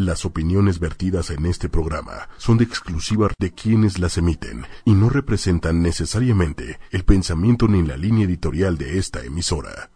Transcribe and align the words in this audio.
Las 0.00 0.24
opiniones 0.24 0.78
vertidas 0.78 1.30
en 1.30 1.44
este 1.44 1.68
programa 1.68 2.28
son 2.36 2.56
de 2.56 2.62
exclusiva 2.62 3.30
de 3.36 3.50
quienes 3.50 3.98
las 3.98 4.16
emiten 4.16 4.64
y 4.84 4.92
no 4.92 5.08
representan 5.08 5.82
necesariamente 5.82 6.78
el 6.92 7.04
pensamiento 7.04 7.66
ni 7.66 7.82
la 7.82 7.96
línea 7.96 8.24
editorial 8.24 8.78
de 8.78 9.00
esta 9.00 9.24
emisora. 9.24 9.90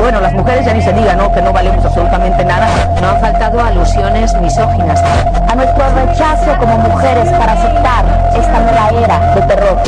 Bueno, 0.00 0.20
las 0.20 0.32
mujeres 0.32 0.66
ya 0.66 0.74
ni 0.74 0.82
se 0.82 0.92
diga, 0.92 1.14
¿no? 1.14 1.32
Que 1.32 1.40
no 1.40 1.52
valemos 1.52 1.84
absolutamente 1.84 2.44
nada. 2.44 2.66
No 3.00 3.08
han 3.10 3.20
faltado 3.20 3.60
alusiones 3.60 4.34
misóginas. 4.40 5.00
A 5.00 5.54
nuestro 5.54 5.84
rechazo 5.94 6.58
como 6.58 6.78
mujeres 6.78 7.30
para 7.30 7.52
aceptar 7.52 8.25
esta 8.36 8.60
nueva 8.60 8.90
era 9.04 9.34
de 9.34 9.42
terror. 9.42 9.78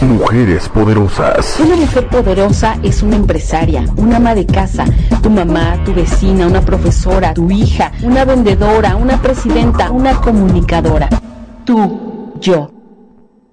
Mujeres 0.00 0.68
poderosas. 0.68 1.58
Una 1.58 1.74
mujer 1.74 2.06
poderosa 2.08 2.76
es 2.82 3.02
una 3.02 3.16
empresaria, 3.16 3.84
una 3.96 4.18
ama 4.18 4.34
de 4.34 4.46
casa, 4.46 4.84
tu 5.22 5.30
mamá, 5.30 5.76
tu 5.84 5.92
vecina, 5.92 6.46
una 6.46 6.60
profesora, 6.60 7.34
tu 7.34 7.50
hija, 7.50 7.90
una 8.02 8.24
vendedora, 8.24 8.94
una 8.94 9.20
presidenta, 9.20 9.90
una 9.90 10.14
comunicadora. 10.20 11.08
Tú, 11.64 12.32
yo. 12.40 12.70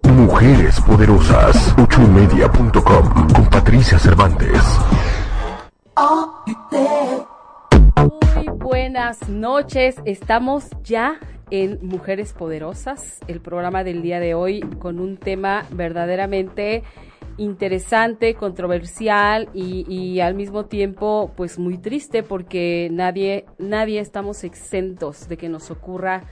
Mujeres 0.03 0.79
poderosas. 0.81 1.73
Ochoymedia.com 1.77 3.33
con 3.33 3.45
Patricia 3.49 3.97
Cervantes. 3.97 4.61
Muy 8.35 8.47
buenas 8.59 9.27
noches. 9.29 9.95
Estamos 10.05 10.65
ya 10.83 11.15
en 11.49 11.79
Mujeres 11.85 12.33
Poderosas, 12.33 13.19
el 13.27 13.41
programa 13.41 13.83
del 13.83 14.01
día 14.01 14.19
de 14.19 14.33
hoy 14.33 14.61
con 14.79 14.99
un 14.99 15.17
tema 15.17 15.65
verdaderamente 15.71 16.83
interesante, 17.37 18.35
controversial 18.35 19.49
y, 19.53 19.85
y, 19.93 20.21
al 20.21 20.35
mismo 20.35 20.65
tiempo 20.65 21.33
pues 21.35 21.59
muy 21.59 21.77
triste 21.77 22.23
porque 22.23 22.89
nadie, 22.91 23.45
nadie 23.57 23.99
estamos 23.99 24.43
exentos 24.43 25.27
de 25.27 25.37
que 25.37 25.49
nos 25.49 25.69
ocurra 25.69 26.23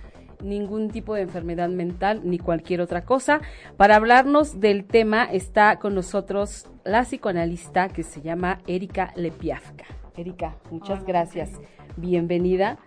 ningún 0.41 0.89
tipo 0.89 1.15
de 1.15 1.21
enfermedad 1.21 1.69
mental 1.69 2.21
ni 2.23 2.37
cualquier 2.37 2.81
otra 2.81 3.03
cosa. 3.03 3.41
Para 3.77 3.95
hablarnos 3.95 4.59
del 4.59 4.85
tema 4.85 5.25
está 5.25 5.79
con 5.79 5.95
nosotros 5.95 6.69
la 6.83 7.03
psicoanalista 7.03 7.89
que 7.89 8.03
se 8.03 8.21
llama 8.21 8.59
Erika 8.67 9.13
Lepiafka. 9.15 9.85
Erika, 10.15 10.57
muchas 10.69 11.03
gracias. 11.05 11.49
Bienvenida 11.97 12.79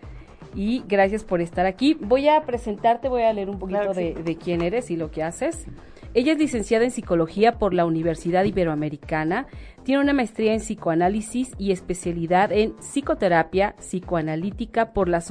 y 0.57 0.83
gracias 0.89 1.23
por 1.23 1.41
estar 1.41 1.67
aquí. 1.67 1.95
Voy 2.01 2.29
a 2.29 2.41
presentarte, 2.41 3.09
voy 3.09 3.23
a 3.23 3.33
leer 3.33 3.51
un 3.51 3.59
poquito 3.59 3.93
de, 3.93 4.15
de, 4.15 4.37
quién 4.37 4.63
eres 4.63 4.91
y 4.91 4.97
lo 4.97 5.11
que 5.11 5.23
haces. 5.23 5.67
Ella 6.15 6.33
es 6.33 6.39
licenciada 6.39 6.85
en 6.85 6.91
psicología 6.91 7.59
por 7.59 7.75
la 7.75 7.85
Universidad 7.85 8.45
Iberoamericana, 8.45 9.47
tiene 9.87 10.03
una 10.03 10.13
maestría 10.13 10.53
en 10.53 10.59
psicoanálisis 10.59 11.53
y 11.59 11.71
especialidad 11.71 12.51
en 12.51 12.75
psicoterapia 12.81 13.77
psicoanalítica 13.79 14.93
por 14.93 15.09
la, 15.09 15.23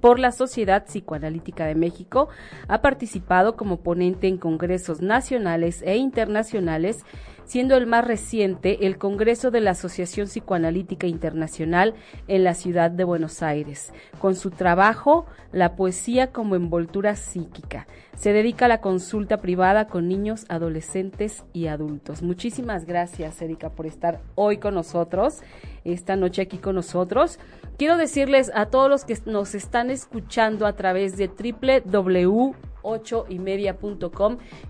por 0.00 0.20
la 0.20 0.30
Sociedad 0.30 0.84
Psicoanalítica 0.86 1.66
de 1.66 1.74
México, 1.74 2.28
ha 2.68 2.80
participado 2.80 3.56
como 3.56 3.80
ponente 3.80 4.28
en 4.28 4.38
congresos 4.38 5.02
nacionales 5.02 5.82
e 5.82 5.96
internacionales 5.96 7.04
siendo 7.48 7.76
el 7.76 7.86
más 7.86 8.06
reciente 8.06 8.86
el 8.86 8.98
Congreso 8.98 9.50
de 9.50 9.62
la 9.62 9.70
Asociación 9.70 10.26
Psicoanalítica 10.26 11.06
Internacional 11.06 11.94
en 12.28 12.44
la 12.44 12.52
ciudad 12.52 12.90
de 12.90 13.04
Buenos 13.04 13.42
Aires, 13.42 13.92
con 14.20 14.36
su 14.36 14.50
trabajo 14.50 15.24
La 15.50 15.74
poesía 15.74 16.30
como 16.30 16.56
envoltura 16.56 17.16
psíquica. 17.16 17.86
Se 18.14 18.34
dedica 18.34 18.66
a 18.66 18.68
la 18.68 18.82
consulta 18.82 19.38
privada 19.38 19.86
con 19.86 20.08
niños, 20.08 20.44
adolescentes 20.50 21.44
y 21.54 21.68
adultos. 21.68 22.22
Muchísimas 22.22 22.84
gracias, 22.84 23.40
Erika, 23.40 23.70
por 23.70 23.86
estar 23.88 24.20
hoy 24.34 24.58
con 24.58 24.74
nosotros, 24.74 25.40
esta 25.84 26.16
noche 26.16 26.42
aquí 26.42 26.58
con 26.58 26.74
nosotros. 26.74 27.38
Quiero 27.76 27.96
decirles 27.96 28.50
a 28.54 28.66
todos 28.66 28.88
los 28.90 29.04
que 29.04 29.18
nos 29.26 29.54
están 29.54 29.90
escuchando 29.90 30.66
a 30.66 30.74
través 30.74 31.16
de 31.16 31.28
www 31.28 32.54
8 32.82 33.26
y 33.28 33.38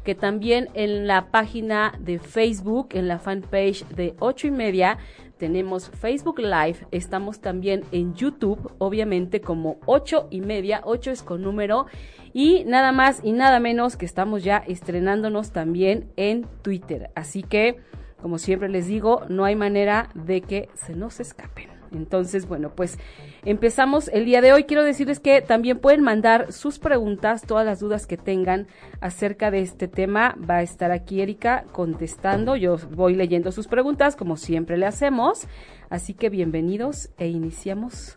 que 0.04 0.14
también 0.14 0.68
en 0.74 1.06
la 1.06 1.30
página 1.30 1.94
de 2.00 2.18
Facebook, 2.18 2.88
en 2.92 3.08
la 3.08 3.18
fanpage 3.18 3.86
de 3.88 4.14
8 4.18 4.48
y 4.48 4.50
media, 4.50 4.98
tenemos 5.38 5.90
Facebook 5.90 6.40
Live, 6.40 6.86
estamos 6.90 7.40
también 7.40 7.84
en 7.92 8.14
YouTube, 8.14 8.72
obviamente 8.78 9.40
como 9.40 9.78
8 9.86 10.28
y 10.30 10.40
media, 10.40 10.80
8 10.84 11.12
es 11.12 11.22
con 11.22 11.42
número, 11.42 11.86
y 12.32 12.64
nada 12.64 12.90
más 12.90 13.20
y 13.22 13.32
nada 13.32 13.60
menos 13.60 13.96
que 13.96 14.04
estamos 14.04 14.42
ya 14.42 14.58
estrenándonos 14.66 15.52
también 15.52 16.10
en 16.16 16.44
Twitter. 16.62 17.10
Así 17.14 17.42
que, 17.44 17.78
como 18.20 18.38
siempre 18.38 18.68
les 18.68 18.86
digo, 18.86 19.22
no 19.28 19.44
hay 19.44 19.56
manera 19.56 20.08
de 20.14 20.40
que 20.40 20.68
se 20.74 20.94
nos 20.94 21.20
escapen. 21.20 21.78
Entonces, 21.92 22.46
bueno, 22.46 22.70
pues 22.74 22.98
empezamos 23.44 24.08
el 24.08 24.24
día 24.24 24.40
de 24.40 24.52
hoy. 24.52 24.64
Quiero 24.64 24.84
decirles 24.84 25.20
que 25.20 25.40
también 25.40 25.78
pueden 25.78 26.02
mandar 26.02 26.52
sus 26.52 26.78
preguntas, 26.78 27.42
todas 27.42 27.64
las 27.64 27.80
dudas 27.80 28.06
que 28.06 28.16
tengan 28.16 28.66
acerca 29.00 29.50
de 29.50 29.60
este 29.60 29.88
tema. 29.88 30.36
Va 30.48 30.56
a 30.56 30.62
estar 30.62 30.90
aquí 30.90 31.20
Erika 31.20 31.64
contestando. 31.72 32.56
Yo 32.56 32.76
voy 32.90 33.14
leyendo 33.14 33.52
sus 33.52 33.68
preguntas, 33.68 34.16
como 34.16 34.36
siempre 34.36 34.76
le 34.76 34.86
hacemos. 34.86 35.46
Así 35.90 36.14
que 36.14 36.28
bienvenidos 36.28 37.10
e 37.18 37.28
iniciamos 37.28 38.16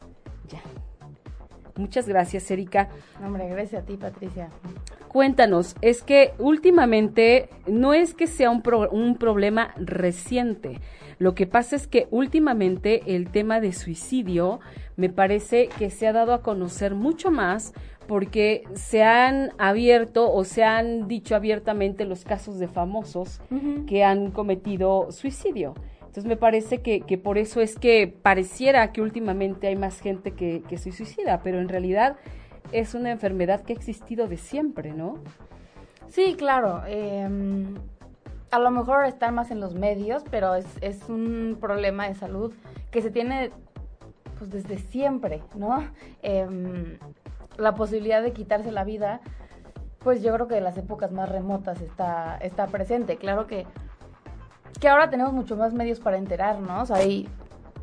ya. 0.50 0.62
Muchas 1.75 2.07
gracias, 2.07 2.50
Erika. 2.51 2.89
Hombre, 3.23 3.47
gracias 3.47 3.83
a 3.83 3.85
ti, 3.85 3.95
Patricia. 3.95 4.50
Cuéntanos, 5.12 5.76
es 5.82 6.04
que 6.04 6.32
últimamente 6.40 7.50
no 7.68 7.94
es 7.94 8.14
que 8.14 8.28
sea 8.28 8.50
un, 8.50 8.62
pro, 8.62 8.90
un 8.92 9.18
problema 9.18 9.74
reciente. 9.76 10.80
Lo 11.20 11.36
que 11.36 11.46
pasa 11.46 11.76
es 11.76 11.86
que 11.86 12.08
últimamente 12.12 13.04
el 13.14 13.30
tema 13.30 13.60
de 13.60 13.74
suicidio 13.74 14.62
me 14.96 15.10
parece 15.10 15.68
que 15.78 15.90
se 15.90 16.08
ha 16.08 16.14
dado 16.14 16.34
a 16.34 16.42
conocer 16.42 16.96
mucho 16.96 17.30
más 17.30 17.74
porque 18.08 18.64
se 18.74 19.04
han 19.04 19.52
abierto 19.58 20.32
o 20.32 20.46
se 20.46 20.64
han 20.64 21.10
dicho 21.10 21.36
abiertamente 21.36 22.06
los 22.06 22.24
casos 22.24 22.58
de 22.58 22.70
famosos 22.70 23.42
uh 23.52 23.56
-huh. 23.56 23.86
que 23.86 24.06
han 24.06 24.32
cometido 24.32 25.12
suicidio. 25.12 25.74
Entonces 26.00 26.24
me 26.24 26.38
parece 26.38 26.78
que, 26.78 27.02
que, 27.02 27.18
por 27.18 27.38
eso 27.38 27.60
es 27.60 27.78
que 27.78 28.08
pareciera 28.08 28.94
que 28.94 29.02
últimamente 29.02 29.68
hay 29.68 29.76
más 29.76 30.00
gente 30.00 30.32
que, 30.32 30.64
que 30.70 30.78
se 30.78 30.94
suicida, 30.94 31.42
pero 31.44 31.60
en 31.60 31.68
realidad 31.68 32.16
es 32.72 32.94
una 32.94 33.12
enfermedad 33.12 33.62
que 33.62 33.74
ha 33.74 33.76
existido 33.76 34.28
de 34.28 34.38
siempre, 34.38 34.94
¿no? 34.94 35.16
Sí, 36.09 36.36
claro. 36.38 36.84
Eh, 36.88 37.28
a 38.52 38.59
lo 38.59 38.72
mejor 38.72 39.06
está 39.06 39.32
más 39.32 39.52
en 39.52 39.59
los 39.59 39.76
medios, 39.76 40.24
pero 40.30 40.56
es, 40.56 40.66
es, 40.81 41.10
un 41.10 41.58
problema 41.60 42.08
de 42.08 42.16
salud 42.16 42.54
que 42.92 43.02
se 43.02 43.12
tiene 43.12 43.52
pues 44.38 44.50
desde 44.50 44.78
siempre, 44.78 45.42
¿no? 45.56 45.84
Eh, 46.22 46.98
la 47.58 47.76
posibilidad 47.76 48.22
de 48.22 48.34
quitarse 48.34 48.72
la 48.72 48.84
vida, 48.84 49.22
pues 50.00 50.24
yo 50.24 50.34
creo 50.34 50.48
que 50.48 50.58
en 50.58 50.64
las 50.64 50.78
épocas 50.78 51.12
más 51.12 51.30
remotas 51.30 51.80
está, 51.81 52.38
está 52.38 52.68
presente. 52.68 53.18
Claro 53.18 53.48
que 53.48 53.66
que 54.81 54.90
ahora 54.90 55.10
tenemos 55.12 55.31
mucho 55.31 55.56
más 55.56 55.74
medios 55.74 56.00
para 56.00 56.18
enterarnos, 56.18 56.90
ahí 56.90 57.30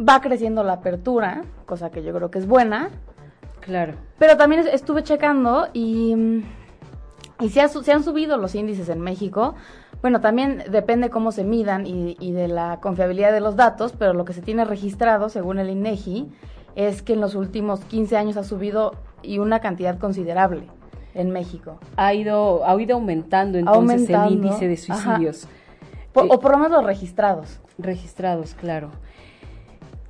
va 0.07 0.21
creciendo 0.21 0.65
la 0.65 0.75
apertura, 0.75 1.43
cosa 1.65 1.91
que 1.91 2.03
yo 2.03 2.13
creo 2.13 2.31
que 2.31 2.41
es 2.41 2.47
buena. 2.47 2.91
Claro. 3.69 3.97
Pero 4.19 4.39
también 4.39 4.67
estuve 4.73 5.03
checando 5.03 5.69
y, 5.75 6.43
y 7.39 7.51
se, 7.51 7.61
ha, 7.61 7.69
se 7.69 7.93
han 7.93 8.03
subido 8.03 8.39
los 8.39 8.55
índices 8.55 8.89
en 8.89 9.03
México. 9.03 9.57
Bueno, 10.01 10.23
también 10.23 10.65
depende 10.71 11.11
cómo 11.11 11.33
se 11.33 11.45
midan 11.45 11.87
y, 11.87 12.17
y, 12.19 12.33
de 12.33 12.49
la 12.49 12.81
confiabilidad 12.81 13.31
de 13.31 13.41
los 13.41 13.57
datos, 13.57 13.93
pero 13.93 14.15
lo 14.15 14.25
que 14.25 14.33
se 14.33 14.41
tiene 14.41 14.65
registrado, 14.65 15.29
según 15.29 15.59
el 15.59 15.69
INEGI, 15.69 16.31
es 16.77 17.03
que 17.03 17.13
en 17.13 17.21
los 17.21 17.35
últimos 17.35 17.81
15 17.81 18.17
años 18.17 18.39
ha 18.39 18.43
subido 18.43 18.95
y 19.23 19.39
una 19.39 19.61
cantidad 19.61 19.99
considerable 19.99 20.63
en 21.13 21.31
México. 21.31 21.79
Ha 21.97 22.15
ido, 22.15 22.67
ha 22.67 22.81
ido 22.81 22.95
aumentando 22.97 23.59
entonces 23.59 24.01
aumentando. 24.01 24.29
el 24.29 24.33
índice 24.33 24.67
de 24.67 24.77
suicidios. 24.79 25.47
Por, 26.15 26.25
o 26.31 26.41
por 26.41 26.53
lo 26.53 26.57
menos 26.57 26.73
los 26.73 26.87
registrados. 26.87 27.61
Registrados, 27.77 28.55
claro. 28.55 28.93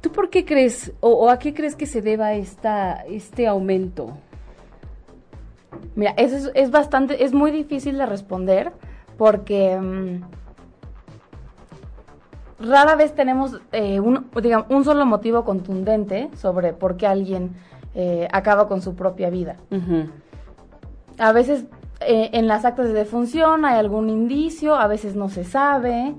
¿Tú 0.00 0.12
por 0.12 0.30
qué 0.30 0.44
crees 0.44 0.92
o, 1.00 1.10
o, 1.10 1.30
a 1.30 1.38
qué 1.38 1.52
crees 1.54 1.74
que 1.74 1.86
se 1.86 2.02
deba 2.02 2.34
esta, 2.34 3.04
este 3.06 3.46
aumento? 3.46 4.16
Mira, 5.94 6.12
eso 6.16 6.36
es, 6.36 6.50
es, 6.54 6.70
bastante, 6.70 7.24
es 7.24 7.34
muy 7.34 7.50
difícil 7.50 7.98
de 7.98 8.06
responder 8.06 8.72
porque 9.16 9.76
mmm, 9.76 10.22
rara 12.60 12.96
vez 12.96 13.14
tenemos 13.14 13.60
eh, 13.72 14.00
un, 14.00 14.28
digamos, 14.42 14.66
un 14.70 14.84
solo 14.84 15.06
motivo 15.06 15.44
contundente 15.44 16.30
sobre 16.36 16.72
por 16.72 16.96
qué 16.96 17.06
alguien 17.06 17.52
eh, 17.94 18.28
acaba 18.32 18.68
con 18.68 18.82
su 18.82 18.94
propia 18.94 19.30
vida. 19.30 19.56
Uh 19.70 19.76
-huh. 19.76 20.10
A 21.18 21.32
veces 21.32 21.64
eh, 22.00 22.30
en 22.32 22.46
las 22.46 22.64
actas 22.64 22.86
de 22.86 22.92
defunción 22.92 23.64
hay 23.64 23.78
algún 23.78 24.08
indicio, 24.08 24.76
a 24.76 24.86
veces 24.86 25.16
no 25.16 25.28
se 25.28 25.44
sabe. 25.44 26.14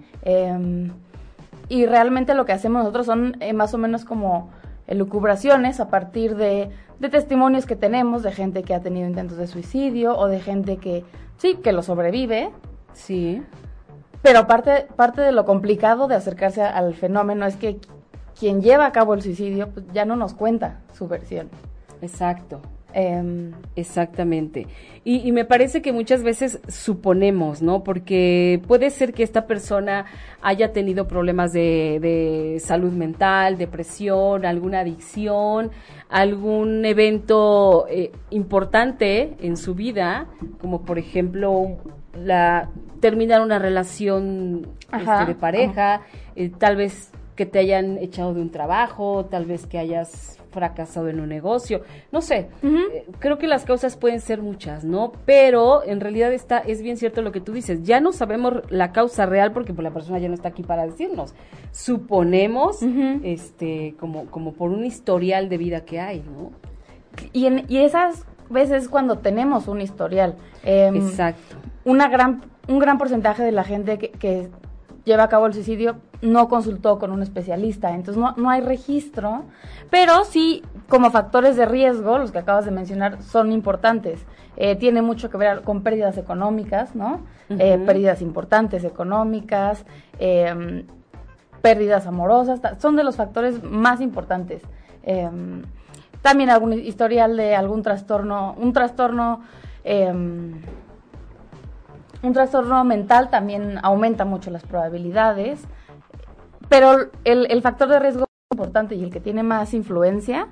Y 1.69 1.85
realmente 1.85 2.33
lo 2.33 2.45
que 2.45 2.51
hacemos 2.51 2.79
nosotros 2.79 3.05
son 3.05 3.37
eh, 3.39 3.53
más 3.53 3.73
o 3.73 3.77
menos 3.77 4.03
como 4.03 4.49
elucubraciones 4.87 5.79
a 5.79 5.89
partir 5.89 6.35
de, 6.35 6.71
de, 6.99 7.09
testimonios 7.09 7.67
que 7.67 7.75
tenemos 7.75 8.23
de 8.23 8.31
gente 8.31 8.63
que 8.63 8.73
ha 8.73 8.81
tenido 8.81 9.07
intentos 9.07 9.37
de 9.37 9.45
suicidio 9.45 10.17
o 10.17 10.27
de 10.27 10.39
gente 10.39 10.77
que 10.77 11.05
sí, 11.37 11.55
que 11.63 11.71
lo 11.71 11.83
sobrevive. 11.83 12.49
Sí. 12.93 13.43
Pero 14.23 14.47
parte, 14.47 14.87
parte 14.95 15.21
de 15.21 15.31
lo 15.31 15.45
complicado 15.45 16.07
de 16.07 16.15
acercarse 16.15 16.63
al 16.63 16.95
fenómeno 16.95 17.45
es 17.45 17.55
que 17.55 17.79
quien 18.37 18.61
lleva 18.61 18.87
a 18.87 18.91
cabo 18.91 19.13
el 19.13 19.21
suicidio 19.21 19.69
pues 19.69 19.85
ya 19.93 20.05
no 20.05 20.15
nos 20.15 20.33
cuenta 20.33 20.79
su 20.93 21.07
versión. 21.07 21.49
Exacto. 22.01 22.61
Em, 22.93 23.51
Exactamente. 23.75 24.67
Y, 25.03 25.27
y 25.27 25.31
me 25.31 25.45
parece 25.45 25.81
que 25.81 25.93
muchas 25.93 26.23
veces 26.23 26.59
suponemos, 26.67 27.61
¿no? 27.61 27.83
Porque 27.83 28.61
puede 28.67 28.89
ser 28.89 29.13
que 29.13 29.23
esta 29.23 29.47
persona 29.47 30.05
haya 30.41 30.71
tenido 30.73 31.07
problemas 31.07 31.53
de, 31.53 31.99
de 32.01 32.59
salud 32.59 32.91
mental, 32.91 33.57
depresión, 33.57 34.45
alguna 34.45 34.81
adicción, 34.81 35.71
algún 36.09 36.83
evento 36.85 37.85
eh, 37.89 38.11
importante 38.31 39.35
en 39.41 39.55
su 39.55 39.75
vida, 39.75 40.27
como 40.59 40.83
por 40.83 40.97
ejemplo 40.99 41.77
la 42.13 42.69
terminar 42.99 43.41
una 43.41 43.59
relación 43.59 44.67
Ajá, 44.91 45.21
este, 45.21 45.33
de 45.33 45.39
pareja, 45.39 46.01
eh, 46.35 46.51
tal 46.57 46.75
vez 46.75 47.11
que 47.39 47.45
te 47.45 47.59
hayan 47.59 47.97
echado 47.99 48.33
de 48.33 48.41
un 48.41 48.49
trabajo, 48.49 49.23
tal 49.23 49.45
vez 49.45 49.65
que 49.65 49.79
hayas 49.79 50.37
fracasado 50.51 51.07
en 51.07 51.21
un 51.21 51.29
negocio, 51.29 51.83
no 52.11 52.19
sé, 52.19 52.49
eh, 52.61 53.05
creo 53.19 53.37
que 53.37 53.47
las 53.47 53.63
causas 53.63 53.95
pueden 53.95 54.19
ser 54.19 54.41
muchas, 54.41 54.83
¿no? 54.83 55.13
Pero 55.25 55.85
en 55.85 56.01
realidad 56.01 56.33
está, 56.33 56.57
es 56.57 56.81
bien 56.81 56.97
cierto 56.97 57.21
lo 57.21 57.31
que 57.31 57.39
tú 57.39 57.53
dices, 57.53 57.83
ya 57.83 58.01
no 58.01 58.11
sabemos 58.11 58.69
la 58.69 58.91
causa 58.91 59.25
real 59.25 59.53
porque 59.53 59.73
pues, 59.73 59.85
la 59.85 59.91
persona 59.91 60.19
ya 60.19 60.27
no 60.27 60.33
está 60.33 60.49
aquí 60.49 60.63
para 60.63 60.85
decirnos, 60.85 61.33
suponemos, 61.71 62.81
este, 63.23 63.95
como, 63.97 64.25
como 64.25 64.51
por 64.51 64.71
un 64.71 64.83
historial 64.83 65.47
de 65.47 65.57
vida 65.57 65.85
que 65.85 66.01
hay, 66.01 66.19
¿no? 66.19 66.51
y, 67.31 67.45
en, 67.45 67.63
y 67.69 67.77
esas 67.77 68.25
veces 68.49 68.89
cuando 68.89 69.19
tenemos 69.19 69.69
un 69.69 69.79
historial. 69.79 70.35
em, 70.65 70.93
Exacto. 70.93 71.55
una 71.85 72.09
gran, 72.09 72.41
un 72.67 72.79
gran 72.79 72.97
porcentaje 72.97 73.43
de 73.43 73.53
la 73.53 73.63
gente 73.63 73.97
que, 73.97 74.09
que 74.11 74.49
lleva 75.05 75.23
a 75.23 75.29
cabo 75.29 75.45
el 75.45 75.53
suicidio 75.53 76.01
no 76.21 76.49
consultó 76.49 76.99
con 76.99 77.11
un 77.11 77.21
especialista, 77.21 77.93
entonces 77.93 78.21
no, 78.21 78.33
no 78.35 78.49
hay 78.49 78.61
registro, 78.61 79.43
pero 79.89 80.25
sí 80.25 80.63
como 80.87 81.11
factores 81.11 81.55
de 81.55 81.65
riesgo, 81.65 82.17
los 82.17 82.31
que 82.31 82.39
acabas 82.39 82.65
de 82.65 82.71
mencionar, 82.71 83.21
son 83.23 83.51
importantes. 83.51 84.25
Eh, 84.57 84.75
tiene 84.75 85.01
mucho 85.01 85.29
que 85.29 85.37
ver 85.37 85.61
con 85.61 85.83
pérdidas 85.83 86.17
económicas, 86.17 86.95
¿no? 86.95 87.21
Eh, 87.49 87.81
pérdidas 87.85 88.21
importantes 88.21 88.83
económicas, 88.83 89.85
eh, 90.19 90.85
pérdidas 91.61 92.07
amorosas, 92.07 92.59
son 92.79 92.95
de 92.95 93.03
los 93.03 93.15
factores 93.15 93.63
más 93.63 94.01
importantes. 94.01 94.61
Eh, 95.03 95.29
también 96.21 96.49
algún 96.49 96.73
historial 96.73 97.37
de 97.37 97.55
algún 97.55 97.81
trastorno, 97.81 98.55
un 98.57 98.73
trastorno, 98.73 99.41
eh, 99.83 100.11
un 100.11 100.63
trastorno 102.33 102.83
mental 102.83 103.29
también 103.29 103.79
aumenta 103.81 104.25
mucho 104.25 104.51
las 104.51 104.63
probabilidades, 104.63 105.61
pero 106.69 107.09
el, 107.23 107.47
el 107.51 107.61
factor 107.61 107.89
de 107.89 107.99
riesgo 107.99 108.25
importante 108.53 108.95
y 108.95 109.03
el 109.03 109.11
que 109.11 109.19
tiene 109.19 109.43
más 109.43 109.73
influencia 109.73 110.47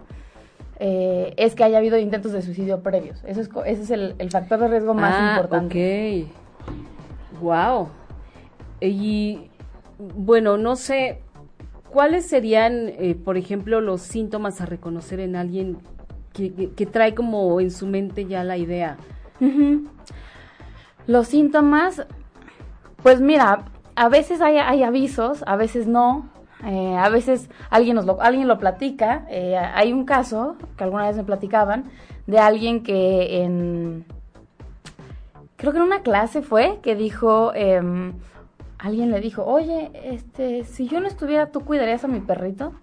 eh, 0.80 1.34
es 1.38 1.56
que 1.56 1.64
haya 1.64 1.78
habido 1.80 1.98
intentos 1.98 2.31
de 2.31 2.42
suicidio 2.42 2.81
previos. 2.81 3.24
Eso 3.25 3.42
es, 3.42 3.50
ese 3.66 3.81
es 3.84 3.90
el, 3.92 4.16
el 4.19 4.30
factor 4.30 4.60
de 4.60 4.68
riesgo 4.68 4.94
más 4.94 5.16
ah, 5.18 5.30
importante. 5.31 6.25
Ok. 7.34 7.42
Wow. 7.42 7.90
Y 8.81 9.50
bueno, 10.16 10.58
no 10.58 10.75
sé, 10.75 11.22
¿cuáles 11.90 12.28
serían, 12.28 12.90
eh, 12.90 13.16
por 13.16 13.38
ejemplo, 13.38 13.81
los 13.81 14.02
síntomas 14.02 14.62
a 14.62 14.66
reconocer 14.68 15.19
en 15.19 15.36
alguien 15.36 15.78
que, 16.34 16.54
que- 16.54 16.72
que 16.72 16.86
trae 16.86 17.16
como 17.16 17.60
en 17.60 17.72
su 17.72 17.88
mente 17.88 18.25
ya 18.25 18.44
la 18.44 18.58
idea? 18.58 18.98
Los 21.08 21.28
síntomas, 21.30 22.06
pues 23.02 23.22
mira, 23.22 23.66
a 23.98 24.10
veces 24.10 24.42
hay, 24.42 24.58
hay 24.58 24.84
avisos, 24.84 25.44
a 25.48 25.56
veces 25.58 25.88
no. 25.88 26.30
eh, 26.66 26.96
a 26.98 27.10
veces 27.10 27.50
alguien, 27.70 27.96
nos 27.96 28.06
lo, 28.06 28.22
alguien 28.22 28.48
lo 28.48 28.58
platica. 28.60 29.26
eh, 29.30 29.58
hay 29.58 29.92
un 29.94 30.06
caso 30.06 30.56
que 30.78 30.84
alguna 30.84 31.08
vez 31.08 31.18
me 31.18 31.24
platicaban 31.24 31.86
de 32.28 32.40
alguien 32.40 32.84
que 32.84 33.44
en... 33.44 34.06
Creo 35.58 35.72
que 35.72 35.80
en 35.80 35.84
una 35.86 36.02
clase 36.02 36.42
fue 36.42 36.80
que 36.82 36.96
dijo... 36.96 37.52
em, 37.56 38.14
alguien 38.80 39.10
le 39.10 39.20
dijo, 39.22 39.44
oye, 39.44 39.90
este, 40.04 40.64
si 40.64 40.88
yo 40.88 41.00
no 41.00 41.08
estuviera, 41.08 41.52
¿tú 41.52 41.62
cuidarías 41.62 42.04
a 42.04 42.08
mi 42.08 42.20
perrito? 42.20 42.74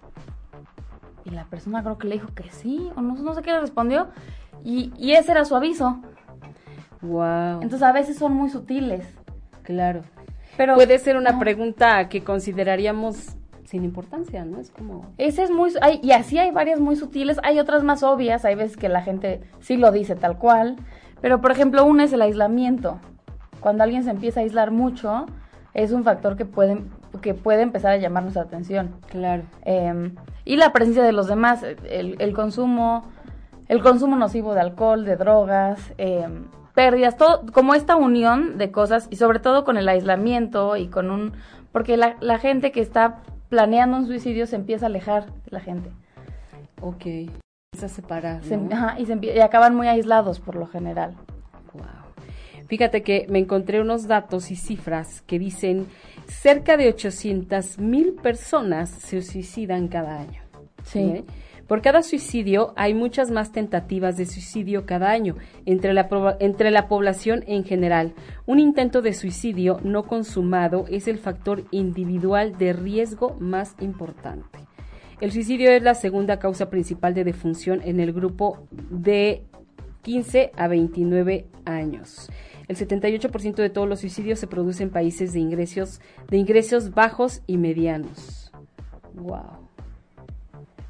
Y 1.23 1.29
la 1.29 1.45
persona 1.45 1.81
creo 1.83 1.97
que 1.97 2.07
le 2.09 2.15
dijo 2.15 2.33
que 2.35 2.51
sí, 2.51 2.91
o 2.97 3.01
no, 3.01 3.15
no 3.15 3.33
sé 3.33 3.41
qué 3.41 3.51
le 3.53 3.61
respondió. 3.61 4.07
Y, 4.65 4.91
y 4.97 5.13
ese 5.13 5.31
era 5.31 5.45
su 5.45 5.55
aviso. 5.55 6.01
Wow. 7.01 7.61
Entonces 7.61 7.81
a 7.83 7.93
veces 7.93 8.17
son 8.17 8.33
muy 8.33 8.49
sutiles. 8.49 9.05
claro. 9.63 10.01
Pero 10.57 10.75
Puede 10.75 10.99
ser 10.99 11.17
una 11.17 11.39
pregunta 11.39 12.07
que 12.09 12.23
consideraríamos 12.23 13.35
sin 13.65 13.83
importancia, 13.83 14.45
¿no? 14.45 14.59
Es 14.59 14.69
como... 14.69 15.11
ese 15.17 15.43
es 15.43 15.51
muy 15.51 15.71
hay, 15.81 15.99
y 16.03 16.11
así 16.11 16.37
hay 16.37 16.51
varias 16.51 16.79
muy 16.79 16.95
sutiles, 16.95 17.39
hay 17.43 17.59
otras 17.59 17.83
más 17.83 18.03
obvias, 18.03 18.45
hay 18.45 18.55
veces 18.55 18.77
que 18.77 18.89
la 18.89 19.01
gente 19.01 19.41
sí 19.59 19.75
lo 19.75 19.91
dice 19.91 20.15
tal 20.15 20.37
cual, 20.37 20.77
pero 21.19 21.41
por 21.41 21.51
ejemplo, 21.51 21.83
una 21.83 22.03
es 22.03 22.13
el 22.13 22.21
aislamiento. 22.21 22.99
Cuando 23.59 23.83
alguien 23.83 24.03
se 24.03 24.11
empieza 24.11 24.39
a 24.39 24.43
aislar 24.43 24.69
mucho, 24.69 25.25
es 25.73 25.91
un 25.91 26.03
factor 26.03 26.37
que 26.37 26.45
puede 26.45 26.83
que 27.21 27.33
puede 27.33 27.61
empezar 27.61 27.91
a 27.93 27.97
llamar 27.97 28.23
nuestra 28.23 28.43
atención. 28.43 28.95
Claro. 29.09 29.43
Eh, 29.63 30.11
y 30.43 30.57
la 30.57 30.73
presencia 30.73 31.01
de 31.03 31.11
los 31.11 31.27
demás, 31.27 31.63
el, 31.63 32.15
el 32.19 32.33
consumo, 32.33 33.03
el 33.67 33.81
consumo 33.81 34.15
nocivo 34.15 34.53
de 34.53 34.61
alcohol, 34.61 35.05
de 35.05 35.15
drogas, 35.15 35.79
eh, 35.97 36.27
pérdidas, 36.75 37.17
todo, 37.17 37.45
como 37.51 37.73
esta 37.73 37.95
unión 37.95 38.57
de 38.57 38.69
cosas, 38.71 39.07
y 39.09 39.15
sobre 39.15 39.39
todo 39.39 39.63
con 39.63 39.77
el 39.77 39.87
aislamiento 39.89 40.75
y 40.75 40.87
con 40.87 41.09
un, 41.09 41.33
porque 41.71 41.97
la, 41.97 42.17
la 42.19 42.37
gente 42.37 42.71
que 42.71 42.81
está 42.81 43.21
planeando 43.49 43.97
un 43.97 44.05
suicidio 44.07 44.45
se 44.47 44.55
empieza 44.57 44.85
a 44.85 44.89
alejar 44.89 45.25
de 45.27 45.51
la 45.51 45.59
gente. 45.61 45.89
Ok. 46.81 47.05
Empieza 47.05 47.85
a 47.85 47.89
separar, 47.89 48.43
Se- 48.43 48.55
ajá, 48.71 48.99
y, 48.99 49.05
se 49.05 49.17
y 49.21 49.39
acaban 49.39 49.75
muy 49.75 49.87
aislados 49.87 50.39
por 50.39 50.55
lo 50.55 50.67
general. 50.67 51.15
Wow. 51.73 51.83
Fíjate 52.67 53.03
que 53.03 53.27
me 53.29 53.39
encontré 53.39 53.79
unos 53.79 54.07
datos 54.07 54.49
y 54.51 54.55
cifras 54.55 55.21
que 55.21 55.37
dicen 55.37 55.87
cerca 56.27 56.77
de 56.77 56.89
800 56.89 57.77
mil 57.79 58.13
personas 58.13 58.89
se 58.89 59.21
suicidan 59.21 59.87
cada 59.87 60.19
año. 60.19 60.41
Sí. 60.83 60.99
¿eh? 60.99 61.25
Por 61.67 61.81
cada 61.81 62.03
suicidio 62.03 62.73
hay 62.75 62.93
muchas 62.93 63.31
más 63.31 63.51
tentativas 63.51 64.17
de 64.17 64.27
suicidio 64.27 64.85
cada 64.85 65.09
año 65.09 65.35
entre 65.65 65.93
la, 65.93 66.07
entre 66.39 66.69
la 66.69 66.87
población 66.87 67.43
en 67.47 67.63
general. 67.63 68.13
Un 68.45 68.59
intento 68.59 69.01
de 69.01 69.13
suicidio 69.13 69.79
no 69.83 70.03
consumado 70.03 70.85
es 70.89 71.07
el 71.07 71.17
factor 71.17 71.63
individual 71.71 72.57
de 72.57 72.73
riesgo 72.73 73.35
más 73.39 73.75
importante. 73.79 74.59
El 75.21 75.31
suicidio 75.31 75.71
es 75.71 75.81
la 75.81 75.95
segunda 75.95 76.37
causa 76.37 76.69
principal 76.69 77.13
de 77.15 77.23
defunción 77.23 77.81
en 77.83 77.99
el 77.99 78.13
grupo 78.13 78.67
de 78.71 79.43
15 80.03 80.51
a 80.55 80.67
29 80.67 81.47
años. 81.65 82.29
El 82.67 82.75
78% 82.77 83.55
de 83.55 83.69
todos 83.69 83.87
los 83.87 84.01
suicidios 84.01 84.39
se 84.39 84.47
produce 84.47 84.83
en 84.83 84.91
países 84.91 85.33
de 85.33 85.39
ingresos, 85.39 85.99
de 86.29 86.37
ingresos 86.37 86.91
bajos 86.91 87.41
y 87.47 87.57
medianos. 87.57 88.51
Wow. 89.13 89.64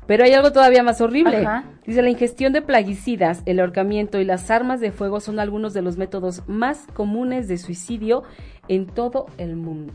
Pero 0.08 0.24
hay 0.24 0.34
algo 0.34 0.52
todavía 0.52 0.84
más 0.84 1.02
horrible. 1.02 1.38
Ajá. 1.38 1.64
Dice, 1.86 2.02
la 2.02 2.10
ingestión 2.10 2.54
de 2.54 2.62
plaguicidas, 2.62 3.42
el 3.46 3.60
ahorcamiento 3.60 4.20
y 4.20 4.26
las 4.26 4.52
armas 4.52 4.80
de 4.80 4.92
fuego 4.92 5.20
son 5.20 5.40
algunos 5.40 5.74
de 5.74 5.82
los 5.82 5.98
métodos 5.98 6.44
más 6.48 6.86
comunes 6.94 7.48
de 7.48 7.58
suicidio 7.58 8.24
en 8.68 8.86
todo 8.86 9.26
el 9.38 9.56
mundo. 9.56 9.94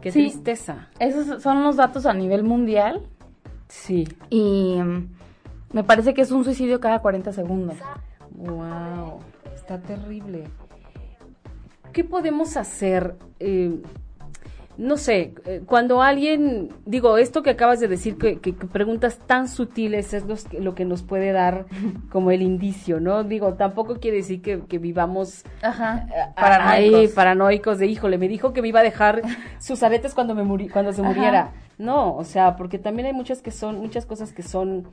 Qué 0.00 0.10
Sí. 0.12 0.20
tristeza. 0.20 0.88
Esos 0.98 1.42
son 1.42 1.62
los 1.62 1.76
datos 1.76 2.06
a 2.06 2.12
nivel 2.14 2.42
mundial 2.44 3.02
Sí. 3.68 4.06
y 4.30 4.78
mm, 4.82 5.08
me 5.72 5.84
parece 5.84 6.12
que 6.14 6.22
es 6.22 6.30
un 6.32 6.44
suicidio 6.44 6.80
cada 6.80 7.00
40 7.00 7.32
segundos. 7.32 7.76
Wow, 8.30 9.20
está 9.54 9.80
terrible. 9.80 10.44
¿Qué 11.92 12.04
podemos 12.04 12.56
hacer? 12.56 13.14
Eh, 13.38 13.80
no 14.82 14.96
sé, 14.96 15.32
eh, 15.46 15.62
cuando 15.64 16.02
alguien, 16.02 16.70
digo, 16.86 17.16
esto 17.16 17.42
que 17.42 17.50
acabas 17.50 17.78
de 17.80 17.86
decir, 17.88 18.18
que, 18.18 18.38
que- 18.40 18.54
que 18.56 18.66
preguntas 18.66 19.16
tan 19.18 19.48
sutiles 19.48 20.12
es 20.12 20.24
los 20.26 20.52
lo 20.52 20.74
que 20.74 20.84
nos 20.84 21.02
puede 21.02 21.30
dar 21.32 21.66
como 22.10 22.30
el 22.32 22.42
indicio, 22.42 22.98
¿no? 23.00 23.22
Digo, 23.24 23.54
tampoco 23.54 24.00
quiere 24.00 24.18
decir 24.18 24.42
que, 24.42 24.60
que 24.68 24.78
vivamos 24.78 25.44
Ajá. 25.62 26.06
ahí 26.36 26.90
Paranoicos. 26.90 27.10
paranoicos 27.14 27.78
de, 27.78 27.86
híjole, 27.86 28.18
me 28.18 28.26
dijo 28.28 28.52
que 28.52 28.60
me 28.60 28.68
iba 28.68 28.80
a 28.80 28.82
dejar 28.82 29.22
sus 29.60 29.82
aretes 29.82 30.14
cuando 30.14 30.34
me 30.34 30.42
muri- 30.44 30.68
cuando 30.68 30.92
se 30.92 31.00
Ajá. 31.00 31.08
muriera. 31.10 31.52
No, 31.78 32.14
o 32.16 32.24
sea, 32.24 32.56
porque 32.56 32.78
también 32.78 33.06
hay 33.06 33.12
muchas 33.12 33.40
que 33.40 33.50
son, 33.50 33.78
muchas 33.78 34.04
cosas 34.04 34.32
que 34.32 34.42
son 34.42 34.88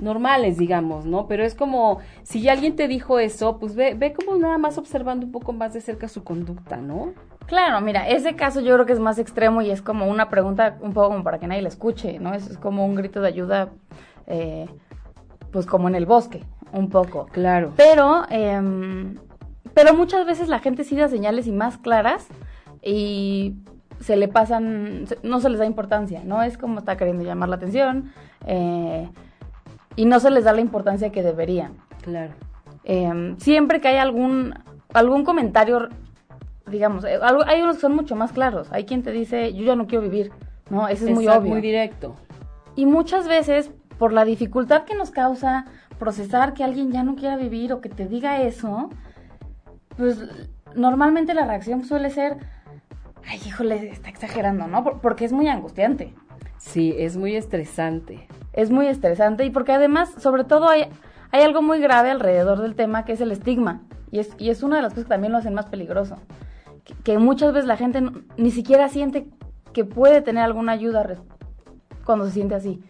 normales, 0.00 0.58
digamos, 0.58 1.06
¿no? 1.06 1.26
Pero 1.26 1.44
es 1.44 1.54
como, 1.54 1.98
si 2.22 2.40
ya 2.42 2.52
alguien 2.52 2.76
te 2.76 2.88
dijo 2.88 3.18
eso, 3.18 3.58
pues 3.58 3.74
ve, 3.74 3.94
ve 3.94 4.12
como 4.12 4.36
nada 4.36 4.58
más 4.58 4.78
observando 4.78 5.26
un 5.26 5.32
poco 5.32 5.52
más 5.52 5.72
de 5.74 5.80
cerca 5.80 6.08
su 6.08 6.24
conducta, 6.24 6.76
¿no? 6.76 7.12
Claro, 7.48 7.80
mira, 7.80 8.06
ese 8.06 8.36
caso 8.36 8.60
yo 8.60 8.74
creo 8.74 8.84
que 8.84 8.92
es 8.92 9.00
más 9.00 9.18
extremo 9.18 9.62
y 9.62 9.70
es 9.70 9.80
como 9.80 10.06
una 10.06 10.28
pregunta 10.28 10.76
un 10.82 10.92
poco 10.92 11.08
como 11.08 11.24
para 11.24 11.38
que 11.38 11.46
nadie 11.46 11.62
la 11.62 11.68
escuche, 11.68 12.18
¿no? 12.18 12.34
Es, 12.34 12.46
es 12.46 12.58
como 12.58 12.84
un 12.84 12.94
grito 12.94 13.22
de 13.22 13.28
ayuda, 13.28 13.70
eh, 14.26 14.68
pues 15.50 15.64
como 15.64 15.88
en 15.88 15.94
el 15.94 16.04
bosque, 16.04 16.44
un 16.72 16.90
poco. 16.90 17.26
Claro. 17.32 17.72
Pero, 17.74 18.26
em, 18.28 19.16
pero 19.72 19.94
muchas 19.94 20.26
veces 20.26 20.48
la 20.48 20.58
gente 20.58 20.84
sí 20.84 20.94
da 20.94 21.08
señales 21.08 21.46
y 21.46 21.52
más 21.52 21.78
claras 21.78 22.28
y 22.82 23.56
se 23.98 24.16
le 24.16 24.28
pasan, 24.28 25.06
no 25.22 25.40
se 25.40 25.48
les 25.48 25.58
da 25.58 25.64
importancia, 25.64 26.20
¿no? 26.24 26.42
Es 26.42 26.58
como 26.58 26.80
está 26.80 26.98
queriendo 26.98 27.24
llamar 27.24 27.48
la 27.48 27.56
atención 27.56 28.12
eh, 28.46 29.08
y 29.96 30.04
no 30.04 30.20
se 30.20 30.30
les 30.30 30.44
da 30.44 30.52
la 30.52 30.60
importancia 30.60 31.10
que 31.10 31.22
deberían. 31.22 31.72
Claro. 32.02 32.34
Em, 32.84 33.38
siempre 33.38 33.80
que 33.80 33.88
hay 33.88 33.96
algún, 33.96 34.52
algún 34.92 35.24
comentario, 35.24 35.88
digamos, 36.68 37.04
eh, 37.04 37.18
hay 37.46 37.62
unos 37.62 37.76
que 37.76 37.82
son 37.82 37.94
mucho 37.94 38.16
más 38.16 38.32
claros. 38.32 38.68
Hay 38.70 38.84
quien 38.84 39.02
te 39.02 39.12
dice, 39.12 39.52
yo 39.54 39.64
ya 39.64 39.76
no 39.76 39.86
quiero 39.86 40.02
vivir, 40.02 40.30
¿no? 40.70 40.88
Ese 40.88 41.08
es 41.08 41.14
muy 41.14 41.26
obvio. 41.28 41.50
muy 41.50 41.60
directo. 41.60 42.16
Y 42.76 42.86
muchas 42.86 43.28
veces, 43.28 43.70
por 43.98 44.12
la 44.12 44.24
dificultad 44.24 44.84
que 44.84 44.94
nos 44.94 45.10
causa 45.10 45.64
procesar 45.98 46.54
que 46.54 46.64
alguien 46.64 46.92
ya 46.92 47.02
no 47.02 47.16
quiera 47.16 47.36
vivir 47.36 47.72
o 47.72 47.80
que 47.80 47.88
te 47.88 48.06
diga 48.06 48.42
eso, 48.42 48.90
pues 49.96 50.18
normalmente 50.74 51.34
la 51.34 51.46
reacción 51.46 51.84
suele 51.84 52.10
ser, 52.10 52.36
ay, 53.26 53.40
híjole, 53.44 53.90
está 53.90 54.08
exagerando, 54.08 54.68
¿no? 54.68 54.84
Porque 55.00 55.24
es 55.24 55.32
muy 55.32 55.48
angustiante. 55.48 56.14
Sí, 56.58 56.94
es 56.96 57.16
muy 57.16 57.36
estresante. 57.36 58.28
Es 58.52 58.70
muy 58.70 58.86
estresante 58.86 59.44
y 59.44 59.50
porque 59.50 59.72
además, 59.72 60.10
sobre 60.18 60.44
todo, 60.44 60.68
hay, 60.68 60.86
hay 61.30 61.42
algo 61.42 61.62
muy 61.62 61.80
grave 61.80 62.10
alrededor 62.10 62.60
del 62.60 62.74
tema 62.74 63.04
que 63.04 63.12
es 63.12 63.20
el 63.20 63.32
estigma. 63.32 63.82
Y 64.10 64.20
es, 64.20 64.34
y 64.38 64.50
es 64.50 64.62
una 64.62 64.76
de 64.76 64.82
las 64.82 64.92
cosas 64.92 65.04
que 65.04 65.10
también 65.10 65.32
lo 65.32 65.38
hacen 65.38 65.54
más 65.54 65.66
peligroso. 65.66 66.16
Que, 67.04 67.18
muchas 67.18 67.52
veces 67.52 67.66
la 67.66 67.76
gente 67.76 68.02
ni 68.36 68.50
siquiera 68.50 68.88
siente 68.88 69.26
que 69.72 69.84
puede 69.84 70.22
tener 70.22 70.44
alguna 70.44 70.72
ayuda 70.72 71.06
cuando 72.04 72.26
se 72.26 72.32
siente 72.32 72.54
así. 72.54 72.82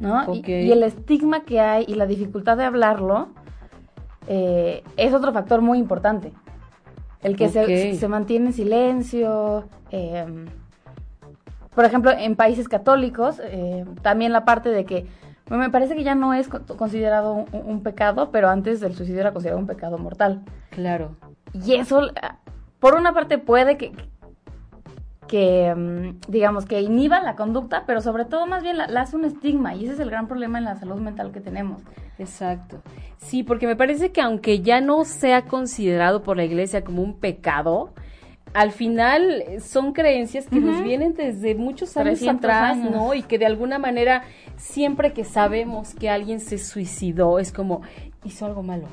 ¿no? 0.00 0.34
Y, 0.34 0.72
el 0.72 0.82
estigma 0.82 1.44
que 1.44 1.60
hay 1.60 1.84
y 1.86 1.94
la 1.94 2.06
dificultad 2.06 2.56
de 2.56 2.64
hablarlo 2.64 3.28
eh, 4.26 4.82
es 4.96 5.12
otro 5.12 5.32
factor 5.32 5.60
muy 5.60 5.78
importante. 5.78 6.32
El 7.22 7.36
que 7.36 7.48
se, 7.48 8.08
mantiene 8.08 8.46
en 8.46 8.52
silencio. 8.52 9.64
Em, 9.90 10.46
por 11.74 11.84
ejemplo, 11.84 12.10
en 12.10 12.36
países 12.36 12.68
católicos, 12.68 13.40
eh, 13.42 13.84
también 14.02 14.32
la 14.32 14.44
parte 14.44 14.68
de 14.68 14.84
que 14.84 15.06
me 15.50 15.70
parece 15.70 15.94
que 15.94 16.04
ya 16.04 16.14
no 16.14 16.32
es 16.32 16.48
considerado 16.48 17.44
un, 17.52 17.82
pecado, 17.82 18.30
pero 18.30 18.48
antes 18.48 18.82
el 18.82 18.94
suicidio 18.94 19.20
era 19.20 19.32
considerado 19.32 19.60
un 19.60 19.66
pecado 19.66 19.98
mortal. 19.98 20.42
Claro. 20.70 21.16
Y 21.52 21.74
eso, 21.74 22.00
por 22.84 22.96
una 22.96 23.14
parte, 23.14 23.38
puede 23.38 23.78
que, 23.78 23.92
que, 25.26 25.74
mm, 25.74 26.30
digamos, 26.30 26.66
que 26.66 26.82
inhiba 26.82 27.18
la 27.22 27.34
conducta, 27.34 27.84
pero 27.86 28.02
sobre 28.02 28.26
todo 28.26 28.46
más 28.46 28.62
bien 28.62 28.76
la, 28.76 28.84
hace 29.00 29.16
un 29.16 29.24
estigma 29.24 29.74
y 29.74 29.84
ese 29.84 29.94
es 29.94 30.00
el 30.00 30.10
gran 30.10 30.28
problema 30.28 30.58
en 30.58 30.64
la 30.64 30.76
salud 30.76 30.96
mental 30.96 31.32
que 31.32 31.40
tenemos. 31.40 31.80
Exacto. 32.18 32.82
Sí, 33.16 33.42
porque 33.42 33.66
me 33.66 33.74
parece 33.74 34.12
que 34.12 34.20
aunque 34.20 34.60
ya 34.60 34.82
no 34.82 35.06
sea 35.06 35.46
considerado 35.46 36.22
por 36.22 36.36
la 36.36 36.44
iglesia 36.44 36.84
como 36.84 37.00
un 37.00 37.18
pecado, 37.18 37.94
al 38.52 38.70
final 38.70 39.42
son 39.62 39.94
creencias 39.94 40.46
que 40.46 40.60
nos 40.60 40.82
vienen 40.82 41.14
desde 41.14 41.54
muchos 41.54 41.96
años 41.96 42.22
atrás, 42.28 42.76
¿no? 42.76 43.14
Y 43.14 43.22
que 43.22 43.38
de 43.38 43.46
alguna 43.46 43.78
manera 43.78 44.24
siempre 44.56 45.14
que 45.14 45.24
sabemos 45.24 45.94
que 45.94 46.10
alguien 46.10 46.38
se 46.38 46.58
suicidó 46.58 47.38
es 47.38 47.50
como 47.50 47.80
hizo 48.24 48.44
algo 48.44 48.62
malo. 48.62 48.88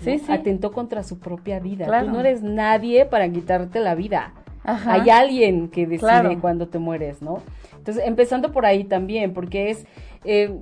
Sí, 0.00 0.18
sí. 0.18 0.32
Atentó 0.32 0.72
contra 0.72 1.02
su 1.02 1.18
propia 1.18 1.60
vida. 1.60 1.86
Tú 1.86 2.10
no 2.10 2.20
eres 2.20 2.42
nadie 2.42 3.06
para 3.06 3.28
quitarte 3.30 3.80
la 3.80 3.94
vida. 3.94 4.34
Hay 4.64 5.10
alguien 5.10 5.68
que 5.68 5.86
decide 5.86 6.38
cuando 6.40 6.68
te 6.68 6.78
mueres, 6.78 7.20
¿no? 7.20 7.42
Entonces, 7.76 8.04
empezando 8.06 8.50
por 8.50 8.64
ahí 8.64 8.84
también, 8.84 9.34
porque 9.34 9.70
es, 9.70 9.86
eh, 10.24 10.58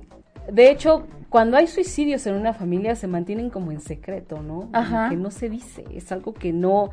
de 0.51 0.69
hecho, 0.69 1.07
cuando 1.29 1.55
hay 1.55 1.67
suicidios 1.67 2.27
en 2.27 2.35
una 2.35 2.53
familia 2.53 2.95
se 2.95 3.07
mantienen 3.07 3.49
como 3.49 3.71
en 3.71 3.79
secreto, 3.79 4.41
¿no? 4.41 4.69
Ajá. 4.73 5.09
Que 5.09 5.15
no 5.15 5.31
se 5.31 5.49
dice, 5.49 5.85
es 5.93 6.11
algo 6.11 6.33
que 6.33 6.51
no, 6.51 6.91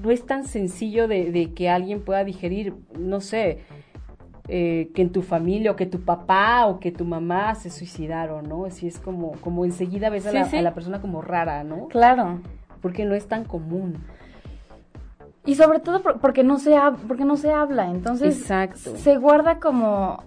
no 0.00 0.10
es 0.10 0.24
tan 0.24 0.46
sencillo 0.46 1.08
de, 1.08 1.52
que 1.54 1.68
alguien 1.68 2.02
pueda 2.02 2.22
digerir, 2.22 2.74
no 2.96 3.20
sé, 3.20 3.58
eh, 4.48 4.90
que 4.94 5.02
en 5.02 5.10
tu 5.10 5.22
familia 5.22 5.70
o 5.70 5.76
que 5.76 5.86
tu 5.86 6.00
papá 6.00 6.66
o 6.66 6.80
que 6.80 6.90
tu 6.90 7.04
mamá 7.04 7.54
se 7.54 7.70
suicidaron, 7.70 8.48
¿no? 8.48 8.64
Así 8.64 8.86
es 8.86 8.98
como, 8.98 9.32
como 9.40 9.64
enseguida 9.64 10.10
ves 10.10 10.26
a, 10.26 10.32
la, 10.32 10.42
a 10.44 10.62
la 10.62 10.74
persona 10.74 11.00
como 11.00 11.22
rara, 11.22 11.64
¿no? 11.64 11.88
Claro. 11.88 12.40
Porque 12.80 13.04
no 13.04 13.14
es 13.14 13.26
tan 13.28 13.44
común. 13.44 13.98
Y 15.44 15.56
sobre 15.56 15.80
todo 15.80 16.02
porque 16.02 16.44
no 16.44 16.58
se, 16.58 16.76
porque 17.08 17.24
no 17.24 17.36
se 17.36 17.52
habla, 17.52 17.90
entonces 17.90 18.46
se 18.74 19.16
guarda 19.16 19.58
como... 19.58 20.22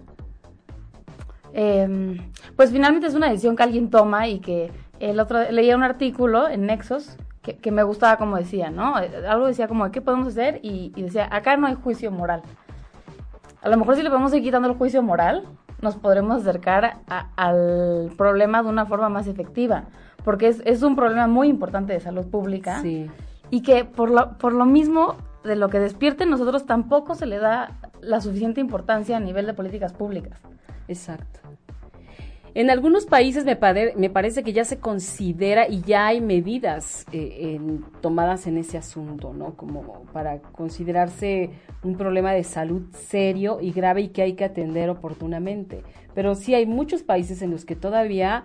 Em, 1.54 2.18
pues 2.54 2.70
finalmente 2.70 3.06
es 3.06 3.14
una 3.14 3.30
decisión 3.30 3.56
que 3.56 3.62
alguien 3.62 3.88
toma 3.88 4.28
y 4.28 4.40
que 4.40 4.70
el 5.00 5.18
otro 5.20 5.50
leía 5.50 5.74
un 5.74 5.82
artículo 5.82 6.48
en 6.48 6.66
Nexos 6.66 7.16
que, 7.54 7.70
me 7.70 7.82
gustaba 7.82 8.16
como 8.16 8.36
decía, 8.36 8.70
¿no? 8.70 8.96
Algo 8.96 9.46
decía 9.46 9.68
como, 9.68 9.90
¿qué 9.90 10.00
podemos 10.00 10.28
hacer? 10.28 10.58
Y, 10.62 10.90
decía, 11.00 11.28
acá 11.30 11.56
no 11.56 11.66
hay 11.66 11.74
juicio 11.74 12.10
moral. 12.10 12.42
A 13.66 13.68
lo 13.68 13.76
mejor 13.76 13.96
si 13.96 14.02
le 14.02 14.10
podemos 14.10 14.32
ir 14.32 14.42
quitando 14.42 14.68
el 14.68 14.76
juicio 14.76 15.02
moral, 15.02 15.42
nos 15.82 15.96
podremos 15.96 16.40
acercar 16.40 16.98
al 17.36 18.12
problema 18.16 18.62
de 18.62 18.68
una 18.68 18.86
forma 18.86 19.08
más 19.08 19.26
efectiva, 19.26 19.84
porque 20.24 20.48
es, 20.48 20.62
es 20.64 20.82
un 20.82 20.94
problema 20.94 21.26
muy 21.26 21.48
importante 21.48 21.92
de 21.92 22.00
salud 22.00 22.26
pública. 22.26 22.80
Sí 22.80 23.10
y 23.50 23.62
que 23.62 23.84
por 23.84 24.10
lo, 24.10 24.38
por 24.38 24.52
lo 24.52 24.64
mismo 24.64 25.16
de 25.44 25.56
lo 25.56 25.68
que 25.68 25.78
despierte 25.78 26.26
nosotros 26.26 26.66
tampoco 26.66 27.14
se 27.14 27.26
le 27.26 27.38
da 27.38 27.72
la 28.00 28.20
suficiente 28.20 28.60
importancia 28.60 29.16
a 29.16 29.20
nivel 29.20 29.46
de 29.46 29.54
políticas 29.54 29.92
públicas. 29.92 30.40
Exacto. 30.88 31.40
En 32.56 32.70
algunos 32.70 33.04
países 33.04 33.44
me, 33.44 33.58
me 33.96 34.08
parece 34.08 34.42
que 34.42 34.54
ya 34.54 34.64
se 34.64 34.78
considera 34.78 35.68
y 35.68 35.82
ya 35.82 36.06
hay 36.06 36.22
medidas 36.22 37.04
eh, 37.12 37.60
tomadas 38.00 38.46
en 38.46 38.56
ese 38.56 38.78
asunto, 38.78 39.34
¿no? 39.34 39.54
Como 39.56 40.06
para 40.14 40.40
considerarse 40.40 41.50
un 41.82 41.96
problema 41.96 42.32
de 42.32 42.44
salud 42.44 42.86
serio 42.94 43.58
y 43.60 43.72
grave 43.72 44.00
y 44.00 44.08
que 44.08 44.22
hay 44.22 44.32
que 44.32 44.44
atender 44.44 44.88
oportunamente. 44.88 45.82
Pero 46.14 46.34
sí 46.34 46.54
hay 46.54 46.64
muchos 46.64 47.02
países 47.02 47.42
en 47.42 47.50
los 47.50 47.66
que 47.66 47.76
todavía 47.76 48.44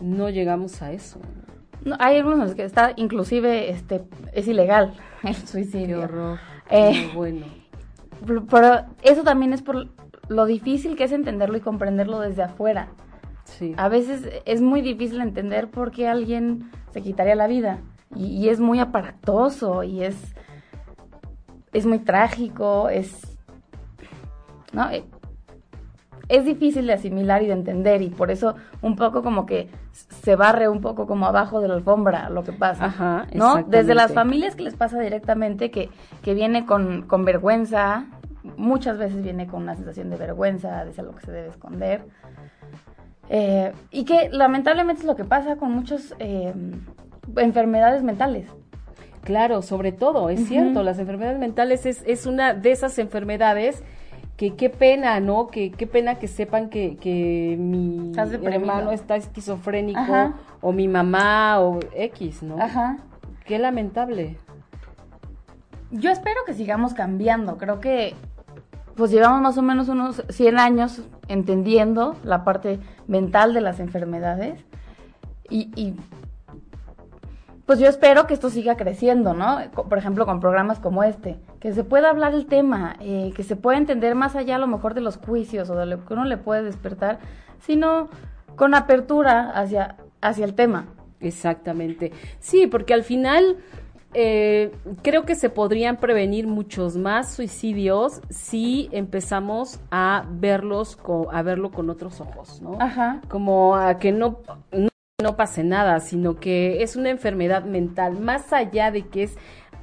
no 0.00 0.30
llegamos 0.30 0.80
a 0.80 0.92
eso 0.92 1.20
hay 1.98 2.16
algunos 2.16 2.40
en 2.40 2.44
los 2.44 2.54
que 2.54 2.64
está 2.64 2.92
inclusive 2.96 3.70
este 3.70 4.02
es 4.32 4.48
ilegal 4.48 4.94
el 5.22 5.34
suicidio. 5.46 5.98
Qué 5.98 6.04
horror. 6.04 6.38
Eh, 6.70 7.10
bueno. 7.14 7.46
Pero 8.50 8.84
eso 9.02 9.22
también 9.22 9.52
es 9.52 9.62
por 9.62 9.88
lo 10.28 10.46
difícil 10.46 10.96
que 10.96 11.04
es 11.04 11.12
entenderlo 11.12 11.56
y 11.56 11.60
comprenderlo 11.60 12.20
desde 12.20 12.42
afuera. 12.42 12.88
Sí. 13.58 13.74
A 13.76 13.88
veces 13.88 14.28
es 14.44 14.60
muy 14.60 14.82
difícil 14.82 15.20
entender 15.20 15.68
por 15.68 15.90
qué 15.90 16.08
alguien 16.08 16.70
se 16.92 17.02
quitaría 17.02 17.34
la 17.34 17.46
vida. 17.46 17.78
Y, 18.16 18.48
es 18.48 18.58
muy 18.58 18.78
aparatoso 18.78 19.82
y 19.82 20.02
es, 20.02 20.16
es 21.72 21.86
muy 21.86 21.98
trágico, 21.98 22.88
es... 22.88 23.36
¿no? 24.72 24.90
Eh, 24.90 25.04
es 26.28 26.44
difícil 26.44 26.86
de 26.86 26.92
asimilar 26.92 27.42
y 27.42 27.46
de 27.46 27.52
entender 27.54 28.02
y 28.02 28.10
por 28.10 28.30
eso 28.30 28.54
un 28.82 28.96
poco 28.96 29.22
como 29.22 29.46
que 29.46 29.70
se 29.92 30.36
barre 30.36 30.68
un 30.68 30.80
poco 30.80 31.06
como 31.06 31.26
abajo 31.26 31.60
de 31.60 31.68
la 31.68 31.74
alfombra 31.74 32.28
lo 32.28 32.44
que 32.44 32.52
pasa, 32.52 32.86
Ajá, 32.86 33.26
¿no? 33.32 33.62
Desde 33.62 33.94
las 33.94 34.12
familias 34.12 34.54
que 34.54 34.62
les 34.62 34.74
pasa 34.74 35.00
directamente, 35.00 35.70
que, 35.70 35.88
que 36.22 36.34
viene 36.34 36.66
con, 36.66 37.02
con 37.02 37.24
vergüenza, 37.24 38.06
muchas 38.56 38.98
veces 38.98 39.22
viene 39.22 39.46
con 39.46 39.62
una 39.62 39.74
sensación 39.74 40.10
de 40.10 40.16
vergüenza, 40.16 40.84
de 40.84 41.00
algo 41.00 41.14
que 41.14 41.26
se 41.26 41.32
debe 41.32 41.48
esconder. 41.48 42.04
Eh, 43.30 43.72
y 43.90 44.04
que 44.04 44.30
lamentablemente 44.30 45.02
es 45.02 45.06
lo 45.06 45.16
que 45.16 45.24
pasa 45.24 45.56
con 45.56 45.72
muchas 45.72 46.14
eh, 46.18 46.52
enfermedades 47.36 48.02
mentales. 48.02 48.46
Claro, 49.22 49.60
sobre 49.60 49.92
todo, 49.92 50.30
es 50.30 50.48
cierto, 50.48 50.82
las 50.82 50.98
enfermedades 50.98 51.38
mentales 51.38 51.84
es, 51.84 52.02
es 52.06 52.24
una 52.24 52.54
de 52.54 52.72
esas 52.72 52.98
enfermedades 52.98 53.82
que 54.38 54.54
qué 54.54 54.70
pena, 54.70 55.20
¿no? 55.20 55.48
Que 55.48 55.70
qué 55.70 55.86
pena 55.86 56.14
que 56.14 56.28
sepan 56.28 56.70
que, 56.70 56.96
que 56.96 57.56
mi 57.58 58.12
hermano 58.44 58.92
está 58.92 59.16
esquizofrénico 59.16 60.32
o 60.60 60.72
mi 60.72 60.88
mamá 60.88 61.60
o 61.60 61.80
X, 61.94 62.42
¿no? 62.42 62.56
Ajá. 62.62 62.98
Qué 63.44 63.58
lamentable. 63.58 64.38
Yo 65.90 66.10
espero 66.10 66.40
que 66.46 66.54
sigamos 66.54 66.94
cambiando. 66.94 67.58
Creo 67.58 67.80
que 67.80 68.14
pues 68.98 69.12
llevamos 69.12 69.40
más 69.40 69.56
o 69.56 69.62
menos 69.62 69.88
unos 69.88 70.24
100 70.28 70.58
años 70.58 71.02
entendiendo 71.28 72.16
la 72.24 72.42
parte 72.42 72.80
mental 73.06 73.54
de 73.54 73.60
las 73.60 73.78
enfermedades 73.78 74.64
y, 75.48 75.94
pues 77.64 77.78
yo 77.78 77.86
espero 77.86 78.26
que 78.26 78.34
esto 78.34 78.50
siga 78.50 78.76
creciendo, 78.76 79.34
¿no? 79.34 79.58
Por 79.72 79.98
ejemplo, 79.98 80.26
con 80.26 80.40
programas 80.40 80.80
como 80.80 81.04
este, 81.04 81.38
que 81.60 81.72
se 81.72 81.84
pueda 81.84 82.10
hablar 82.10 82.34
el 82.34 82.46
tema, 82.46 82.96
eh, 83.00 83.32
que 83.36 83.44
se 83.44 83.56
pueda 83.56 83.78
entender 83.78 84.14
más 84.14 84.36
allá 84.36 84.56
a 84.56 84.58
lo 84.58 84.66
mejor 84.66 84.94
de 84.94 85.00
los 85.00 85.16
juicios 85.16 85.70
o 85.70 85.76
de 85.76 85.86
lo 85.86 86.04
que 86.04 86.14
uno 86.14 86.24
le 86.24 86.36
puede 86.36 86.62
despertar, 86.62 87.18
sino 87.60 88.08
con 88.56 88.74
apertura 88.74 89.50
hacia, 89.50 89.96
hacia 90.20 90.44
el 90.44 90.54
tema. 90.54 90.86
Exactamente. 91.20 92.12
Sí, 92.40 92.66
porque 92.66 92.94
al 92.94 93.04
final 93.04 93.58
eh, 94.14 94.72
creo 95.02 95.24
que 95.24 95.34
se 95.34 95.50
podrían 95.50 95.98
prevenir 95.98 96.46
muchos 96.46 96.96
más 96.96 97.32
suicidios 97.32 98.20
si 98.30 98.88
empezamos 98.92 99.80
a 99.90 100.26
verlos, 100.30 100.98
a 101.30 101.42
verlo 101.42 101.70
con 101.70 101.90
otros 101.90 102.20
ojos, 102.20 102.62
¿no? 102.62 102.78
Ajá. 102.80 103.20
Como 103.28 103.76
a 103.76 103.98
que 103.98 104.12
no 104.12 104.40
no 105.20 105.36
pase 105.36 105.64
nada, 105.64 105.98
sino 105.98 106.36
que 106.36 106.80
es 106.84 106.94
una 106.94 107.10
enfermedad 107.10 107.64
mental, 107.64 108.20
más 108.20 108.52
allá 108.52 108.92
de 108.92 109.08
que 109.08 109.24
es 109.24 109.36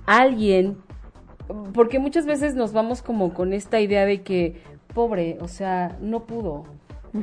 alguien 0.05 0.77
porque 1.73 1.99
muchas 1.99 2.25
veces 2.25 2.55
nos 2.55 2.73
vamos 2.73 3.01
como 3.01 3.33
con 3.33 3.53
esta 3.53 3.79
idea 3.79 4.05
de 4.05 4.21
que, 4.21 4.61
pobre, 4.93 5.37
o 5.41 5.47
sea, 5.47 5.97
no 6.01 6.25
pudo, 6.25 6.65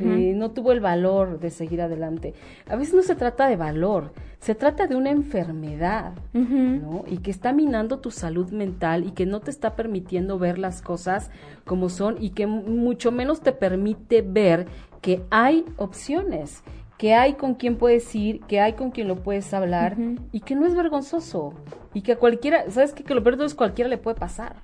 eh, 0.00 0.32
no 0.34 0.50
tuvo 0.50 0.72
el 0.72 0.80
valor 0.80 1.38
de 1.40 1.50
seguir 1.50 1.82
adelante. 1.82 2.34
A 2.68 2.76
veces 2.76 2.94
no 2.94 3.02
se 3.02 3.14
trata 3.14 3.48
de 3.48 3.56
valor, 3.56 4.12
se 4.38 4.54
trata 4.54 4.86
de 4.86 4.96
una 4.96 5.10
enfermedad, 5.10 6.12
¿no? 6.32 7.04
Y 7.06 7.18
que 7.18 7.30
está 7.30 7.52
minando 7.52 7.98
tu 7.98 8.10
salud 8.10 8.50
mental 8.50 9.04
y 9.04 9.12
que 9.12 9.26
no 9.26 9.40
te 9.40 9.50
está 9.50 9.76
permitiendo 9.76 10.38
ver 10.38 10.58
las 10.58 10.82
cosas 10.82 11.30
como 11.64 11.88
son 11.88 12.16
y 12.20 12.30
que 12.30 12.46
mucho 12.46 13.12
menos 13.12 13.40
te 13.40 13.52
permite 13.52 14.22
ver 14.22 14.66
que 15.00 15.22
hay 15.30 15.64
opciones, 15.76 16.62
que 16.96 17.14
hay 17.14 17.34
con 17.34 17.54
quien 17.54 17.76
puedes 17.76 18.14
ir, 18.14 18.40
que 18.42 18.60
hay 18.60 18.74
con 18.74 18.90
quien 18.90 19.08
lo 19.08 19.16
puedes 19.16 19.52
hablar 19.52 19.96
y 20.30 20.40
que 20.40 20.54
no 20.54 20.66
es 20.66 20.74
vergonzoso 20.74 21.54
y 21.94 22.02
que 22.02 22.12
a 22.12 22.16
cualquiera, 22.16 22.70
¿sabes 22.70 22.92
qué? 22.92 23.04
Que 23.04 23.14
lo 23.14 23.22
peor 23.22 23.42
es 23.42 23.54
cualquiera 23.54 23.88
le 23.88 23.98
puede 23.98 24.18
pasar. 24.18 24.56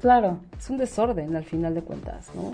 Claro. 0.00 0.38
Es 0.56 0.70
un 0.70 0.78
desorden 0.78 1.34
al 1.34 1.44
final 1.44 1.74
de 1.74 1.82
cuentas, 1.82 2.30
¿no? 2.34 2.52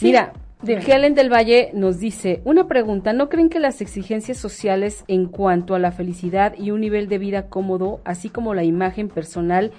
Mira, 0.00 0.32
Helen 0.62 1.14
del 1.14 1.32
Valle 1.32 1.70
nos 1.72 1.98
dice, 1.98 2.42
una 2.44 2.66
pregunta, 2.66 3.12
¿no 3.12 3.28
creen 3.30 3.48
que 3.48 3.60
las 3.60 3.80
exigencias 3.80 4.36
sociales 4.36 5.04
en 5.08 5.26
cuanto 5.26 5.74
a 5.74 5.78
la 5.78 5.90
felicidad 5.90 6.54
y 6.58 6.70
un 6.70 6.80
nivel 6.80 7.08
de 7.08 7.18
vida 7.18 7.48
cómodo, 7.48 8.00
así 8.04 8.28
como 8.28 8.52
la 8.52 8.64
imagen 8.64 9.08
personal, 9.08 9.72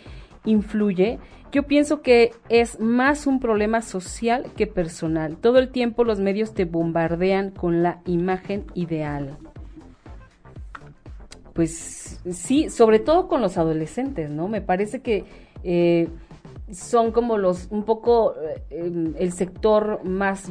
influye? 0.44 1.20
Yo 1.52 1.64
pienso 1.64 2.02
que 2.02 2.32
es 2.50 2.80
más 2.80 3.28
un 3.28 3.40
problema 3.40 3.82
social 3.82 4.46
que 4.56 4.66
personal. 4.66 5.38
Todo 5.38 5.60
el 5.60 5.70
tiempo 5.70 6.04
los 6.04 6.20
medios 6.20 6.54
te 6.54 6.66
bombardean 6.66 7.52
con 7.52 7.84
la 7.84 8.02
imagen 8.06 8.66
ideal. 8.74 9.38
Pues 11.54 12.22
sí, 12.32 12.70
sobre 12.70 13.00
todo 13.00 13.28
con 13.28 13.42
los 13.42 13.58
adolescentes, 13.58 14.32
¿no? 14.32 14.48
Me 14.48 14.62
parece 14.62 15.02
que 15.02 15.26
eh, 15.64 16.08
son 16.72 17.12
como 17.12 17.38
los, 17.38 17.68
un 17.70 17.84
poco 17.84 18.34
eh, 18.36 18.64
em, 18.70 19.14
el 19.20 19.34
sector 19.34 20.04
más 20.06 20.50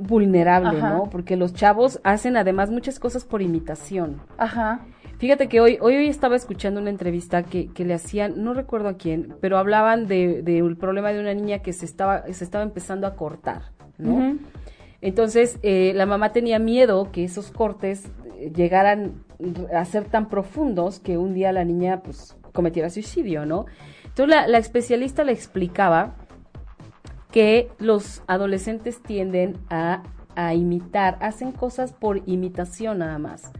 vulnerable, 0.00 0.80
¿no? 0.80 1.08
Porque 1.10 1.36
los 1.36 1.54
chavos 1.54 2.00
hacen 2.02 2.36
además 2.36 2.70
muchas 2.70 2.98
cosas 2.98 3.24
por 3.24 3.42
imitación. 3.42 4.20
Ajá. 4.38 4.80
Fíjate 5.18 5.48
que 5.48 5.60
hoy, 5.60 5.76
hoy, 5.82 5.96
hoy 5.96 6.08
estaba 6.08 6.34
escuchando 6.34 6.80
una 6.80 6.88
entrevista 6.88 7.42
que, 7.42 7.68
que 7.72 7.84
le 7.84 7.92
hacían, 7.92 8.42
no 8.42 8.54
recuerdo 8.54 8.88
a 8.88 8.94
quién, 8.94 9.34
pero 9.42 9.58
hablaban 9.58 10.06
de, 10.06 10.42
de 10.42 10.64
problema 10.76 11.12
de 11.12 11.20
una 11.20 11.34
niña 11.34 11.58
que 11.58 11.74
se 11.74 11.84
estaba, 11.84 12.24
se 12.32 12.42
estaba 12.42 12.64
empezando 12.64 13.06
a 13.06 13.16
cortar, 13.16 13.64
¿no? 13.98 14.38
Entonces, 15.02 15.58
eh, 15.62 15.92
la 15.94 16.06
mamá 16.06 16.32
tenía 16.32 16.58
miedo 16.58 17.10
que 17.12 17.24
esos 17.24 17.50
cortes 17.50 18.10
eh, 18.38 18.50
llegaran 18.54 19.24
a 19.74 19.84
ser 19.84 20.04
tan 20.04 20.28
profundos 20.28 21.00
que 21.00 21.18
un 21.18 21.34
día 21.34 21.52
la 21.52 21.64
niña, 21.64 22.02
pues, 22.02 22.36
cometiera 22.52 22.88
suicidio, 22.88 23.44
¿no? 23.44 23.66
Entonces, 24.04 24.34
la, 24.34 24.46
la 24.46 24.58
especialista 24.58 25.22
le 25.24 25.32
explicaba 25.32 26.14
que 27.30 27.70
los 27.78 28.22
adolescentes 28.26 29.02
tienden 29.02 29.58
a, 29.70 30.02
a 30.34 30.54
imitar, 30.54 31.18
hacen 31.20 31.52
cosas 31.52 31.92
por 31.92 32.22
imitación 32.26 32.98
nada 32.98 33.18
más 33.18 33.52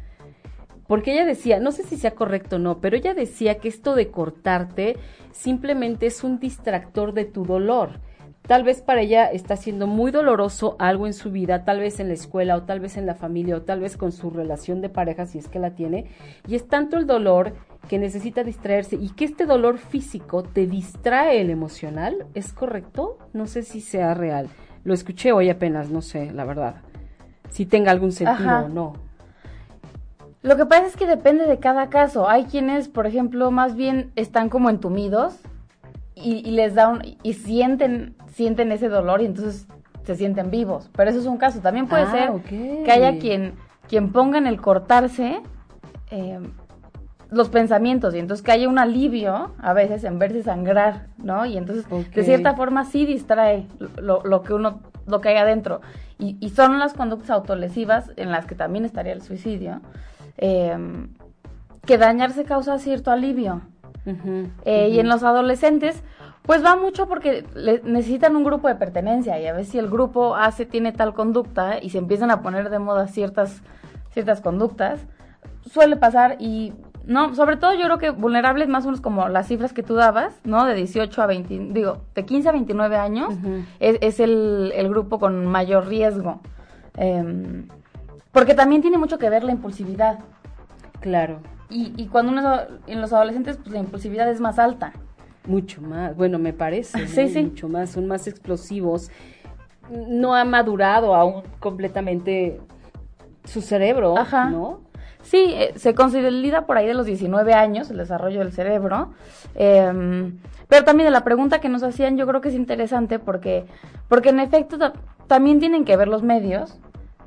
porque 0.90 1.12
ella 1.12 1.24
decía, 1.24 1.60
no 1.60 1.70
sé 1.70 1.84
si 1.84 1.96
sea 1.96 2.16
correcto 2.16 2.56
o 2.56 2.58
no, 2.58 2.80
pero 2.80 2.96
ella 2.96 3.14
decía 3.14 3.58
que 3.58 3.68
esto 3.68 3.94
de 3.94 4.10
cortarte 4.10 4.96
simplemente 5.30 6.06
es 6.06 6.24
un 6.24 6.40
distractor 6.40 7.12
de 7.14 7.24
tu 7.26 7.44
dolor. 7.44 8.00
Tal 8.42 8.64
vez 8.64 8.82
para 8.82 9.02
ella 9.02 9.26
está 9.30 9.56
siendo 9.56 9.86
muy 9.86 10.10
doloroso 10.10 10.74
algo 10.80 11.06
en 11.06 11.12
su 11.12 11.30
vida, 11.30 11.64
tal 11.64 11.78
vez 11.78 12.00
en 12.00 12.08
la 12.08 12.14
escuela 12.14 12.56
o 12.56 12.64
tal 12.64 12.80
vez 12.80 12.96
en 12.96 13.06
la 13.06 13.14
familia 13.14 13.54
o 13.54 13.62
tal 13.62 13.78
vez 13.78 13.96
con 13.96 14.10
su 14.10 14.30
relación 14.30 14.80
de 14.80 14.88
pareja 14.88 15.26
si 15.26 15.38
es 15.38 15.46
que 15.46 15.60
la 15.60 15.76
tiene. 15.76 16.06
Y 16.48 16.56
es 16.56 16.66
tanto 16.66 16.96
el 16.96 17.06
dolor 17.06 17.52
que 17.88 17.98
necesita 17.98 18.44
distraerse 18.44 18.96
y 18.96 19.10
que 19.10 19.24
este 19.24 19.46
dolor 19.46 19.78
físico 19.78 20.42
te 20.42 20.66
distrae 20.66 21.40
el 21.40 21.50
emocional. 21.50 22.26
¿Es 22.34 22.52
correcto? 22.52 23.18
No 23.32 23.46
sé 23.46 23.62
si 23.62 23.80
sea 23.80 24.14
real. 24.14 24.48
Lo 24.84 24.94
escuché 24.94 25.32
hoy 25.32 25.50
apenas, 25.50 25.90
no 25.90 26.02
sé, 26.02 26.30
la 26.32 26.44
verdad. 26.44 26.76
Si 27.50 27.66
tenga 27.66 27.90
algún 27.90 28.12
sentido 28.12 28.66
o 28.66 28.68
no. 28.68 28.92
Lo 30.42 30.56
que 30.56 30.66
pasa 30.66 30.86
es 30.86 30.96
que 30.96 31.06
depende 31.06 31.46
de 31.46 31.58
cada 31.58 31.90
caso. 31.90 32.28
Hay 32.28 32.44
quienes, 32.44 32.88
por 32.88 33.06
ejemplo, 33.06 33.50
más 33.50 33.74
bien 33.74 34.10
están 34.16 34.48
como 34.48 34.70
entumidos 34.70 35.38
y, 36.14 36.50
les 36.50 36.74
da 36.74 36.88
un, 36.88 37.02
y 37.22 37.32
sienten 37.34 38.14
sienten 38.32 38.72
ese 38.72 38.88
dolor 38.88 39.20
y 39.20 39.26
entonces 39.26 39.66
se 40.04 40.14
sienten 40.14 40.50
vivos. 40.50 40.88
Pero 40.96 41.10
eso 41.10 41.20
es 41.20 41.26
un 41.26 41.36
caso. 41.36 41.60
También 41.60 41.88
puede 41.88 42.04
ah, 42.04 42.10
ser 42.10 42.42
que 42.84 42.90
haya 42.90 43.18
quien 43.18 43.54
quien 43.90 44.12
ponga 44.12 44.38
en 44.38 44.46
el 44.46 44.60
cortarse 44.60 45.42
eh, 46.12 46.38
los 47.30 47.48
pensamientos 47.48 48.14
y 48.14 48.18
entonces 48.18 48.44
que 48.44 48.52
haya 48.52 48.68
un 48.68 48.78
alivio 48.78 49.52
a 49.58 49.72
veces 49.72 50.04
en 50.04 50.18
verse 50.18 50.42
sangrar, 50.42 51.06
¿no? 51.18 51.46
Y 51.46 51.56
entonces 51.56 51.86
de 51.88 52.24
cierta 52.24 52.54
forma 52.54 52.84
sí 52.84 53.06
distrae 53.06 53.66
lo, 53.96 54.22
lo, 54.24 54.42
que 54.42 54.54
uno 54.54 54.80
lo 55.06 55.20
que 55.20 55.28
hay 55.30 55.36
adentro. 55.36 55.80
Y, 56.18 56.36
y 56.40 56.50
son 56.50 56.78
las 56.78 56.94
conductas 56.94 57.30
autolesivas 57.30 58.12
en 58.16 58.30
las 58.30 58.46
que 58.46 58.54
también 58.54 58.84
estaría 58.84 59.12
el 59.12 59.22
suicidio 59.22 59.80
eh, 60.40 60.76
que 61.86 61.98
dañarse 61.98 62.44
causa 62.44 62.78
cierto 62.78 63.10
alivio. 63.10 63.62
Eh, 64.64 64.88
y 64.88 64.98
en 64.98 65.08
los 65.08 65.22
adolescentes, 65.22 66.02
pues 66.42 66.64
va 66.64 66.74
mucho 66.74 67.06
porque 67.06 67.44
necesitan 67.84 68.34
un 68.34 68.44
grupo 68.44 68.66
de 68.66 68.74
pertenencia 68.74 69.38
y 69.38 69.46
a 69.46 69.52
veces 69.52 69.72
si 69.72 69.78
el 69.78 69.88
grupo 69.88 70.34
hace, 70.34 70.64
tiene 70.66 70.92
tal 70.92 71.14
conducta 71.14 71.78
y 71.80 71.90
se 71.90 71.98
empiezan 71.98 72.30
a 72.30 72.42
poner 72.42 72.70
de 72.70 72.78
moda 72.78 73.06
ciertas, 73.06 73.62
ciertas 74.10 74.40
conductas, 74.40 75.06
suele 75.70 75.96
pasar 75.96 76.36
y 76.40 76.72
no, 77.10 77.34
sobre 77.34 77.56
todo 77.56 77.74
yo 77.74 77.86
creo 77.86 77.98
que 77.98 78.10
vulnerables 78.10 78.68
más 78.68 78.84
o 78.84 78.86
menos 78.86 79.00
como 79.00 79.28
las 79.28 79.48
cifras 79.48 79.72
que 79.72 79.82
tú 79.82 79.96
dabas, 79.96 80.32
¿no? 80.44 80.64
De 80.64 80.76
18 80.76 81.20
a 81.20 81.26
20, 81.26 81.72
digo, 81.72 82.02
de 82.14 82.24
15 82.24 82.48
a 82.48 82.52
29 82.52 82.96
años 82.96 83.34
es, 83.80 84.20
el, 84.20 84.72
el, 84.76 84.88
grupo 84.88 85.18
con 85.18 85.44
mayor 85.44 85.88
riesgo. 85.88 86.40
Eh, 86.96 87.64
porque 88.30 88.54
también 88.54 88.80
tiene 88.80 88.96
mucho 88.96 89.18
que 89.18 89.28
ver 89.28 89.42
la 89.42 89.50
impulsividad. 89.50 90.20
Claro. 91.00 91.40
Y, 91.68 91.92
y 91.96 92.06
cuando 92.06 92.30
uno 92.30 92.60
en 92.86 93.00
los 93.00 93.12
adolescentes, 93.12 93.56
pues 93.56 93.72
la 93.72 93.80
impulsividad 93.80 94.30
es 94.30 94.40
más 94.40 94.60
alta. 94.60 94.92
Mucho 95.48 95.82
más, 95.82 96.16
bueno, 96.16 96.38
me 96.38 96.52
parece. 96.52 97.06
sí, 97.08 97.28
sí. 97.28 97.42
Mucho 97.42 97.68
más, 97.68 97.90
son 97.90 98.06
más 98.06 98.28
explosivos. 98.28 99.10
No 99.90 100.36
ha 100.36 100.44
madurado 100.44 101.16
aún 101.16 101.42
completamente 101.58 102.60
su 103.42 103.62
cerebro, 103.62 104.16
Ajá. 104.16 104.48
¿no? 104.48 104.88
Sí, 105.22 105.52
eh, 105.54 105.72
se 105.76 105.94
considera 105.94 106.66
por 106.66 106.76
ahí 106.76 106.86
de 106.86 106.94
los 106.94 107.06
19 107.06 107.54
años 107.54 107.90
el 107.90 107.98
desarrollo 107.98 108.40
del 108.40 108.52
cerebro. 108.52 109.12
Eh, 109.54 110.32
pero 110.68 110.84
también 110.84 111.06
de 111.06 111.10
la 111.10 111.24
pregunta 111.24 111.60
que 111.60 111.68
nos 111.68 111.82
hacían, 111.82 112.16
yo 112.16 112.26
creo 112.26 112.40
que 112.40 112.48
es 112.48 112.54
interesante 112.54 113.18
porque, 113.18 113.66
porque 114.08 114.30
en 114.30 114.40
efecto 114.40 114.78
también 115.26 115.58
tienen 115.58 115.84
que 115.84 115.96
ver 115.96 116.08
los 116.08 116.22
medios 116.22 116.78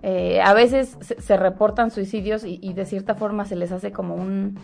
eh, 0.06 0.42
a 0.42 0.54
veces 0.54 0.98
se, 1.00 1.38
reportan 1.38 1.90
suicidios 1.90 2.44
y, 2.46 2.74
de 2.74 2.86
cierta 2.86 3.16
forma 3.16 3.46
se 3.46 3.56
les 3.56 3.72
hace 3.72 3.94
como 3.94 4.16
un 4.16 4.60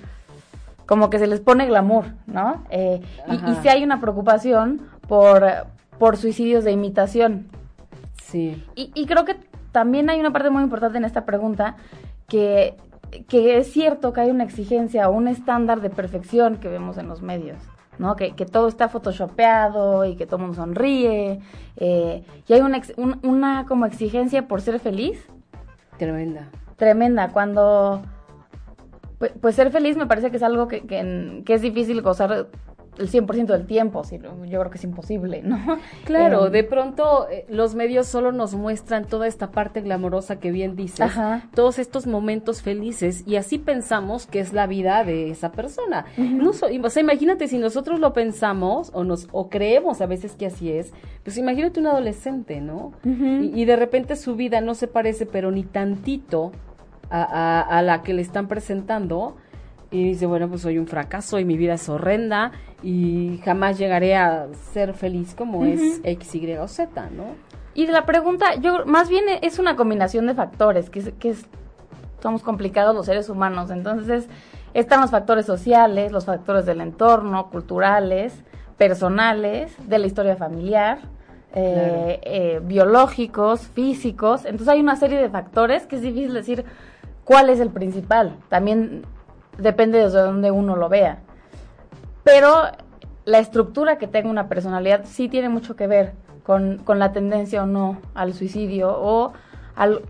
como 0.86 1.10
que 1.10 1.18
se 1.18 1.28
les 1.28 1.40
pone 1.40 1.66
glamour, 1.66 2.08
¿no? 2.28 2.66
Eh, 2.70 3.00
y, 3.28 3.56
si 3.62 3.70
hay 3.70 3.84
una 3.84 4.02
preocupación 4.02 4.82
por, 5.08 5.46
por 5.98 6.18
suicidios 6.18 6.66
de 6.66 6.72
imitación. 6.72 7.48
Sí. 8.22 8.62
Y, 8.76 9.06
creo 9.06 9.24
que 9.24 9.38
también 9.72 10.10
hay 10.10 10.20
una 10.20 10.34
parte 10.34 10.50
muy 10.50 10.62
importante 10.62 10.98
en 10.98 11.06
esta 11.06 11.26
pregunta 11.26 11.78
que, 12.28 12.76
que 13.28 13.58
es 13.58 13.72
cierto 13.72 14.14
que 14.14 14.22
hay 14.22 14.30
una 14.30 14.44
exigencia 14.44 15.10
o 15.10 15.14
un 15.14 15.28
estándar 15.28 15.82
de 15.82 15.90
perfección 15.90 16.58
que 16.58 16.68
vemos 16.68 16.98
en 16.98 17.08
los 17.08 17.22
medios. 17.22 17.58
¿no? 17.98 18.16
Que, 18.16 18.32
que, 18.32 18.46
todo 18.46 18.70
está 18.70 18.88
photoshopeado 18.88 20.06
y 20.06 20.16
que 20.16 20.26
todo 20.26 20.38
el 20.38 20.44
mundo 20.44 20.56
sonríe. 20.56 21.42
Eh, 21.76 22.24
y 22.48 22.54
hay 22.54 22.62
una, 22.62 22.82
una 23.24 23.66
como 23.68 23.86
exigencia 23.86 24.48
por 24.48 24.62
ser 24.62 24.80
feliz. 24.80 25.28
Tremenda. 25.98 26.50
Tremenda. 26.78 27.30
Cuando, 27.30 28.02
pues, 29.18 29.34
pues, 29.42 29.56
ser 29.56 29.70
feliz 29.70 29.98
me 29.98 30.08
parece 30.08 30.32
que 30.32 30.38
es 30.38 30.44
algo 30.44 30.70
que, 30.70 30.88
que, 30.88 31.44
que 31.46 31.54
es 31.54 31.62
difícil 31.62 32.02
gozar 32.02 32.48
el 32.98 33.10
100% 33.10 33.46
del 33.46 33.66
tiempo, 33.66 34.02
yo 34.10 34.60
creo 34.60 34.70
que 34.70 34.78
es 34.78 34.84
imposible, 34.84 35.42
¿no? 35.42 35.58
Claro, 36.06 36.48
em, 36.48 36.52
de 36.52 36.64
pronto 36.64 37.28
eh, 37.30 37.46
los 37.50 37.76
medios 37.76 38.08
solo 38.08 38.32
nos 38.32 38.56
muestran 38.56 39.06
toda 39.06 39.28
esta 39.28 39.52
parte 39.52 39.82
glamorosa 39.82 40.40
que 40.40 40.52
bien 40.52 40.76
dices, 40.76 41.12
todos 41.54 41.80
estos 41.80 42.08
momentos 42.08 42.62
felices 42.62 43.24
y 43.26 43.36
así 43.36 43.58
pensamos 43.58 44.26
que 44.26 44.40
es 44.40 44.54
la 44.54 44.68
vida 44.68 45.04
de 45.04 45.30
esa 45.30 45.52
persona. 45.52 46.06
no 46.18 46.50
o 46.50 46.54
sea, 46.90 47.02
imagínate 47.02 47.48
si 47.48 47.58
nosotros 47.58 48.00
lo 48.00 48.14
pensamos 48.14 48.92
o 48.94 49.04
nos 49.04 49.28
o 49.32 49.50
creemos 49.50 50.02
a 50.02 50.06
veces 50.06 50.34
que 50.34 50.48
así 50.48 50.72
es, 50.72 50.94
pues 51.24 51.38
imagínate 51.38 51.80
un 51.80 51.88
adolescente, 51.88 52.62
¿no? 52.62 52.92
y, 53.04 53.66
de 53.66 53.76
repente 53.76 54.16
su 54.16 54.36
vida 54.36 54.62
no 54.62 54.74
se 54.74 54.88
parece 54.88 55.26
pero 55.26 55.52
ni 55.52 55.64
tantito 55.64 56.52
a, 57.12 57.62
a 57.62 57.82
la 57.82 58.02
que 58.02 58.14
le 58.14 58.22
están 58.22 58.48
presentando 58.48 59.36
y 59.92 60.04
dice, 60.10 60.26
bueno, 60.26 60.48
pues 60.48 60.62
soy 60.62 60.78
un 60.78 60.88
fracaso 60.88 61.40
y 61.40 61.46
mi 61.46 61.58
vida 61.58 61.74
es 61.74 61.90
horrenda 61.90 62.52
y 62.84 63.40
jamás 63.44 63.78
llegaré 63.78 64.16
a 64.16 64.48
ser 64.72 64.94
feliz 64.94 65.34
como 65.36 65.66
es 65.66 66.02
X, 66.04 66.36
Y 66.36 66.54
o 66.58 66.68
Z, 66.68 67.10
¿no? 67.10 67.36
Y 67.74 67.88
la 67.88 68.06
pregunta, 68.06 68.56
yo 68.56 68.86
más 68.86 69.10
bien 69.10 69.26
es 69.42 69.58
una 69.58 69.76
combinación 69.76 70.28
de 70.28 70.36
factores, 70.36 70.90
que, 70.90 71.14
que 71.14 71.36
somos 72.22 72.44
complicados 72.44 72.96
los 72.96 73.06
seres 73.06 73.30
humanos, 73.30 73.72
entonces 73.72 74.28
están 74.74 75.02
los 75.02 75.12
factores 75.12 75.46
sociales, 75.46 76.12
los 76.12 76.26
factores 76.26 76.66
del 76.66 76.82
entorno, 76.82 77.50
culturales, 77.50 78.44
personales, 78.78 79.76
de 79.88 80.00
la 80.00 80.08
historia 80.08 80.36
familiar, 80.36 81.00
eh, 81.54 82.20
eh, 82.24 82.62
biológicos, 82.64 83.62
físicos. 83.62 84.46
Entonces 84.46 84.68
hay 84.68 84.80
una 84.80 84.96
serie 84.96 85.20
de 85.20 85.30
factores 85.30 85.88
que 85.88 85.96
es 85.96 86.02
difícil 86.02 86.34
decir 86.34 86.66
cuál 87.24 87.50
es 87.50 87.60
el 87.60 87.72
principal. 87.72 88.36
También 88.50 89.04
depende 89.60 90.00
de 90.00 90.10
donde 90.10 90.52
uno 90.52 90.76
lo 90.76 90.90
vea. 90.90 91.20
Pero 92.24 92.64
la 93.26 93.40
estructura 93.40 93.98
que 93.98 94.08
tenga 94.08 94.30
una 94.30 94.48
personalidad 94.48 95.06
sí 95.06 95.30
tiene 95.30 95.50
mucho 95.50 95.76
que 95.76 95.88
ver 95.88 96.14
con, 96.44 96.80
con 96.80 97.00
la 97.00 97.12
tendencia 97.12 97.64
o 97.64 97.66
no 97.66 97.98
al 98.14 98.34
suicidio 98.34 98.90
o 98.92 99.34
al 99.76 100.02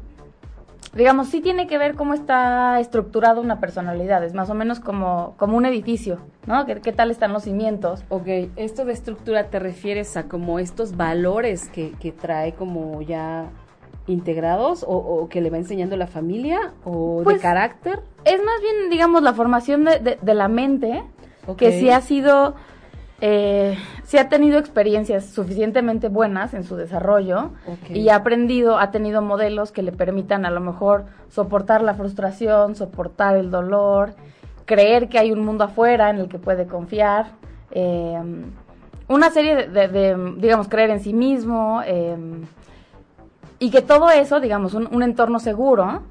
digamos, 0.93 1.27
sí 1.27 1.41
tiene 1.41 1.67
que 1.67 1.77
ver 1.77 1.95
cómo 1.95 2.13
está 2.13 2.79
estructurada 2.79 3.39
una 3.39 3.59
personalidad, 3.59 4.23
es 4.23 4.33
más 4.33 4.49
o 4.49 4.55
menos 4.55 4.79
como, 4.79 5.35
como 5.37 5.57
un 5.57 5.65
edificio, 5.65 6.19
¿no? 6.47 6.65
¿Qué, 6.65 6.93
tal 6.93 7.11
están 7.11 7.33
los 7.33 7.43
cimientos? 7.43 8.03
Ok, 8.09 8.27
esto 8.55 8.85
de 8.85 8.93
estructura 8.93 9.49
te 9.49 9.59
refieres 9.59 10.17
a 10.17 10.23
como 10.23 10.59
estos 10.59 10.97
valores 10.97 11.69
que, 11.69 11.91
que 11.99 12.11
trae 12.11 12.53
como 12.53 13.01
ya 13.01 13.49
integrados 14.09 14.83
o, 14.87 15.27
que 15.29 15.41
le 15.41 15.49
va 15.49 15.57
enseñando 15.57 15.95
la 15.95 16.07
familia 16.07 16.73
o 16.83 17.19
de 17.19 17.23
pues, 17.23 17.41
carácter? 17.41 18.01
Es 18.25 18.43
más 18.43 18.61
bien, 18.61 18.89
digamos, 18.89 19.23
la 19.23 19.33
formación 19.33 19.85
de, 19.85 20.17
de, 20.21 20.33
la 20.33 20.47
mente, 20.47 21.03
que 21.57 21.79
sí 21.79 21.89
ha 21.89 22.01
sido 22.01 22.55
eh, 23.21 23.77
si 24.03 24.17
ha 24.17 24.29
tenido 24.29 24.59
experiencias 24.59 25.25
suficientemente 25.25 26.07
buenas 26.07 26.53
en 26.53 26.63
su 26.63 26.77
desarrollo 26.77 27.51
y 27.89 28.09
ha 28.09 28.15
aprendido, 28.15 28.79
ha 28.79 28.91
tenido 28.91 29.21
modelos 29.21 29.71
que 29.71 29.83
le 29.83 29.91
permitan 29.91 30.45
a 30.45 30.51
lo 30.51 30.61
mejor 30.61 31.05
soportar 31.27 31.81
la 31.81 31.95
frustración, 31.95 32.75
soportar 32.75 33.35
el 33.35 33.51
dolor, 33.51 34.13
creer 34.65 35.09
que 35.09 35.19
hay 35.19 35.31
un 35.31 35.43
mundo 35.43 35.65
afuera 35.65 36.09
en 36.09 36.19
el 36.19 36.29
que 36.29 36.39
puede 36.39 36.65
confiar, 36.65 37.31
eh, 37.71 38.17
una 39.09 39.31
serie 39.31 39.67
de, 39.67 40.35
digamos, 40.37 40.69
creer 40.69 40.91
en 40.91 41.01
sí 41.01 41.13
mismo 41.13 41.81
eh, 41.85 42.15
y 43.59 43.71
que 43.71 43.81
todo 43.81 44.09
eso, 44.09 44.39
digamos, 44.39 44.73
un, 44.73 45.03
entorno 45.03 45.39
seguro, 45.39 46.01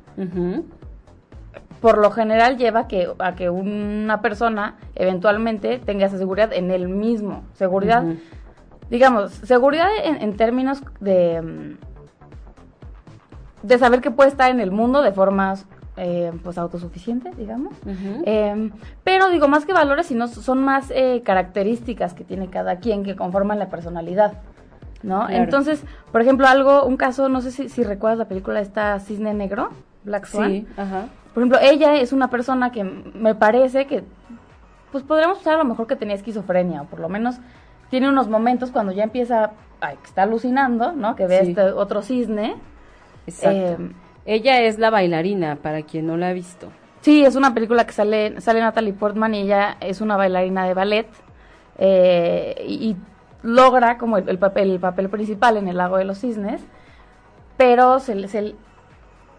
por 1.80 1.98
lo 1.98 2.11
general 2.11 2.58
lleva 2.58 2.87
que, 2.88 3.08
a 3.18 3.34
que 3.34 3.48
una 3.50 4.20
persona 4.20 4.76
eventualmente 4.94 5.78
tenga 5.78 6.06
esa 6.06 6.18
seguridad 6.18 6.52
en 6.52 6.70
él 6.70 6.88
mismo. 6.88 7.44
Seguridad, 7.54 8.04
digamos, 8.90 9.32
seguridad 9.32 9.88
en, 10.02 10.37
términos 10.37 10.82
de, 11.00 11.76
de 13.62 13.78
saber 13.78 14.00
que 14.00 14.11
puede 14.11 14.28
estar 14.28 14.50
en 14.50 14.61
el 14.61 14.70
mundo 14.70 15.02
de 15.02 15.12
formas 15.12 15.66
eh, 16.00 16.32
pues 16.44 16.58
autosuficientes, 16.58 17.37
digamos. 17.37 17.74
Em, 18.24 18.70
pero 19.02 19.30
digo, 19.30 19.48
más 19.48 19.64
que 19.64 19.72
valores, 19.72 20.06
sino 20.06 20.28
son 20.28 20.62
más 20.62 20.92
eh, 20.94 21.22
características 21.24 22.14
que 22.14 22.22
tiene 22.22 22.48
cada 22.50 22.76
quien 22.76 23.02
que 23.02 23.16
conforman 23.16 23.58
la 23.58 23.68
personalidad. 23.68 24.34
¿No? 25.02 25.28
Entonces, 25.28 25.84
por 26.11 26.20
ejemplo, 26.20 26.46
algo, 26.48 26.84
un 26.84 26.96
caso, 26.96 27.28
no 27.28 27.40
sé 27.40 27.52
si, 27.52 27.68
si 27.68 27.84
recuerdas 27.84 28.18
la 28.18 28.24
película 28.26 28.61
esta 28.61 28.98
Cisne 28.98 29.32
Negro, 29.32 29.70
Black 30.04 30.26
Swan. 30.26 30.50
Sí, 30.50 30.66
ajá. 30.76 31.06
Por 31.34 31.42
ejemplo, 31.42 31.58
ella 31.62 31.94
es 31.94 32.12
una 32.12 32.30
persona 32.30 32.72
que 32.72 32.82
me 32.82 33.34
parece 33.34 33.87
que, 33.87 34.02
pues 34.90 35.04
podríamos 35.04 35.40
usar 35.40 35.54
a 35.54 35.58
lo 35.58 35.64
mejor 35.64 35.87
que 35.87 35.94
tenía 35.94 36.16
esquizofrenia, 36.16 36.82
o 36.82 36.84
por 36.87 36.98
lo 36.98 37.08
menos 37.08 37.37
tiene 37.90 38.08
unos 38.08 38.28
momentos 38.28 38.70
cuando 38.70 38.92
ya 38.92 39.04
empieza, 39.04 39.52
ay, 39.80 39.96
que 40.02 40.06
está 40.08 40.24
alucinando, 40.24 40.92
¿no? 40.92 41.14
Que 41.14 41.26
ve 41.26 41.40
este 41.40 41.62
otro 41.62 42.02
cisne. 42.02 42.56
Exacto. 43.26 43.82
Em, 43.82 43.92
ella 44.26 44.61
es 44.62 44.78
la 44.78 44.90
bailarina, 44.90 45.56
para 45.56 45.82
quien 45.82 46.06
no 46.06 46.16
la 46.16 46.28
ha 46.28 46.32
visto. 46.32 46.68
Sí, 47.00 47.24
es 47.24 47.37
una 47.37 47.54
película 47.54 47.87
que 47.87 47.92
sale, 47.92 48.40
sale 48.40 48.61
Natalie 48.61 48.92
Portman 48.92 49.34
y 49.34 49.42
ella 49.42 49.76
es 49.80 50.00
una 50.00 50.16
bailarina 50.16 50.66
de 50.66 50.74
ballet 50.74 51.08
eh, 51.78 52.64
y, 52.66 52.96
logra 53.42 53.98
como 53.98 54.18
el, 54.18 54.38
papel, 54.38 54.72
el 54.72 54.81
papel 54.81 55.09
principal 55.09 55.57
en 55.57 55.68
el 55.68 55.77
lago 55.77 55.96
de 55.96 56.05
los 56.05 56.18
cisnes, 56.18 56.61
pero 57.57 58.01
se, 58.01 58.29
se, 58.29 58.55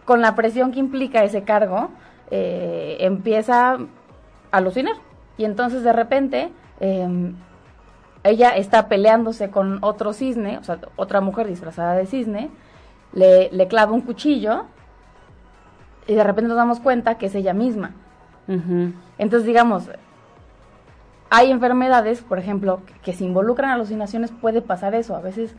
con 0.05 0.21
la 0.21 0.35
presión 0.35 0.71
que 0.71 0.79
implica 0.79 1.23
ese 1.23 1.43
cargo, 1.43 1.89
eh, 2.31 2.97
empieza 3.01 3.73
a 3.73 3.77
alucinar. 4.51 4.95
Y 5.37 5.45
entonces 5.45 5.83
de 5.83 5.93
repente 5.93 6.51
em, 6.79 7.35
ella 8.23 8.49
está 8.55 8.87
peleándose 8.87 9.49
con 9.49 9.79
otro 9.81 10.13
cisne, 10.13 10.57
o 10.57 10.63
sea, 10.63 10.79
otra 10.95 11.21
mujer 11.21 11.47
disfrazada 11.47 11.93
de 11.93 12.05
cisne, 12.05 12.49
le, 13.13 13.67
clava 13.67 13.93
un 13.93 14.01
cuchillo 14.01 14.65
y 16.07 16.13
de 16.13 16.23
repente 16.23 16.49
nos 16.49 16.57
damos 16.57 16.79
cuenta 16.79 17.17
que 17.17 17.27
es 17.27 17.35
ella 17.35 17.53
misma. 17.53 17.93
Entonces, 19.19 19.45
digamos, 19.45 19.91
hay 21.29 21.51
enfermedades, 21.51 22.21
por 22.21 22.39
ejemplo, 22.39 22.81
que, 23.03 23.13
se 23.13 23.23
involucran 23.23 23.71
alucinaciones, 23.71 24.31
puede 24.31 24.61
pasar 24.61 24.95
eso. 24.95 25.15
A 25.15 25.21
veces 25.21 25.55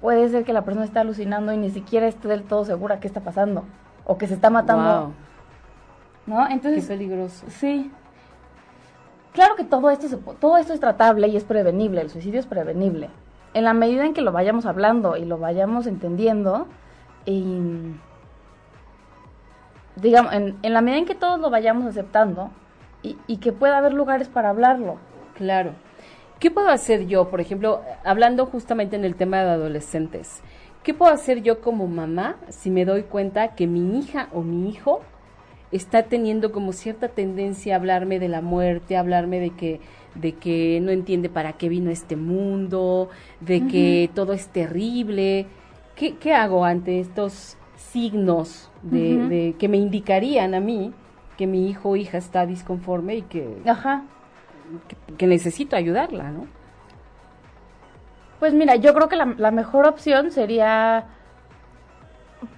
puede 0.00 0.28
ser 0.28 0.44
que 0.44 0.52
la 0.52 0.62
persona 0.62 0.84
esté 0.84 0.98
alucinando 0.98 1.52
y 1.52 1.56
ni 1.56 1.70
siquiera 1.70 2.06
esté 2.06 2.28
del 2.28 2.42
todo 2.42 2.64
segura 2.64 3.00
qué 3.00 3.06
está 3.06 3.20
pasando 3.20 3.64
o 4.04 4.18
que 4.18 4.26
se 4.26 4.34
está 4.34 4.50
matando. 4.50 5.12
¿No? 6.26 6.48
Entonces, 6.48 6.86
qué 6.86 6.94
peligroso. 6.94 7.46
Sí. 7.48 7.90
Claro 9.32 9.56
que 9.56 9.64
todo 9.64 9.90
esto 9.90 10.16
todo 10.40 10.56
esto 10.58 10.72
es 10.72 10.80
tratable 10.80 11.26
y 11.28 11.36
es 11.36 11.44
prevenible, 11.44 12.00
el 12.00 12.10
suicidio 12.10 12.40
es 12.40 12.46
prevenible. 12.46 13.10
En 13.52 13.64
la 13.64 13.74
medida 13.74 14.04
en 14.04 14.14
que 14.14 14.22
lo 14.22 14.32
vayamos 14.32 14.66
hablando 14.66 15.16
y 15.16 15.24
lo 15.24 15.38
vayamos 15.38 15.86
entendiendo 15.86 16.66
y 17.24 17.94
digamos, 19.96 20.32
en, 20.32 20.56
la 20.62 20.80
medida 20.80 20.98
en 20.98 21.06
que 21.06 21.14
todos 21.14 21.40
lo 21.40 21.50
vayamos 21.50 21.86
aceptando 21.86 22.50
y, 23.04 23.16
y 23.26 23.36
que 23.36 23.52
pueda 23.52 23.78
haber 23.78 23.92
lugares 23.92 24.28
para 24.28 24.50
hablarlo. 24.50 24.96
Claro. 25.36 25.72
¿Qué 26.40 26.50
puedo 26.50 26.68
hacer 26.68 27.06
yo, 27.06 27.30
por 27.30 27.40
ejemplo, 27.40 27.82
hablando 28.04 28.46
justamente 28.46 28.96
en 28.96 29.04
el 29.04 29.14
tema 29.14 29.44
de 29.44 29.50
adolescentes? 29.50 30.42
¿Qué 30.82 30.92
puedo 30.92 31.12
hacer 31.12 31.42
yo 31.42 31.60
como 31.60 31.86
mamá 31.86 32.36
si 32.48 32.70
me 32.70 32.84
doy 32.84 33.04
cuenta 33.04 33.54
que 33.54 33.66
mi 33.66 33.98
hija 33.98 34.28
o 34.32 34.42
mi 34.42 34.68
hijo 34.68 35.00
está 35.72 36.04
teniendo 36.04 36.52
como 36.52 36.72
cierta 36.72 37.08
tendencia 37.08 37.74
a 37.74 37.78
hablarme 37.78 38.18
de 38.18 38.28
la 38.28 38.42
muerte, 38.42 38.96
a 38.96 39.00
hablarme 39.00 39.40
de 39.40 39.50
que 39.50 39.80
de 40.14 40.32
que 40.32 40.78
no 40.80 40.92
entiende 40.92 41.28
para 41.28 41.54
qué 41.54 41.68
vino 41.68 41.90
este 41.90 42.16
mundo, 42.16 43.08
de 43.40 43.66
que 43.66 44.10
todo 44.14 44.32
es 44.32 44.48
terrible. 44.48 45.46
¿Qué, 45.96 46.16
¿Qué, 46.16 46.32
hago 46.34 46.64
ante 46.64 47.00
estos 47.00 47.56
signos 47.76 48.70
de, 48.82 49.54
que 49.58 49.68
me 49.68 49.76
indicarían 49.76 50.54
a 50.54 50.60
mí 50.60 50.92
que 51.36 51.46
mi 51.46 51.68
hijo 51.68 51.90
o 51.90 51.96
hija 51.96 52.18
está 52.18 52.46
disconforme 52.46 53.16
y 53.16 53.22
que 53.22 53.62
Ajá 53.66 54.04
que, 55.18 55.26
necesito 55.26 55.76
ayudarla, 55.76 56.30
¿no? 56.30 56.46
Pues 58.38 58.52
mira, 58.52 58.76
yo 58.76 58.94
creo 58.94 59.08
que 59.08 59.16
la, 59.16 59.50
mejor 59.50 59.86
opción 59.86 60.30
sería 60.30 61.06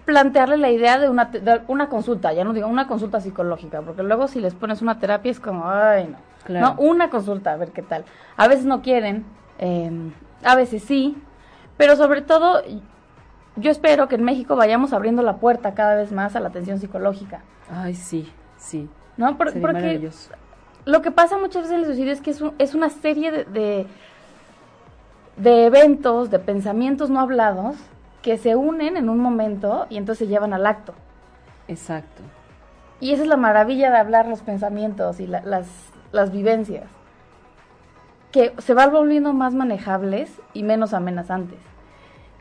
plantearle 0.05 0.57
la 0.57 0.71
idea 0.71 0.99
de 0.99 1.09
una, 1.09 1.31
una 1.69 1.89
consulta, 1.89 2.33
ya 2.33 2.45
no 2.45 2.53
digo 2.53 2.67
una 2.67 2.89
consulta 2.89 3.21
psicológica, 3.21 3.83
porque 3.83 4.03
luego 4.03 4.27
si 4.27 4.41
les 4.41 4.55
pones 4.55 4.83
una 4.83 4.99
terapia 4.99 5.31
es 5.31 5.41
como, 5.41 5.69
ay, 5.69 6.09
no. 6.09 6.27
No, 6.49 6.77
una 6.79 7.11
consulta, 7.11 7.53
a 7.53 7.57
ver 7.57 7.73
qué 7.73 7.83
tal. 7.83 8.05
A 8.37 8.47
veces 8.47 8.67
no 8.67 8.81
quieren, 8.81 9.25
em, 9.59 10.13
a 10.45 10.55
veces 10.55 10.85
sí, 10.85 11.17
pero 11.77 11.97
sobre 11.97 12.23
todo 12.23 12.63
yo 13.57 13.71
espero 13.71 14.07
que 14.07 14.15
en 14.15 14.23
México 14.23 14.55
vayamos 14.55 14.93
abriendo 14.93 15.23
la 15.23 15.39
puerta 15.39 15.75
cada 15.75 15.97
vez 15.97 16.13
más 16.13 16.37
a 16.37 16.41
la 16.41 16.49
atención 16.49 16.79
psicológica. 16.79 17.43
Ay, 17.69 17.95
sí, 17.95 18.33
sí. 18.59 18.89
¿No? 19.17 19.39
porque 19.39 20.11
lo 20.85 21.03
que 21.03 21.11
pasa 21.11 21.39
muchas 21.39 21.63
veces 21.63 21.73
en 21.73 21.81
el 21.81 21.87
suicidio 21.87 22.13
es 22.13 22.21
que 22.21 22.31
es, 22.31 22.43
es 22.59 22.75
una 22.75 22.91
serie 22.91 23.31
de, 23.33 23.87
de, 25.37 25.67
eventos, 25.67 26.31
de 26.31 26.39
pensamientos 26.39 27.11
no 27.11 27.21
hablados 27.21 27.77
que 28.23 28.39
se 28.39 28.57
unen 28.57 28.97
en 28.97 29.09
un 29.09 29.19
momento 29.19 29.87
y 29.91 29.97
entonces 29.97 30.27
se 30.27 30.33
llevan 30.33 30.53
al 30.53 30.67
acto. 30.67 30.95
Exacto. 31.67 32.23
Y 33.01 33.13
esa 33.13 33.23
es 33.23 33.29
la 33.29 33.37
maravilla 33.37 33.91
de 33.91 33.99
hablar 33.99 34.29
los 34.29 34.43
pensamientos 34.43 35.19
y 35.19 35.27
las, 35.27 35.45
las 36.13 36.33
vivencias, 36.33 36.85
que 38.31 38.53
se 38.59 38.75
van 38.75 38.93
volviendo 38.93 39.33
más 39.33 39.55
manejables 39.55 40.31
y 40.55 40.63
menos 40.63 40.95
amenazantes. 40.95 41.59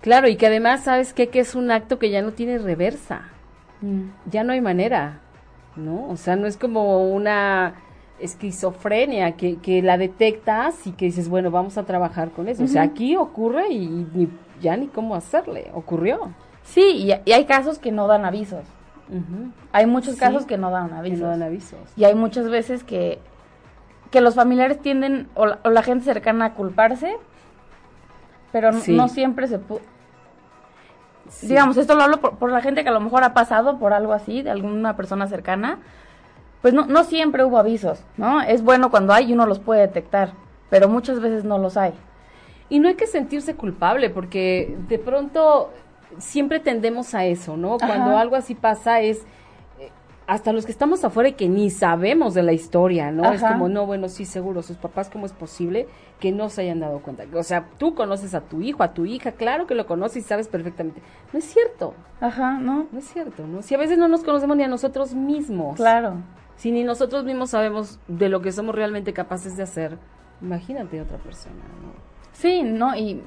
Claro, 0.02 0.28
y 0.28 0.36
que 0.36 0.48
además, 0.48 0.84
¿sabes 0.84 1.14
qué? 1.14 1.30
Que 1.30 1.40
es 1.40 1.56
un 1.56 1.72
acto 1.72 1.98
que 1.98 2.12
ya 2.12 2.22
no 2.22 2.32
tiene 2.32 2.60
reversa. 2.60 3.24
Mm. 3.82 4.10
Ya 4.30 4.44
no 4.44 4.54
hay 4.54 4.62
manera, 4.62 5.22
¿no? 5.76 6.10
O 6.10 6.18
sea, 6.18 6.36
no 6.36 6.48
es 6.48 6.58
como 6.58 7.10
una 7.10 7.76
esquizofrenia 8.20 9.34
que, 9.34 9.58
que 9.58 9.82
la 9.82 9.98
detectas 9.98 10.88
y 10.88 10.92
que 10.92 11.06
dices, 11.06 11.30
bueno, 11.30 11.52
vamos 11.52 11.78
a 11.78 11.84
trabajar 11.84 12.32
con 12.32 12.48
eso. 12.48 12.64
O 12.64 12.68
sea, 12.68 12.84
aquí 12.84 13.16
ocurre 13.16 13.70
y, 13.72 14.30
ya 14.62 14.78
ni 14.78 14.88
cómo 14.88 15.16
hacerle, 15.16 15.72
ocurrió. 15.74 16.32
Sí, 16.64 17.10
y, 17.26 17.32
hay 17.32 17.46
casos 17.46 17.78
que 17.78 17.92
no 17.92 18.08
dan 18.08 18.26
avisos. 18.26 18.64
Hay 19.72 19.86
muchos 19.86 20.16
casos 20.16 20.46
que 20.46 20.58
no 20.58 20.72
dan 20.72 20.94
avisos. 20.94 21.20
no 21.20 21.28
dan 21.28 21.44
avisos. 21.44 21.80
Y 21.96 22.06
hay 22.06 22.16
muchas 22.16 22.50
veces 22.50 22.84
que, 22.84 23.20
que 24.10 24.22
los 24.22 24.36
familiares 24.36 24.82
tienden, 24.82 25.28
o 25.36 25.46
la, 25.46 25.84
gente 25.84 26.06
cercana 26.06 26.46
a 26.46 26.54
culparse, 26.54 27.18
pero 28.52 28.72
no 28.72 29.08
siempre 29.10 29.48
se 29.48 29.60
Digamos, 31.42 31.78
esto 31.78 31.96
lo 31.96 32.04
hablo 32.04 32.22
por, 32.22 32.38
por, 32.38 32.52
la 32.52 32.62
gente 32.62 32.84
que 32.84 32.90
a 32.90 32.94
lo 32.94 33.00
mejor 33.00 33.24
ha 33.24 33.34
pasado 33.34 33.80
por 33.80 33.94
algo 33.94 34.14
así, 34.14 34.42
de 34.42 34.52
alguna 34.52 34.96
persona 34.96 35.28
cercana, 35.28 35.80
pues 36.62 36.74
no, 36.74 36.86
no 36.86 37.04
siempre 37.04 37.44
hubo 37.44 37.58
avisos, 37.58 38.04
¿no? 38.18 38.42
Es 38.42 38.64
bueno 38.64 38.90
cuando 38.90 39.14
hay 39.14 39.30
y 39.30 39.34
uno 39.34 39.46
los 39.46 39.60
puede 39.60 39.82
detectar. 39.82 40.34
pero 40.70 40.90
muchas 40.90 41.20
veces 41.20 41.44
no 41.44 41.58
los 41.58 41.78
hay. 41.78 41.94
Y 42.70 42.80
no 42.80 42.88
hay 42.88 42.96
que 42.96 43.06
sentirse 43.06 43.56
culpable, 43.56 44.10
porque 44.10 44.76
de 44.88 44.98
pronto 44.98 45.72
siempre 46.18 46.60
tendemos 46.60 47.14
a 47.14 47.26
eso, 47.26 47.56
¿no? 47.56 47.78
Cuando 47.78 48.18
algo 48.18 48.36
así 48.36 48.56
pasa 48.56 49.02
es 49.02 49.26
hasta 50.28 50.54
los 50.54 50.66
que 50.66 50.72
estamos 50.72 51.04
afuera 51.04 51.30
y 51.30 51.34
que 51.34 51.48
ni 51.48 51.70
sabemos 51.70 52.34
de 52.34 52.42
la 52.42 52.52
historia, 52.52 53.12
¿no? 53.12 53.32
Es 53.32 53.42
como, 53.42 53.70
no, 53.70 53.86
bueno, 53.86 54.10
sí, 54.10 54.26
seguro, 54.26 54.64
sus 54.64 54.78
papás, 54.78 55.10
¿cómo 55.10 55.26
es 55.26 55.34
posible 55.34 55.88
que 56.20 56.32
no 56.32 56.50
se 56.50 56.62
hayan 56.62 56.80
dado 56.80 57.00
cuenta? 57.00 57.26
O 57.34 57.44
sea, 57.44 57.68
tú 57.78 57.94
conoces 57.94 58.34
a 58.34 58.42
tu 58.42 58.62
hijo, 58.62 58.82
a 58.82 58.94
tu 58.94 59.06
hija, 59.06 59.34
claro 59.34 59.68
que 59.68 59.76
lo 59.76 59.86
conoces 59.86 60.18
y 60.18 60.28
sabes 60.28 60.48
perfectamente. 60.48 61.02
No 61.32 61.40
es 61.40 61.46
cierto. 61.46 61.94
Ajá, 62.22 62.54
¿no? 62.60 62.88
No 62.92 63.00
es 63.00 63.06
cierto, 63.06 63.46
¿no? 63.46 63.62
Si 63.62 63.76
a 63.76 63.78
veces 63.78 63.98
no 63.98 64.08
nos 64.08 64.24
conocemos 64.24 64.58
ni 64.58 64.64
a 64.64 64.68
nosotros 64.68 65.14
mismos. 65.14 65.76
Claro. 65.76 66.16
Si 66.56 66.72
ni 66.72 66.84
nosotros 66.84 67.24
mismos 67.24 67.52
sabemos 67.52 68.00
de 68.08 68.30
lo 68.30 68.42
que 68.42 68.52
somos 68.52 68.74
realmente 68.74 69.14
capaces 69.14 69.58
de 69.58 69.64
hacer, 69.64 69.98
imagínate 70.42 71.00
a 71.00 71.04
otra 71.04 71.18
persona, 71.18 71.56
¿no? 71.56 71.92
Sí, 72.34 72.64
¿no? 72.64 72.96
Y 72.96 73.22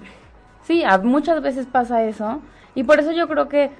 sí, 0.63 0.83
muchas 1.05 1.43
veces 1.43 1.67
pasa 1.67 2.03
eso. 2.05 2.41
Y 2.75 2.85
por 2.85 2.99
eso 2.99 3.13
yo 3.13 3.29
creo 3.29 3.49
que, 3.49 3.71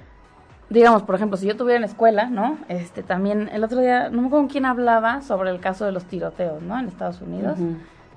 digamos, 0.69 1.03
por 1.03 1.15
ejemplo, 1.15 1.37
si 1.37 1.47
yo 1.47 1.57
tuviera 1.57 1.77
en 1.77 1.83
escuela, 1.83 2.29
¿no? 2.29 2.57
Este, 2.67 3.01
también, 3.01 3.49
el 3.51 3.63
otro 3.63 3.79
día, 3.79 4.09
no 4.09 4.21
me 4.21 4.27
acuerdo 4.27 4.43
con 4.43 4.47
quién 4.49 4.65
hablaba 4.65 5.21
sobre 5.21 5.49
el 5.49 5.59
caso 5.59 5.85
de 5.85 5.91
los 5.91 6.05
tiroteos, 6.05 6.61
¿no? 6.61 6.79
En 6.79 6.87
Estados 6.87 7.21
Unidos. 7.21 7.57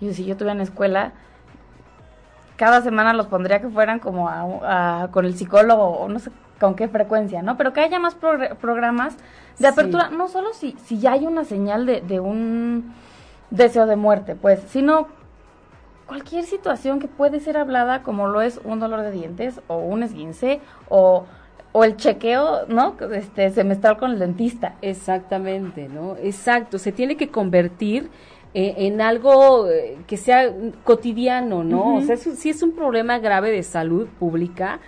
Y 0.00 0.12
si 0.12 0.24
yo 0.26 0.36
tuviera 0.36 0.52
en 0.52 0.60
escuela, 0.60 1.12
cada 2.56 2.82
semana 2.82 3.14
los 3.14 3.26
pondría 3.26 3.60
que 3.60 3.68
fueran 3.68 3.98
como 3.98 4.28
a, 4.28 5.08
con 5.10 5.24
el 5.24 5.34
psicólogo, 5.34 5.82
o 5.82 6.08
no 6.08 6.18
sé 6.18 6.30
con 6.60 6.74
qué 6.74 6.88
frecuencia, 6.88 7.42
¿no? 7.42 7.56
Pero 7.56 7.72
que 7.72 7.80
haya 7.80 7.98
más 7.98 8.14
programas 8.14 9.16
de 9.58 9.68
apertura, 9.68 10.10
no 10.10 10.28
solo 10.28 10.52
si, 10.52 10.76
si 10.84 10.98
ya 10.98 11.12
hay 11.12 11.26
una 11.26 11.44
señal 11.44 11.86
de, 11.86 12.02
de 12.02 12.20
un 12.20 12.92
deseo 13.50 13.86
de 13.86 13.96
muerte, 13.96 14.36
pues, 14.36 14.60
sino 14.68 15.08
cualquier 16.06 16.44
situación 16.44 17.00
que 17.00 17.08
puede 17.08 17.40
ser 17.40 17.56
hablada 17.56 18.02
como 18.02 18.28
lo 18.28 18.42
es 18.42 18.60
un 18.64 18.78
dolor 18.78 19.00
de 19.00 19.10
dientes 19.10 19.60
o 19.68 19.78
un 19.78 20.02
esguince 20.02 20.60
o, 20.88 21.24
o 21.72 21.84
el 21.84 21.96
chequeo, 21.96 22.66
¿no? 22.68 22.96
Este, 23.12 23.50
semestral 23.50 23.96
con 23.96 24.12
el 24.12 24.18
dentista. 24.18 24.76
Exactamente, 24.82 25.88
¿no? 25.88 26.16
Exacto, 26.16 26.78
se 26.78 26.92
tiene 26.92 27.16
que 27.16 27.28
convertir 27.28 28.10
eh, 28.54 28.74
en 28.78 29.00
algo 29.00 29.68
eh, 29.68 29.98
que 30.06 30.16
sea 30.16 30.52
cotidiano, 30.84 31.64
¿no? 31.64 31.96
O 31.96 32.00
sea, 32.02 32.16
sí 32.16 32.50
es 32.50 32.62
un 32.62 32.72
problema 32.72 33.18
grave 33.18 33.50
de 33.50 33.62
salud 33.62 34.06
pública, 34.18 34.80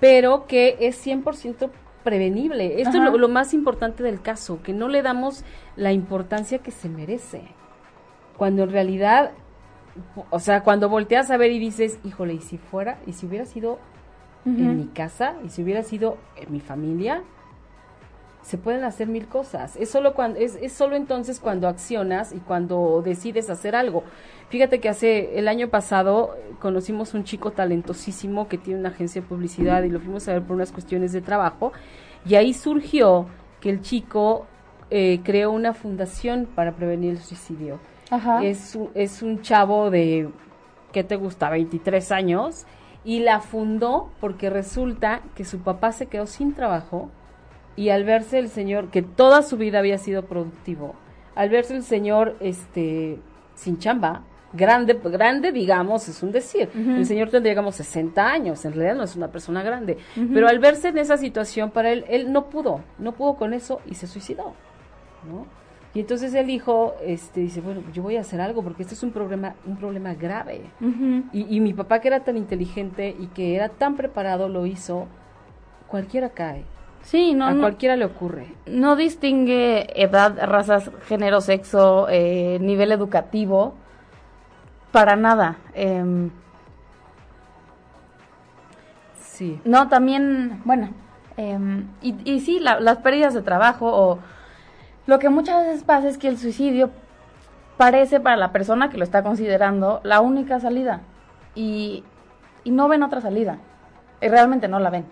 pero 0.00 0.46
que 0.46 0.76
es 0.80 1.04
100% 1.04 1.70
prevenible. 2.04 2.82
Esto 2.82 2.98
es 2.98 3.02
lo, 3.02 3.16
lo, 3.16 3.28
más 3.28 3.54
importante 3.54 4.02
del 4.02 4.20
caso, 4.20 4.60
que 4.62 4.72
no 4.72 4.88
le 4.88 5.02
damos 5.02 5.44
la 5.76 5.92
importancia 5.92 6.58
que 6.58 6.70
se 6.70 6.88
merece. 6.88 7.42
Cuando 8.36 8.64
en 8.64 8.70
realidad 8.70 9.32
o 10.30 10.38
sea, 10.38 10.62
cuando 10.62 10.88
volteas 10.88 11.30
a 11.30 11.36
ver 11.36 11.50
y 11.52 11.58
dices, 11.58 11.98
híjole, 12.04 12.34
y 12.34 12.40
si 12.40 12.58
fuera, 12.58 12.98
y 13.06 13.12
si 13.12 13.26
hubiera 13.26 13.44
sido 13.44 13.78
en 14.46 14.76
mi 14.76 14.86
casa, 14.86 15.34
y 15.44 15.48
si 15.48 15.62
hubiera 15.62 15.82
sido 15.82 16.18
en 16.36 16.52
mi 16.52 16.60
familia, 16.60 17.22
se 18.42 18.58
pueden 18.58 18.84
hacer 18.84 19.08
mil 19.08 19.26
cosas. 19.26 19.76
Es 19.76 19.90
solo 19.90 20.14
cuando, 20.14 20.38
es, 20.38 20.56
es 20.60 20.72
solo 20.72 20.94
entonces 20.94 21.40
cuando 21.40 21.66
accionas 21.66 22.32
y 22.32 22.38
cuando 22.38 23.02
decides 23.04 23.50
hacer 23.50 23.74
algo. 23.74 24.04
Fíjate 24.50 24.78
que 24.78 24.88
hace 24.88 25.36
el 25.38 25.48
año 25.48 25.68
pasado 25.68 26.36
eh, 26.36 26.52
conocimos 26.60 27.12
un 27.14 27.24
chico 27.24 27.50
talentosísimo 27.50 28.46
que 28.46 28.56
tiene 28.56 28.78
una 28.78 28.90
agencia 28.90 29.20
de 29.20 29.26
publicidad 29.26 29.82
y 29.82 29.88
lo 29.88 29.98
fuimos 29.98 30.28
a 30.28 30.34
ver 30.34 30.42
por 30.42 30.54
unas 30.54 30.70
cuestiones 30.70 31.12
de 31.12 31.22
trabajo 31.22 31.72
y 32.24 32.36
ahí 32.36 32.54
surgió 32.54 33.26
que 33.60 33.70
el 33.70 33.80
chico 33.80 34.46
eh, 34.90 35.20
creó 35.24 35.50
una 35.50 35.74
fundación 35.74 36.46
para 36.54 36.76
prevenir 36.76 37.10
el 37.10 37.18
suicidio 37.18 37.80
es, 38.42 38.78
es 38.94 39.22
un 39.22 39.42
chavo 39.42 39.90
de, 39.90 40.28
¿qué 40.92 41.04
te 41.04 41.16
gusta? 41.16 41.50
23 41.50 42.12
años. 42.12 42.66
Y 43.06 43.20
la 43.20 43.40
fundó 43.40 44.10
porque 44.20 44.50
resulta 44.50 45.22
que 45.34 45.46
su 45.46 45.60
papá 45.60 45.92
se 45.92 46.06
quedó 46.06 46.26
sin 46.26 46.52
trabajo 46.52 47.08
y 47.76 47.90
al 47.90 48.04
verse 48.04 48.38
el 48.38 48.48
señor, 48.48 48.90
que 48.90 49.02
toda 49.02 49.42
su 49.42 49.56
vida 49.56 49.78
había 49.78 49.96
sido 49.96 50.24
productivo, 50.26 50.94
al 51.34 51.50
verse 51.50 51.76
el 51.76 51.82
señor 51.82 52.36
este, 52.40 53.18
sin 53.54 53.78
chamba, 53.78 54.22
grande, 54.52 54.94
grande 54.94 55.52
digamos, 55.52 56.08
es 56.08 56.22
un 56.22 56.32
decir, 56.32 56.70
el 56.74 57.04
señor 57.04 57.30
tendría 57.30 57.52
digamos 57.52 57.76
60 57.76 58.26
años, 58.26 58.64
en 58.64 58.72
realidad 58.72 58.96
no 58.96 59.04
es 59.04 59.14
una 59.14 59.28
persona 59.28 59.62
grande, 59.62 59.98
pero 60.32 60.48
al 60.48 60.58
verse 60.58 60.88
en 60.88 60.98
esa 60.98 61.16
situación 61.16 61.70
para 61.70 61.92
él, 61.92 62.04
él 62.08 62.32
no 62.32 62.48
pudo, 62.48 62.80
no 62.98 63.12
pudo 63.12 63.34
con 63.34 63.52
eso 63.52 63.80
y 63.86 63.94
se 63.94 64.06
suicidó, 64.06 64.54
¿no? 65.30 65.46
Y 65.96 66.00
entonces 66.00 66.34
el 66.34 66.50
hijo 66.50 66.94
este, 67.00 67.40
dice, 67.40 67.62
bueno, 67.62 67.80
yo 67.94 68.02
voy 68.02 68.18
a 68.18 68.20
hacer 68.20 68.38
algo 68.38 68.62
porque 68.62 68.82
este 68.82 68.92
es 68.92 69.02
un 69.02 69.12
problema, 69.12 69.54
un 69.64 69.78
problema 69.78 70.12
grave. 70.12 70.60
y, 71.32 71.58
mi 71.60 71.72
papá 71.72 72.00
que 72.00 72.08
era 72.08 72.20
tan 72.20 72.36
inteligente 72.36 73.16
y 73.18 73.28
que 73.28 73.56
era 73.56 73.70
tan 73.70 73.96
preparado 73.96 74.50
lo 74.50 74.66
hizo, 74.66 75.06
cualquiera 75.86 76.28
cae. 76.28 76.66
Sí, 77.00 77.32
no. 77.32 77.46
A 77.46 77.54
cualquiera 77.54 77.96
le 77.96 78.04
ocurre. 78.04 78.48
No 78.66 78.94
distingue 78.94 79.86
edad, 79.98 80.36
razas, 80.46 80.90
género, 81.06 81.40
sexo, 81.40 82.08
eh, 82.10 82.58
nivel 82.60 82.92
educativo, 82.92 83.72
para 84.92 85.16
nada. 85.16 85.56
Em, 85.72 86.28
sí. 89.18 89.62
No, 89.64 89.88
también, 89.88 90.60
bueno, 90.66 90.90
em, 91.38 91.86
y, 92.02 92.14
y 92.30 92.40
sí, 92.40 92.60
las 92.60 92.98
pérdidas 92.98 93.32
de 93.32 93.40
trabajo 93.40 93.86
o 93.86 94.18
lo 95.06 95.18
que 95.18 95.28
muchas 95.28 95.64
veces 95.64 95.84
pasa 95.84 96.08
es 96.08 96.18
que 96.18 96.28
el 96.28 96.38
suicidio 96.38 96.90
parece 97.76 98.20
para 98.20 98.36
la 98.36 98.52
persona 98.52 98.90
que 98.90 98.98
lo 98.98 99.04
está 99.04 99.22
considerando 99.22 100.00
la 100.02 100.20
única 100.20 100.60
salida 100.60 101.00
y, 101.54 102.04
no 102.64 102.88
ven 102.88 103.04
otra 103.04 103.20
salida. 103.20 103.58
Y 104.20 104.26
realmente 104.26 104.66
no 104.66 104.80
la 104.80 104.90
ven. 104.90 105.04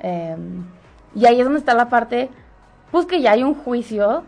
Em, 0.00 0.64
y 1.14 1.24
ahí 1.24 1.40
es 1.40 1.44
donde 1.44 1.58
está 1.58 1.72
la 1.72 1.88
parte, 1.88 2.28
pues 2.90 3.06
que 3.06 3.22
ya 3.22 3.32
hay 3.32 3.42
un 3.42 3.54
juicio, 3.54 4.22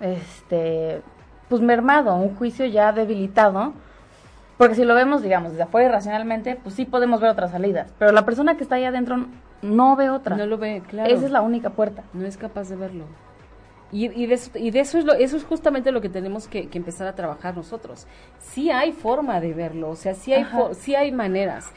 este, 0.00 1.02
pues 1.48 1.62
mermado, 1.62 2.16
un 2.16 2.34
juicio 2.34 2.66
ya 2.66 2.92
debilitado. 2.92 3.74
Porque 4.58 4.74
si 4.74 4.84
lo 4.84 4.94
vemos, 4.94 5.22
digamos, 5.22 5.52
desde 5.52 5.64
afuera 5.64 5.92
racionalmente, 5.92 6.58
pues 6.60 6.74
sí 6.74 6.84
podemos 6.84 7.20
ver 7.20 7.30
otras 7.30 7.52
salidas. 7.52 7.92
Pero 7.98 8.10
la 8.10 8.24
persona 8.24 8.56
que 8.56 8.64
está 8.64 8.74
ahí 8.74 8.84
adentro 8.84 9.26
no 9.62 9.94
ve 9.94 10.10
otra. 10.10 10.36
No 10.36 10.46
lo 10.46 10.58
ve, 10.58 10.82
claro. 10.88 11.08
Esa 11.08 11.26
es 11.26 11.30
la 11.30 11.42
única 11.42 11.70
puerta. 11.70 12.02
No 12.12 12.26
es 12.26 12.36
capaz 12.36 12.68
de 12.68 12.76
verlo. 12.76 13.04
Y, 13.92 14.06
y, 14.06 14.26
de, 14.26 14.34
eso, 14.34 14.50
y 14.54 14.70
de 14.70 14.80
eso 14.80 14.98
es 14.98 15.04
lo, 15.04 15.12
eso 15.14 15.36
es 15.36 15.44
justamente 15.44 15.92
lo 15.92 16.00
que 16.00 16.08
tenemos 16.08 16.48
que, 16.48 16.68
empezar 16.72 17.06
a 17.06 17.14
trabajar 17.14 17.56
nosotros. 17.56 18.06
Sí 18.38 18.70
hay 18.70 18.92
forma 18.92 19.40
de 19.40 19.54
verlo, 19.54 19.90
o 19.90 19.96
sea, 19.96 20.14
sí 20.14 20.32
hay, 20.32 20.44
sí 20.72 20.94
hay 20.94 21.12
maneras. 21.12 21.72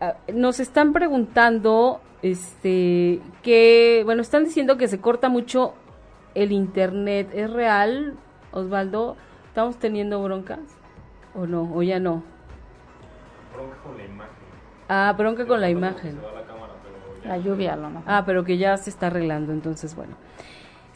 Ah, 0.00 0.16
nos 0.32 0.60
están 0.60 0.94
preguntando, 0.94 2.00
este, 2.22 3.20
que, 3.42 4.02
bueno, 4.04 4.22
están 4.22 4.44
diciendo 4.44 4.78
que 4.78 4.88
se 4.88 5.00
corta 5.00 5.28
mucho 5.28 5.74
el 6.34 6.52
internet. 6.52 7.30
¿Es 7.34 7.50
real, 7.50 8.16
Osvaldo? 8.52 9.16
¿Estamos 9.48 9.78
teniendo 9.78 10.22
broncas? 10.22 10.60
¿O 11.34 11.46
no? 11.46 11.70
¿O 11.74 11.82
ya 11.82 11.98
no? 11.98 12.22
Bronca 13.54 13.76
con 13.82 13.96
la 13.98 14.04
imagen. 14.04 14.34
Ah, 14.88 15.14
bronca 15.16 15.46
con 15.46 15.60
la 15.60 15.70
imagen. 15.70 16.20
La, 17.24 17.36
lluvia, 17.36 17.76
lo 17.76 17.90
mejor. 17.90 18.04
Ah, 18.06 18.22
pero 18.24 18.44
que 18.44 18.56
ya 18.56 18.76
se 18.78 18.88
está 18.88 19.08
arreglando, 19.08 19.52
entonces, 19.52 19.94
bueno. 19.94 20.16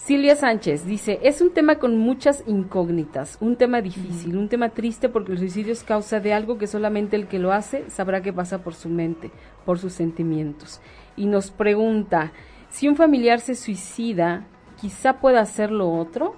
Silvia 0.05 0.37
Sánchez 0.37 0.85
dice, 0.85 1.19
es 1.23 1.41
un 1.41 1.55
tema 1.55 1.77
con 1.77 1.97
muchas 1.97 2.45
incógnitas, 2.47 3.39
un 3.41 3.57
tema 3.57 3.81
difícil, 3.81 4.37
un 4.37 4.51
tema 4.51 4.69
triste 4.69 5.09
porque 5.09 5.33
el 5.33 5.39
suicidio 5.39 5.73
es 5.73 5.83
causa 5.83 6.21
de 6.21 6.35
algo 6.35 6.59
que 6.59 6.67
solamente 6.67 7.17
el 7.17 7.27
que 7.27 7.39
lo 7.39 7.55
hace 7.55 7.89
sabrá 7.89 8.21
qué 8.21 8.31
pasa 8.31 8.59
por 8.59 8.75
su 8.75 8.91
mente, 8.91 9.31
por 9.65 9.79
sus 9.79 9.95
sentimientos. 9.95 10.83
Y 11.17 11.25
nos 11.25 11.51
pregunta, 11.51 12.33
si 12.69 12.87
un 12.87 12.97
familiar 12.97 13.41
se 13.41 13.55
suicida, 13.55 14.45
quizá 14.79 15.21
pueda 15.21 15.41
hacerlo 15.41 15.91
otro. 15.91 16.37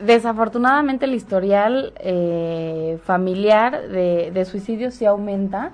Desafortunadamente 0.00 1.04
el 1.04 1.14
historial 1.14 1.92
eh, 2.00 2.98
familiar 3.04 3.86
de, 3.86 4.32
de, 4.32 4.44
suicidio 4.44 4.90
sí 4.90 5.06
aumenta. 5.06 5.70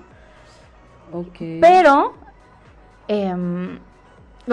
Okay. 1.11 1.61
Pero 1.63 2.13
em, 3.09 3.79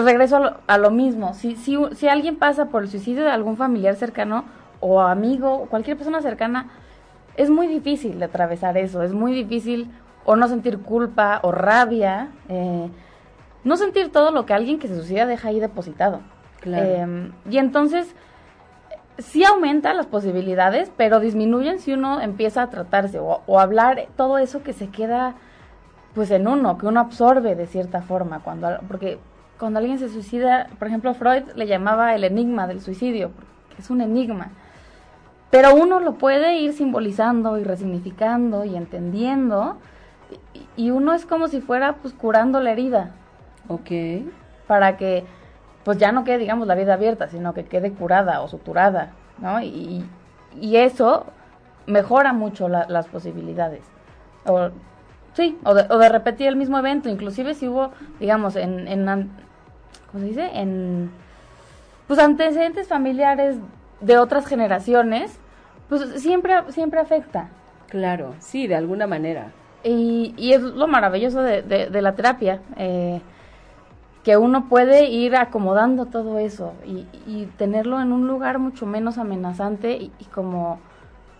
regreso 0.02 0.56
a 0.66 0.78
lo, 0.78 0.90
mismo. 0.90 1.34
Si, 1.34 1.56
si, 1.56 1.78
si 1.94 2.08
alguien 2.08 2.36
pasa 2.36 2.66
por 2.66 2.82
el 2.82 2.88
suicidio 2.88 3.22
de 3.22 3.30
algún 3.30 3.56
familiar 3.56 3.94
cercano 3.94 4.44
o 4.80 5.00
amigo, 5.00 5.66
cualquier 5.70 5.96
persona 5.96 6.20
cercana, 6.20 6.70
es 7.36 7.50
muy 7.50 7.66
difícil 7.66 8.18
de 8.18 8.24
atravesar 8.24 8.76
eso. 8.76 9.02
Es 9.02 9.12
muy 9.12 9.32
difícil 9.32 9.90
o 10.24 10.36
no 10.36 10.48
sentir 10.48 10.78
culpa 10.80 11.40
o 11.42 11.52
rabia. 11.52 12.28
Eh, 12.48 12.88
no 13.62 13.76
sentir 13.76 14.10
todo 14.10 14.30
lo 14.30 14.46
que 14.46 14.52
alguien 14.52 14.78
que 14.78 14.88
se 14.88 14.96
suicida 14.96 15.26
deja 15.26 15.48
ahí 15.48 15.60
depositado. 15.60 16.20
Em, 16.64 17.32
y 17.48 17.58
entonces 17.58 18.14
sí 19.18 19.44
aumenta 19.44 19.92
las 19.94 20.06
posibilidades, 20.06 20.90
pero 20.96 21.20
disminuyen 21.20 21.78
si 21.78 21.92
uno 21.92 22.20
empieza 22.20 22.62
a 22.62 22.70
tratarse 22.70 23.18
o, 23.18 23.42
o, 23.46 23.60
hablar 23.60 24.06
todo 24.16 24.38
eso 24.38 24.62
que 24.62 24.72
se 24.72 24.88
queda 24.88 25.34
pues 26.14 26.30
en 26.30 26.48
uno, 26.48 26.78
que 26.78 26.86
uno 26.86 27.00
absorbe 27.00 27.54
de 27.54 27.66
cierta 27.66 28.00
forma, 28.00 28.40
cuando 28.40 28.78
porque 28.88 29.18
cuando 29.58 29.78
alguien 29.78 29.98
se 29.98 30.08
suicida, 30.08 30.68
por 30.78 30.88
ejemplo, 30.88 31.14
Freud 31.14 31.44
le 31.54 31.66
llamaba 31.66 32.14
el 32.14 32.24
enigma 32.24 32.66
del 32.66 32.80
suicidio, 32.80 33.30
porque 33.30 33.46
es 33.78 33.90
un 33.90 34.00
enigma. 34.00 34.50
pero 35.50 35.74
uno 35.74 36.00
lo 36.00 36.14
puede 36.14 36.58
ir 36.58 36.72
simbolizando 36.72 37.58
y 37.58 37.64
resignificando 37.64 38.64
y 38.64 38.76
entendiendo 38.76 39.78
y, 40.76 40.90
uno 40.90 41.12
es 41.12 41.26
como 41.26 41.48
si 41.48 41.60
fuera 41.60 41.94
pues 41.96 42.14
curando 42.14 42.60
la 42.60 42.72
herida. 42.72 43.10
Ok. 43.68 43.90
Para 44.66 44.96
que 44.96 45.24
pues 45.84 45.98
ya 45.98 46.12
no 46.12 46.24
quede, 46.24 46.38
digamos, 46.38 46.66
la 46.66 46.74
vida 46.74 46.94
abierta, 46.94 47.28
sino 47.28 47.52
que 47.52 47.64
quede 47.64 47.92
curada 47.92 48.40
o 48.40 48.48
suturada, 48.48 49.12
¿no? 49.38 49.60
Y, 49.60 50.02
y 50.58 50.76
eso 50.76 51.26
mejora 51.86 52.32
mucho 52.32 52.68
las 52.68 53.06
posibilidades. 53.08 53.84
O, 54.46 54.70
sí, 55.34 55.58
o 55.62 55.74
de, 55.74 55.86
o 55.90 55.98
de, 55.98 56.08
repetir 56.08 56.48
el 56.48 56.56
mismo 56.56 56.78
evento, 56.78 57.10
inclusive 57.10 57.52
si 57.52 57.68
hubo, 57.68 57.90
digamos, 58.18 58.56
en, 58.56 58.88
en 58.88 59.30
¿cómo 60.14 60.22
se 60.22 60.30
dice? 60.30 60.48
En, 60.54 61.10
pues 62.06 62.20
antecedentes 62.20 62.86
familiares 62.86 63.56
de 64.00 64.16
otras 64.16 64.46
generaciones, 64.46 65.40
pues 65.88 66.22
siempre, 66.22 66.54
siempre 66.68 67.00
afecta. 67.00 67.48
Claro, 67.88 68.34
sí, 68.38 68.68
de 68.68 68.76
alguna 68.76 69.08
manera. 69.08 69.50
Y, 69.82 70.32
y 70.36 70.52
es 70.52 70.62
lo 70.62 70.86
maravilloso 70.86 71.42
de, 71.42 71.62
de, 71.62 71.90
de 71.90 72.02
la 72.02 72.14
terapia, 72.14 72.60
eh, 72.76 73.20
que 74.22 74.36
uno 74.36 74.68
puede 74.68 75.06
ir 75.06 75.34
acomodando 75.34 76.06
todo 76.06 76.38
eso 76.38 76.74
y, 76.86 77.06
y, 77.26 77.46
tenerlo 77.58 78.00
en 78.00 78.12
un 78.12 78.28
lugar 78.28 78.60
mucho 78.60 78.86
menos 78.86 79.18
amenazante 79.18 79.96
y, 79.96 80.12
y 80.20 80.24
como 80.26 80.78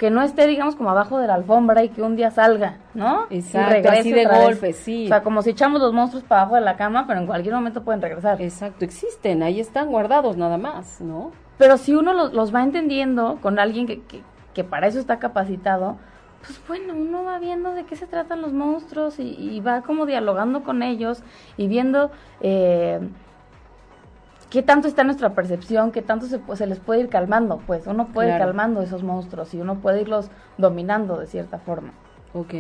que 0.05 0.11
no 0.11 0.21
esté, 0.21 0.47
digamos, 0.47 0.77
como 0.77 0.91
abajo 0.91 1.19
de 1.19 1.27
la 1.27 1.33
alfombra 1.33 1.83
y 1.83 1.89
que 1.89 2.03
un 2.03 2.15
día 2.15 2.31
salga, 2.31 2.77
¿no? 2.93 3.25
Exacto, 3.31 3.71
y 3.71 3.73
regrese 3.73 4.01
así 4.01 4.13
de 4.13 4.27
golpe, 4.27 4.73
sí. 4.75 5.05
O 5.07 5.09
sea, 5.09 5.23
como 5.23 5.41
si 5.41 5.49
echamos 5.49 5.81
los 5.81 5.95
monstruos 5.95 6.23
para 6.25 6.43
abajo 6.43 6.57
de 6.57 6.61
la 6.61 6.77
cama, 6.77 7.07
pero 7.07 7.21
en 7.21 7.27
cualquier 7.27 7.55
momento 7.55 7.85
pueden 7.85 8.03
regresar. 8.03 8.43
Exacto, 8.43 8.85
existen, 8.85 9.43
ahí 9.43 9.61
están 9.61 9.89
guardados 9.89 10.37
nada 10.37 10.59
más, 10.59 11.01
¿no? 11.01 11.33
Pero 11.57 11.79
si 11.79 11.95
uno 11.95 12.13
los, 12.13 12.35
los 12.35 12.55
va 12.55 12.63
entendiendo 12.63 13.39
con 13.41 13.59
alguien 13.59 13.87
que, 13.87 14.03
que, 14.03 14.21
que, 14.53 14.63
para 14.63 14.89
eso 14.89 14.99
está 14.99 15.19
capacitado, 15.19 15.97
pues 16.45 16.61
bueno, 16.69 16.93
uno 16.93 17.25
va 17.25 17.39
viendo 17.39 17.73
de 17.73 17.85
qué 17.85 17.97
se 17.97 18.07
tratan 18.07 18.43
los 18.43 18.53
monstruos 18.53 19.19
y, 19.19 19.23
y 19.39 19.61
va 19.61 19.81
como 19.81 20.05
dialogando 20.05 20.65
con 20.65 20.83
ellos 20.83 21.23
y 21.57 21.67
viendo... 21.67 22.11
Eh, 22.43 23.01
qué 24.55 24.63
tanto 24.63 24.87
está 24.87 25.03
nuestra 25.03 25.35
percepción, 25.35 25.91
qué 25.91 26.01
tanto 26.01 26.27
se, 26.27 26.39
pues, 26.39 26.61
se 26.61 26.69
les 26.69 26.79
puede 26.79 27.01
ir 27.01 27.09
calmando, 27.09 27.61
pues 27.67 27.89
uno 27.89 28.07
puede 28.07 28.29
claro. 28.29 28.45
ir 28.45 28.47
calmando 28.47 28.83
esos 28.83 29.03
monstruos 29.03 29.53
y 29.53 29.61
uno 29.61 29.81
puede 29.81 30.03
irlos 30.03 30.31
dominando 30.59 31.19
de 31.19 31.27
cierta 31.27 31.59
forma. 31.59 31.93
Ok, 32.35 32.55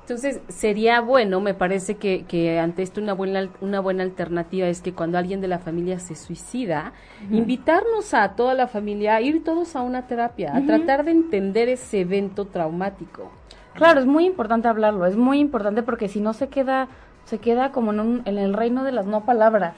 entonces 0.00 0.40
sería 0.48 1.00
bueno, 1.00 1.40
me 1.40 1.54
parece 1.54 1.94
que, 1.94 2.24
que 2.24 2.58
ante 2.58 2.82
esto 2.82 3.00
una 3.00 3.12
buena, 3.12 3.48
una 3.60 3.78
buena 3.78 4.02
alternativa 4.02 4.66
es 4.66 4.80
que 4.80 4.92
cuando 4.92 5.18
alguien 5.18 5.40
de 5.40 5.46
la 5.46 5.60
familia 5.60 6.00
se 6.00 6.16
suicida, 6.16 6.92
uh 7.22 7.30
-huh. 7.30 7.38
invitarnos 7.38 8.12
a 8.12 8.34
toda 8.34 8.54
la 8.54 8.66
familia 8.66 9.14
a 9.14 9.20
ir 9.20 9.44
todos 9.44 9.76
a 9.76 9.82
una 9.82 10.08
terapia, 10.08 10.50
uh 10.52 10.56
-huh. 10.56 10.64
a 10.64 10.66
tratar 10.66 11.04
de 11.04 11.12
entender 11.12 11.68
ese 11.68 12.00
evento 12.00 12.46
traumático. 12.46 13.30
Claro, 13.74 14.00
es 14.00 14.06
muy 14.06 14.26
importante 14.26 14.66
hablarlo, 14.66 15.06
es 15.06 15.16
muy 15.16 15.38
importante 15.38 15.84
porque 15.84 16.08
si 16.08 16.20
no 16.20 16.32
se 16.32 16.48
queda, 16.48 16.88
se 17.24 17.38
queda 17.38 17.70
como 17.70 17.92
en, 17.92 18.00
un, 18.00 18.22
en 18.24 18.38
el 18.38 18.52
reino 18.52 18.82
de 18.82 18.90
las 18.90 19.06
no 19.06 19.24
palabras. 19.24 19.74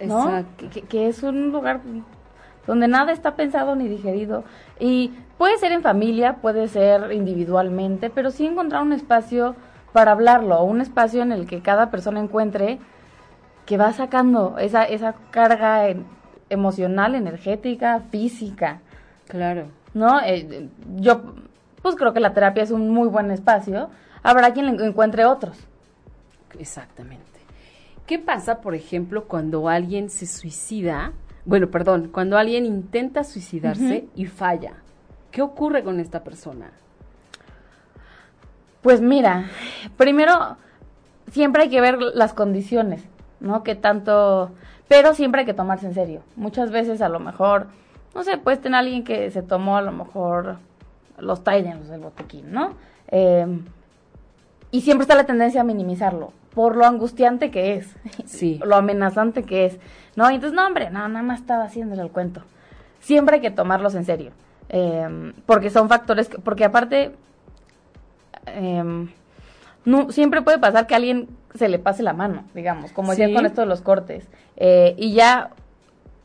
¿No? 0.00 0.44
Que, 0.56 0.82
que, 0.82 1.08
es 1.08 1.22
un 1.22 1.52
lugar 1.52 1.80
donde 2.66 2.88
nada 2.88 3.12
está 3.12 3.36
pensado 3.36 3.76
ni 3.76 3.88
digerido. 3.88 4.44
Y 4.78 5.12
puede 5.38 5.58
ser 5.58 5.72
en 5.72 5.82
familia, 5.82 6.36
puede 6.36 6.68
ser 6.68 7.12
individualmente, 7.12 8.10
pero 8.10 8.30
sí 8.30 8.46
encontrar 8.46 8.82
un 8.82 8.92
espacio 8.92 9.54
para 9.92 10.12
hablarlo, 10.12 10.62
un 10.62 10.80
espacio 10.80 11.22
en 11.22 11.32
el 11.32 11.46
que 11.46 11.60
cada 11.60 11.90
persona 11.90 12.20
encuentre 12.20 12.78
que 13.66 13.76
va 13.76 13.92
sacando 13.92 14.56
esa, 14.58 14.84
esa 14.84 15.14
carga 15.30 15.88
en, 15.88 16.04
emocional, 16.50 17.14
energética, 17.14 18.00
física. 18.10 18.80
Claro. 19.28 19.68
¿No? 19.94 20.20
Eh, 20.20 20.68
yo, 20.96 21.22
pues 21.80 21.96
creo 21.96 22.12
que 22.12 22.20
la 22.20 22.34
terapia 22.34 22.62
es 22.62 22.70
un 22.70 22.90
muy 22.90 23.08
buen 23.08 23.30
espacio. 23.30 23.88
Habrá 24.22 24.52
quien 24.52 24.68
encuentre 24.80 25.24
otros. 25.24 25.56
Exactamente. 26.58 27.29
¿Qué 28.10 28.18
pasa, 28.18 28.60
por 28.60 28.74
ejemplo, 28.74 29.28
cuando 29.28 29.68
alguien 29.68 30.10
se 30.10 30.26
suicida? 30.26 31.12
Bueno, 31.44 31.70
perdón, 31.70 32.08
cuando 32.12 32.38
alguien 32.38 32.66
intenta 32.66 33.22
suicidarse 33.22 33.84
uh 33.84 33.88
-huh. 33.88 34.08
y 34.16 34.26
falla. 34.26 34.72
¿Qué 35.30 35.42
ocurre 35.42 35.84
con 35.84 36.00
esta 36.00 36.24
persona? 36.24 36.72
Pues 38.82 39.00
mira, 39.00 39.48
primero 39.96 40.56
siempre 41.30 41.62
hay 41.62 41.70
que 41.70 41.80
ver 41.80 42.00
las 42.00 42.34
condiciones, 42.34 43.04
¿no? 43.38 43.62
Que 43.62 43.76
tanto, 43.76 44.50
pero 44.88 45.14
siempre 45.14 45.42
hay 45.42 45.46
que 45.46 45.54
tomarse 45.54 45.86
en 45.86 45.94
serio. 45.94 46.22
Muchas 46.34 46.72
veces 46.72 47.02
a 47.02 47.08
lo 47.08 47.20
mejor, 47.20 47.68
no 48.12 48.24
sé, 48.24 48.38
puedes 48.38 48.60
tener 48.60 48.80
alguien 48.80 49.04
que 49.04 49.30
se 49.30 49.42
tomó 49.42 49.76
a 49.76 49.82
lo 49.82 49.92
mejor 49.92 50.56
los 51.16 51.44
Tidens, 51.44 51.88
del 51.88 52.00
botequín, 52.00 52.50
¿no? 52.50 52.74
Eh, 53.06 53.46
y 54.72 54.80
siempre 54.80 55.04
está 55.04 55.14
la 55.14 55.26
tendencia 55.26 55.60
a 55.60 55.64
minimizarlo 55.64 56.39
por 56.54 56.76
lo 56.76 56.84
angustiante 56.84 57.50
que 57.50 57.74
es, 57.74 57.96
sí. 58.26 58.60
lo 58.64 58.76
amenazante 58.76 59.42
que 59.44 59.66
es, 59.66 59.78
¿no? 60.16 60.30
Y 60.30 60.34
entonces, 60.34 60.56
no, 60.56 60.66
hombre, 60.66 60.90
no, 60.90 61.08
nada 61.08 61.22
más 61.22 61.40
estaba 61.40 61.64
haciéndole 61.64 62.02
el 62.02 62.10
cuento. 62.10 62.42
Siempre 63.00 63.36
hay 63.36 63.40
que 63.40 63.50
tomarlos 63.50 63.94
en 63.94 64.04
serio, 64.04 64.32
eh, 64.68 65.32
porque 65.46 65.70
son 65.70 65.88
factores, 65.88 66.28
que, 66.28 66.38
porque 66.38 66.64
aparte, 66.64 67.12
eh, 68.46 69.08
no, 69.84 70.12
siempre 70.12 70.42
puede 70.42 70.58
pasar 70.58 70.86
que 70.86 70.94
a 70.94 70.98
alguien 70.98 71.28
se 71.54 71.68
le 71.68 71.78
pase 71.78 72.02
la 72.02 72.12
mano, 72.12 72.44
digamos, 72.54 72.92
como 72.92 73.10
decía 73.10 73.28
sí. 73.28 73.34
con 73.34 73.46
esto 73.46 73.62
de 73.62 73.66
los 73.66 73.80
cortes, 73.80 74.28
eh, 74.56 74.94
y 74.98 75.14
ya, 75.14 75.50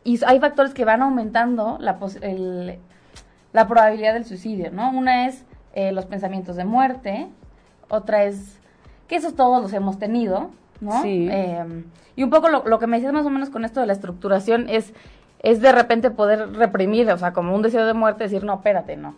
y 0.03 0.23
hay 0.25 0.39
factores 0.39 0.73
que 0.73 0.85
van 0.85 1.01
aumentando 1.01 1.77
la, 1.79 1.97
el, 2.21 2.79
la 3.53 3.67
probabilidad 3.67 4.13
del 4.13 4.25
suicidio, 4.25 4.69
¿no? 4.71 4.91
Una 4.91 5.27
es 5.27 5.45
eh, 5.73 5.91
los 5.91 6.05
pensamientos 6.05 6.57
de 6.57 6.65
muerte, 6.65 7.27
otra 7.89 8.25
es 8.25 8.59
que 9.07 9.15
esos 9.15 9.35
todos 9.35 9.61
los 9.61 9.73
hemos 9.73 9.99
tenido, 9.99 10.51
¿no? 10.81 11.01
Sí. 11.01 11.27
Eh, 11.31 11.83
y 12.15 12.23
un 12.23 12.29
poco 12.29 12.49
lo, 12.49 12.63
lo, 12.65 12.79
que 12.79 12.87
me 12.87 12.97
decías 12.97 13.13
más 13.13 13.25
o 13.25 13.29
menos 13.29 13.49
con 13.49 13.65
esto 13.65 13.79
de 13.79 13.87
la 13.87 13.93
estructuración 13.93 14.69
es, 14.69 14.93
es 15.39 15.61
de 15.61 15.71
repente 15.71 16.11
poder 16.11 16.53
reprimir, 16.53 17.09
o 17.11 17.17
sea, 17.17 17.33
como 17.33 17.53
un 17.53 17.61
deseo 17.61 17.85
de 17.85 17.93
muerte, 17.93 18.23
decir, 18.23 18.43
no, 18.43 18.55
espérate, 18.55 18.97
no. 18.97 19.15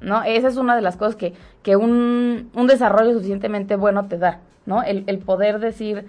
¿No? 0.00 0.24
Esa 0.24 0.48
es 0.48 0.56
una 0.56 0.74
de 0.74 0.82
las 0.82 0.96
cosas 0.96 1.14
que, 1.14 1.34
que 1.62 1.76
un, 1.76 2.50
un 2.54 2.66
desarrollo 2.66 3.12
suficientemente 3.12 3.76
bueno 3.76 4.06
te 4.06 4.18
da, 4.18 4.40
¿no? 4.66 4.82
El, 4.82 5.04
el 5.06 5.18
poder 5.18 5.60
decir, 5.60 6.08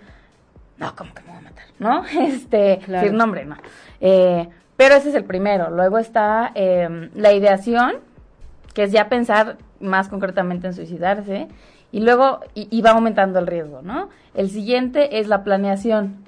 no, 0.78 0.96
¿cómo 0.96 1.14
que 1.14 1.22
me 1.22 1.30
voy 1.30 1.38
a 1.38 1.42
matar? 1.42 1.66
¿No? 1.80 2.04
Este, 2.28 2.80
claro. 2.80 3.04
decir, 3.04 3.18
nombre, 3.18 3.46
no. 3.46 3.56
Eh, 4.02 4.50
pero 4.78 4.96
ese 4.96 5.10
es 5.10 5.16
el 5.16 5.26
primero. 5.26 5.70
Luego 5.70 6.00
está 6.00 6.52
eh, 6.56 7.10
la 7.14 7.34
ideación, 7.34 7.98
que 8.74 8.84
es 8.84 8.92
ya 8.92 9.10
pensar 9.10 9.58
más 9.80 10.10
concretamente 10.10 10.66
en 10.66 10.74
suicidarse 10.74 11.48
y 11.94 12.00
luego 12.00 12.40
y, 12.56 12.68
y, 12.76 12.82
va 12.82 12.90
aumentando 12.90 13.38
el 13.38 13.46
riesgo, 13.46 13.84
¿no? 13.84 14.10
El 14.34 14.50
siguiente 14.50 15.20
es 15.20 15.28
la 15.28 15.44
planeación. 15.44 16.24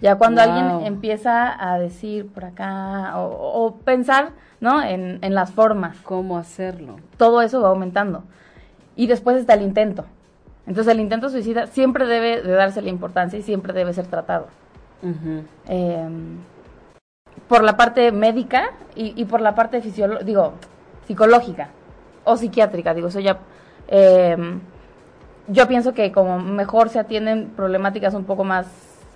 Ya 0.00 0.14
cuando 0.14 0.40
wow. 0.40 0.48
alguien 0.48 0.86
empieza 0.86 1.52
a 1.58 1.76
decir 1.80 2.28
por 2.28 2.44
acá 2.44 3.18
o, 3.18 3.64
o 3.64 3.74
pensar, 3.78 4.30
¿no? 4.60 4.80
En, 4.80 5.18
en, 5.22 5.34
las 5.34 5.50
formas. 5.50 5.96
¿Cómo 6.04 6.38
hacerlo? 6.38 7.00
Todo 7.16 7.42
eso 7.42 7.60
va 7.60 7.70
aumentando. 7.70 8.22
Y 8.94 9.08
después 9.08 9.36
está 9.36 9.54
el 9.54 9.62
intento. 9.62 10.04
Entonces 10.68 10.92
el 10.94 11.00
intento 11.00 11.30
suicida 11.30 11.66
siempre 11.66 12.06
debe 12.06 12.40
de 12.40 12.52
darse 12.52 12.80
la 12.80 12.90
importancia 12.90 13.40
y 13.40 13.42
siempre 13.42 13.72
debe 13.72 13.92
ser 13.94 14.06
tratado. 14.06 14.46
Uh 15.02 15.08
-huh. 15.08 15.42
eh, 15.68 16.08
por 17.48 17.64
la 17.64 17.76
parte 17.76 18.12
médica 18.12 18.70
y, 18.94 19.20
y 19.20 19.24
por 19.24 19.40
la 19.40 19.56
parte 19.56 19.80
digo, 20.24 20.52
psicológica 21.08 21.70
o 22.22 22.36
psiquiátrica, 22.36 22.94
digo, 22.94 23.08
eso 23.08 23.18
ya... 23.18 23.38
Eh, 23.88 24.36
yo 25.48 25.66
pienso 25.66 25.94
que 25.94 26.12
como 26.12 26.38
mejor 26.38 26.88
se 26.88 26.98
atienden 26.98 27.50
problemáticas 27.56 28.14
un 28.14 28.24
poco 28.24 28.44
más 28.44 28.66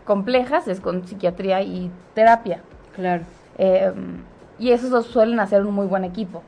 complejas 0.04 0.66
es 0.68 0.80
con 0.80 1.06
psiquiatría 1.06 1.62
y 1.62 1.90
terapia. 2.14 2.62
Claro. 2.94 3.22
Eh, 3.58 3.92
y 4.58 4.70
esos 4.70 4.90
dos 4.90 5.06
suelen 5.06 5.40
hacer 5.40 5.64
un 5.64 5.74
muy 5.74 5.86
buen 5.86 6.04
equipo. 6.04 6.42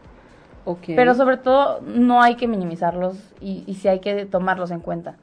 Okay. 0.64 0.97
Pero 0.97 1.14
sobre 1.14 1.37
todo 1.37 1.81
no 1.83 2.23
hay 2.23 2.37
que 2.37 2.49
minimizarlos 2.49 3.16
y, 3.40 3.64
y 3.66 3.75
sí 3.75 3.88
hay 3.88 4.01
que 4.01 4.25
tomarlos 4.25 4.70
en 4.70 4.80
cuenta. 4.80 5.16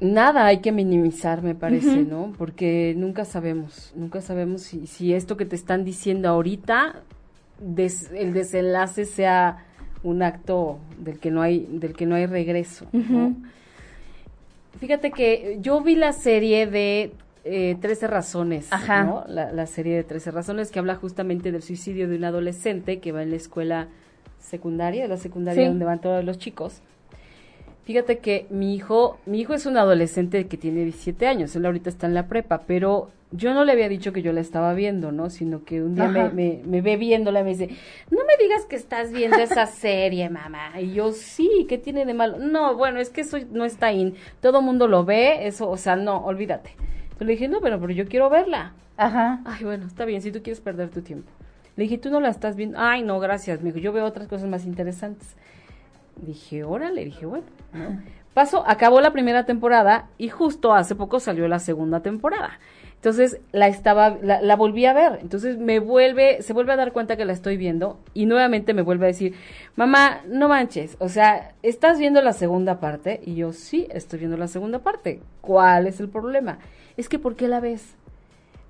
Nada 0.00 0.46
hay 0.46 0.60
que 0.60 0.72
minimizar, 0.72 1.42
me 1.42 1.54
parece, 1.54 1.88
uh 1.88 2.04
-huh. 2.04 2.08
¿no? 2.08 2.32
Porque 2.38 2.94
nunca 2.96 3.24
sabemos, 3.24 3.92
nunca 3.94 4.22
sabemos 4.22 4.62
si, 4.62 4.86
si 4.86 5.12
esto 5.12 5.36
que 5.36 5.44
te 5.44 5.56
están 5.56 5.84
diciendo 5.84 6.28
ahorita, 6.28 7.02
des, 7.58 8.10
el 8.12 8.32
desenlace 8.32 9.04
sea 9.04 9.66
un 10.02 10.22
acto 10.22 10.78
del 10.98 11.18
que 11.18 11.30
no 11.30 11.42
hay 11.42 11.66
del 11.70 11.94
que 11.94 12.06
no 12.06 12.14
hay 12.14 12.26
regreso 12.26 12.86
uh 12.92 12.98
-huh. 12.98 13.08
¿no? 13.08 13.36
fíjate 14.78 15.10
que 15.10 15.58
yo 15.60 15.80
vi 15.82 15.96
la 15.96 16.12
serie 16.12 16.66
de 16.66 17.12
eh, 17.44 17.76
13 17.80 18.06
razones 18.06 18.72
Ajá. 18.72 19.04
¿no? 19.04 19.24
la, 19.28 19.52
la, 19.52 19.66
serie 19.66 19.96
de 19.96 20.04
13 20.04 20.30
razones 20.30 20.70
que 20.70 20.78
habla 20.78 20.94
justamente 20.96 21.52
del 21.52 21.62
suicidio 21.62 22.08
de 22.08 22.16
un 22.16 22.24
adolescente 22.24 23.00
que 23.00 23.12
va 23.12 23.22
en 23.22 23.30
la 23.30 23.36
escuela 23.36 23.88
secundaria 24.38 25.06
la 25.08 25.16
secundaria 25.16 25.62
sí. 25.62 25.68
donde 25.68 25.84
van 25.84 26.00
todos 26.00 26.24
los 26.24 26.38
chicos 26.38 26.82
Fíjate 27.84 28.18
que 28.18 28.46
mi 28.50 28.74
hijo, 28.74 29.18
mi 29.26 29.40
hijo 29.40 29.54
es 29.54 29.66
un 29.66 29.76
adolescente 29.76 30.46
que 30.46 30.56
tiene 30.56 30.84
17 30.84 31.26
años, 31.26 31.56
él 31.56 31.66
ahorita 31.66 31.90
está 31.90 32.06
en 32.06 32.14
la 32.14 32.28
prepa, 32.28 32.62
pero 32.66 33.10
yo 33.32 33.54
no 33.54 33.64
le 33.64 33.72
había 33.72 33.88
dicho 33.88 34.12
que 34.12 34.22
yo 34.22 34.32
la 34.32 34.40
estaba 34.40 34.74
viendo, 34.74 35.12
¿no? 35.12 35.30
Sino 35.30 35.64
que 35.64 35.82
un 35.82 35.94
día 35.94 36.08
me, 36.08 36.30
me, 36.30 36.60
me, 36.64 36.80
ve 36.80 36.96
viéndola 36.96 37.40
y 37.40 37.44
me 37.44 37.50
dice, 37.50 37.68
no 38.10 38.18
me 38.24 38.42
digas 38.42 38.66
que 38.66 38.76
estás 38.76 39.12
viendo 39.12 39.38
esa 39.38 39.66
serie, 39.66 40.28
mamá. 40.30 40.80
Y 40.80 40.92
yo, 40.92 41.12
sí, 41.12 41.66
¿qué 41.68 41.78
tiene 41.78 42.04
de 42.04 42.14
malo? 42.14 42.38
No, 42.38 42.76
bueno, 42.76 42.98
es 42.98 43.10
que 43.10 43.20
eso 43.20 43.38
no 43.52 43.64
está 43.64 43.86
ahí. 43.86 44.14
Todo 44.40 44.62
mundo 44.62 44.88
lo 44.88 45.04
ve, 45.04 45.46
eso, 45.46 45.70
o 45.70 45.76
sea, 45.76 45.94
no, 45.94 46.24
olvídate. 46.24 46.70
Yo 47.18 47.26
le 47.26 47.32
dije, 47.32 47.48
no, 47.48 47.60
pero, 47.60 47.80
pero 47.80 47.92
yo 47.92 48.06
quiero 48.06 48.30
verla. 48.30 48.72
Ajá. 48.96 49.40
Ay, 49.44 49.64
bueno, 49.64 49.86
está 49.86 50.04
bien, 50.04 50.22
si 50.22 50.32
tú 50.32 50.42
quieres 50.42 50.60
perder 50.60 50.90
tu 50.90 51.02
tiempo. 51.02 51.30
Le 51.76 51.84
dije, 51.84 51.98
tú 51.98 52.10
no 52.10 52.20
la 52.20 52.28
estás 52.30 52.56
viendo. 52.56 52.78
Ay, 52.80 53.02
no, 53.02 53.20
gracias. 53.20 53.62
Me 53.62 53.70
dijo, 53.70 53.78
yo 53.78 53.92
veo 53.92 54.04
otras 54.04 54.26
cosas 54.26 54.48
más 54.48 54.66
interesantes. 54.66 55.36
Dije, 56.22 56.64
órale, 56.64 57.04
dije, 57.04 57.26
bueno, 57.26 57.46
¿no? 57.72 58.00
Pasó, 58.34 58.62
acabó 58.66 59.00
la 59.00 59.12
primera 59.12 59.44
temporada 59.44 60.08
y 60.16 60.28
justo 60.28 60.72
hace 60.72 60.94
poco 60.94 61.18
salió 61.18 61.48
la 61.48 61.58
segunda 61.58 62.00
temporada. 62.00 62.60
Entonces 62.94 63.40
la 63.50 63.66
estaba, 63.66 64.10
la, 64.22 64.56
volví 64.56 64.84
a 64.84 64.92
ver. 64.92 65.18
Entonces 65.22 65.58
me 65.58 65.80
vuelve, 65.80 66.42
se 66.42 66.52
vuelve 66.52 66.74
a 66.74 66.76
dar 66.76 66.92
cuenta 66.92 67.16
que 67.16 67.24
la 67.24 67.32
estoy 67.32 67.56
viendo 67.56 67.98
y 68.14 68.26
nuevamente 68.26 68.74
me 68.74 68.82
vuelve 68.82 69.06
a 69.06 69.08
decir, 69.08 69.34
mamá, 69.74 70.20
no 70.28 70.48
manches, 70.48 70.96
o 71.00 71.08
sea, 71.08 71.54
¿estás 71.62 71.98
viendo 71.98 72.20
la 72.20 72.34
segunda 72.34 72.78
parte? 72.78 73.20
Y 73.24 73.34
yo, 73.34 73.52
sí, 73.52 73.88
estoy 73.90 74.18
viendo 74.18 74.36
la 74.36 74.48
segunda 74.48 74.80
parte. 74.80 75.22
¿Cuál 75.40 75.86
es 75.86 75.98
el 75.98 76.10
problema? 76.10 76.58
Es 76.96 77.08
que, 77.08 77.18
¿por 77.18 77.36
qué 77.36 77.48
la 77.48 77.60
ves? 77.60 77.96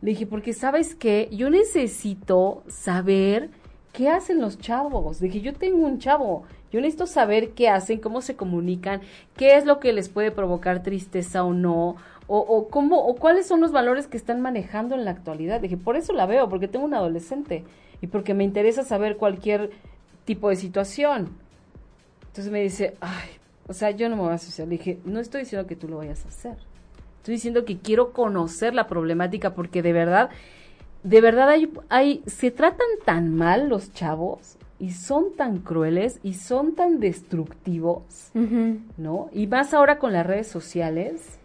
Le 0.00 0.10
dije, 0.10 0.26
porque 0.26 0.52
sabes 0.52 0.94
que 0.94 1.28
yo 1.32 1.50
necesito 1.50 2.62
saber 2.68 3.50
qué 3.92 4.08
hacen 4.08 4.40
los 4.40 4.58
chavos. 4.58 5.20
Dije, 5.20 5.40
yo 5.40 5.54
tengo 5.54 5.84
un 5.84 5.98
chavo, 5.98 6.44
yo 6.72 6.80
necesito 6.80 7.06
saber 7.06 7.50
qué 7.50 7.68
hacen, 7.68 7.98
cómo 7.98 8.20
se 8.20 8.36
comunican, 8.36 9.00
qué 9.36 9.56
es 9.56 9.64
lo 9.64 9.80
que 9.80 9.92
les 9.92 10.08
puede 10.08 10.30
provocar 10.30 10.82
tristeza 10.82 11.44
o 11.44 11.52
no, 11.52 11.96
o, 12.26 12.38
o, 12.38 12.68
cómo, 12.68 12.98
o 12.98 13.16
cuáles 13.16 13.46
son 13.46 13.60
los 13.60 13.72
valores 13.72 14.06
que 14.06 14.16
están 14.16 14.40
manejando 14.40 14.94
en 14.94 15.04
la 15.04 15.10
actualidad. 15.10 15.60
Dije, 15.60 15.76
por 15.76 15.96
eso 15.96 16.12
la 16.12 16.26
veo, 16.26 16.48
porque 16.48 16.68
tengo 16.68 16.84
un 16.84 16.94
adolescente 16.94 17.64
y 18.00 18.06
porque 18.06 18.34
me 18.34 18.44
interesa 18.44 18.84
saber 18.84 19.16
cualquier 19.16 19.70
tipo 20.24 20.48
de 20.48 20.56
situación. 20.56 21.30
Entonces 22.28 22.52
me 22.52 22.62
dice, 22.62 22.96
ay, 23.00 23.30
o 23.66 23.72
sea, 23.72 23.90
yo 23.90 24.08
no 24.08 24.16
me 24.16 24.22
voy 24.22 24.30
a 24.30 24.34
asociar. 24.34 24.68
Le 24.68 24.78
dije, 24.78 25.00
no 25.04 25.18
estoy 25.18 25.40
diciendo 25.40 25.66
que 25.66 25.74
tú 25.74 25.88
lo 25.88 25.96
vayas 25.96 26.24
a 26.24 26.28
hacer. 26.28 26.56
Estoy 27.16 27.34
diciendo 27.34 27.64
que 27.64 27.78
quiero 27.78 28.12
conocer 28.12 28.74
la 28.74 28.86
problemática 28.86 29.54
porque 29.54 29.82
de 29.82 29.92
verdad, 29.92 30.30
de 31.02 31.20
verdad 31.20 31.48
hay, 31.48 31.70
hay, 31.88 32.22
se 32.26 32.52
tratan 32.52 32.86
tan 33.04 33.34
mal 33.34 33.68
los 33.68 33.92
chavos 33.92 34.56
y 34.80 34.90
son 34.90 35.36
tan 35.36 35.58
crueles 35.58 36.18
y 36.22 36.34
son 36.34 36.74
tan 36.74 36.98
destructivos, 36.98 38.30
uh 38.34 38.38
-huh. 38.38 38.78
¿no? 38.96 39.28
Y 39.32 39.46
más 39.46 39.74
ahora 39.74 39.98
con 39.98 40.12
las 40.12 40.26
redes 40.26 40.48
sociales, 40.48 41.36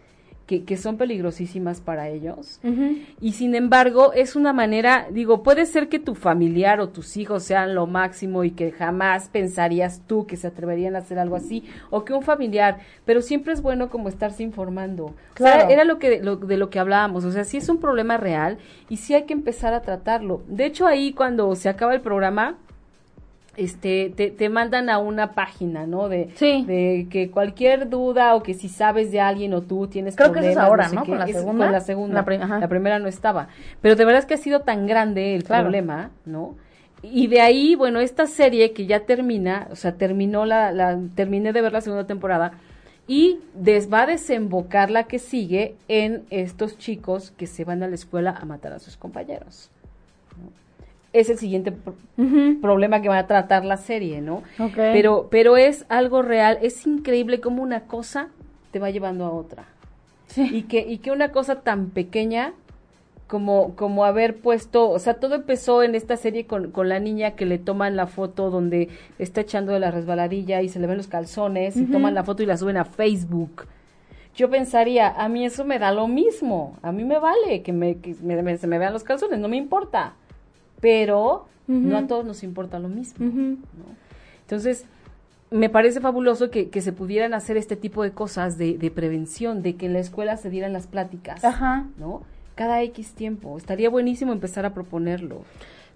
que, 0.46 0.64
que 0.64 0.76
son 0.76 0.96
peligrosísimas 0.96 1.80
para 1.80 2.08
ellos. 2.08 2.60
Uh 2.62 2.68
-huh. 2.68 3.04
Y 3.20 3.32
sin 3.32 3.54
embargo, 3.54 4.12
es 4.12 4.36
una 4.36 4.52
manera, 4.52 5.08
digo, 5.10 5.42
puede 5.42 5.66
ser 5.66 5.88
que 5.88 5.98
tu 5.98 6.14
familiar 6.14 6.80
o 6.80 6.88
tus 6.88 7.16
hijos 7.16 7.42
sean 7.42 7.74
lo 7.74 7.86
máximo 7.86 8.44
y 8.44 8.52
que 8.52 8.70
jamás 8.70 9.28
pensarías 9.28 10.02
tú 10.06 10.24
que 10.26 10.36
se 10.36 10.46
atreverían 10.46 10.94
a 10.94 11.00
hacer 11.00 11.18
algo 11.18 11.36
así, 11.36 11.64
o 11.90 12.04
que 12.04 12.14
un 12.14 12.22
familiar, 12.22 12.78
pero 13.04 13.22
siempre 13.22 13.52
es 13.52 13.60
bueno 13.60 13.88
como 13.88 14.08
estarse 14.08 14.44
informando. 14.44 15.14
Claro. 15.34 15.64
O 15.64 15.66
sea, 15.66 15.70
era 15.70 15.84
lo 15.84 15.98
que, 15.98 16.22
lo, 16.22 16.36
de 16.36 16.56
lo 16.56 16.70
que 16.70 16.78
hablábamos, 16.78 17.24
o 17.24 17.32
sea, 17.32 17.44
sí 17.44 17.56
es 17.56 17.68
un 17.68 17.78
problema 17.78 18.16
real 18.16 18.58
y 18.88 18.98
sí 18.98 19.14
hay 19.14 19.24
que 19.24 19.34
empezar 19.34 19.74
a 19.74 19.82
tratarlo. 19.82 20.42
De 20.48 20.64
hecho, 20.64 20.86
ahí 20.86 21.12
cuando 21.12 21.54
se 21.56 21.68
acaba 21.68 21.92
el 21.92 22.00
programa, 22.00 22.56
este, 23.56 24.12
te, 24.14 24.30
te, 24.30 24.48
mandan 24.48 24.90
a 24.90 24.98
una 24.98 25.32
página, 25.32 25.86
¿no? 25.86 26.08
De, 26.08 26.30
sí. 26.34 26.64
de 26.66 27.06
que 27.10 27.30
cualquier 27.30 27.88
duda 27.88 28.34
o 28.34 28.42
que 28.42 28.54
si 28.54 28.68
sabes 28.68 29.10
de 29.10 29.20
alguien 29.20 29.54
o 29.54 29.62
tú 29.62 29.86
tienes 29.86 30.16
Creo 30.16 30.32
problemas. 30.32 30.46
que 30.46 30.52
eso 30.52 30.60
es 30.60 30.66
ahora, 30.66 30.84
no, 30.84 30.90
sé 30.90 30.96
¿no? 30.96 31.02
Qué, 31.02 31.10
con 31.10 31.18
la 31.18 31.24
es 31.24 31.32
segunda. 31.32 31.64
Con 31.64 31.72
la 31.72 31.80
segunda. 31.80 32.14
La, 32.14 32.58
la, 32.60 32.68
primera 32.68 32.98
no 32.98 33.08
estaba. 33.08 33.48
Pero 33.80 33.96
de 33.96 34.04
verdad 34.04 34.20
es 34.20 34.26
que 34.26 34.34
ha 34.34 34.38
sido 34.38 34.60
tan 34.60 34.86
grande 34.86 35.34
el 35.34 35.44
claro. 35.44 35.64
problema, 35.64 36.10
¿no? 36.24 36.56
Y 37.02 37.28
de 37.28 37.40
ahí, 37.40 37.74
bueno, 37.74 38.00
esta 38.00 38.26
serie 38.26 38.72
que 38.72 38.86
ya 38.86 39.00
termina, 39.00 39.68
o 39.70 39.76
sea, 39.76 39.92
terminó 39.96 40.44
la, 40.44 40.72
la 40.72 40.98
terminé 41.14 41.52
de 41.52 41.62
ver 41.62 41.72
la 41.72 41.80
segunda 41.80 42.06
temporada 42.06 42.52
y 43.06 43.38
des, 43.54 43.92
va 43.92 44.02
a 44.02 44.06
desembocar 44.06 44.90
la 44.90 45.04
que 45.04 45.18
sigue 45.18 45.76
en 45.88 46.24
estos 46.30 46.76
chicos 46.78 47.32
que 47.36 47.46
se 47.46 47.64
van 47.64 47.82
a 47.82 47.88
la 47.88 47.94
escuela 47.94 48.30
a 48.30 48.44
matar 48.44 48.72
a 48.72 48.78
sus 48.78 48.96
compañeros 48.96 49.70
es 51.20 51.30
el 51.30 51.38
siguiente 51.38 51.72
pro 51.72 51.94
uh 52.18 52.22
-huh. 52.22 52.60
problema 52.60 53.00
que 53.00 53.08
va 53.08 53.18
a 53.18 53.26
tratar 53.26 53.64
la 53.64 53.76
serie, 53.76 54.20
¿no? 54.20 54.42
Okay. 54.58 54.92
Pero, 54.92 55.28
pero 55.30 55.56
es 55.56 55.86
algo 55.88 56.22
real, 56.22 56.58
es 56.62 56.86
increíble 56.86 57.40
cómo 57.40 57.62
una 57.62 57.80
cosa 57.82 58.28
te 58.70 58.78
va 58.78 58.90
llevando 58.90 59.24
a 59.24 59.30
otra. 59.30 59.64
Sí. 60.26 60.48
Y 60.52 60.62
que, 60.62 60.80
y 60.80 60.98
que 60.98 61.10
una 61.10 61.30
cosa 61.30 61.60
tan 61.60 61.90
pequeña 61.90 62.52
como, 63.26 63.74
como 63.74 64.04
haber 64.04 64.36
puesto, 64.36 64.88
o 64.90 64.98
sea, 64.98 65.14
todo 65.14 65.34
empezó 65.34 65.82
en 65.82 65.94
esta 65.94 66.16
serie 66.16 66.46
con, 66.46 66.70
con 66.70 66.88
la 66.88 67.00
niña 67.00 67.32
que 67.32 67.46
le 67.46 67.58
toman 67.58 67.96
la 67.96 68.06
foto 68.06 68.50
donde 68.50 68.88
está 69.18 69.40
echando 69.40 69.72
de 69.72 69.80
la 69.80 69.90
resbaladilla 69.90 70.62
y 70.62 70.68
se 70.68 70.78
le 70.78 70.86
ven 70.86 70.96
los 70.96 71.08
calzones 71.08 71.76
uh 71.76 71.80
-huh. 71.80 71.88
y 71.88 71.90
toman 71.90 72.14
la 72.14 72.24
foto 72.24 72.42
y 72.42 72.46
la 72.46 72.56
suben 72.56 72.76
a 72.76 72.84
Facebook. 72.84 73.66
Yo 74.34 74.50
pensaría, 74.50 75.08
a 75.08 75.28
mí 75.28 75.46
eso 75.46 75.64
me 75.64 75.78
da 75.78 75.92
lo 75.92 76.08
mismo, 76.08 76.76
a 76.82 76.92
mí 76.92 77.04
me 77.04 77.18
vale 77.18 77.62
que, 77.62 77.72
me, 77.72 77.98
que 77.98 78.14
me, 78.22 78.42
me, 78.42 78.58
se 78.58 78.66
me 78.66 78.78
vean 78.78 78.92
los 78.92 79.02
calzones, 79.02 79.38
no 79.38 79.48
me 79.48 79.56
importa 79.56 80.14
pero 80.80 81.46
uh 81.68 81.72
-huh. 81.72 81.80
no 81.80 81.96
a 81.96 82.06
todos 82.06 82.24
nos 82.24 82.42
importa 82.42 82.78
lo 82.78 82.88
mismo. 82.88 83.26
Uh 83.26 83.30
-huh. 83.30 83.50
¿no? 83.56 83.96
Entonces, 84.42 84.84
me 85.50 85.68
parece 85.68 86.00
fabuloso 86.00 86.50
que, 86.50 86.70
que, 86.70 86.80
se 86.80 86.92
pudieran 86.92 87.34
hacer 87.34 87.56
este 87.56 87.76
tipo 87.76 88.02
de 88.02 88.10
cosas 88.10 88.58
de, 88.58 88.78
de, 88.78 88.90
prevención, 88.90 89.62
de 89.62 89.76
que 89.76 89.86
en 89.86 89.92
la 89.92 90.00
escuela 90.00 90.36
se 90.36 90.50
dieran 90.50 90.72
las 90.72 90.86
pláticas, 90.86 91.44
Ajá. 91.44 91.86
¿no? 91.98 92.22
Cada 92.54 92.82
X 92.82 93.12
tiempo. 93.12 93.56
Estaría 93.56 93.90
buenísimo 93.90 94.32
empezar 94.32 94.66
a 94.66 94.74
proponerlo. 94.74 95.42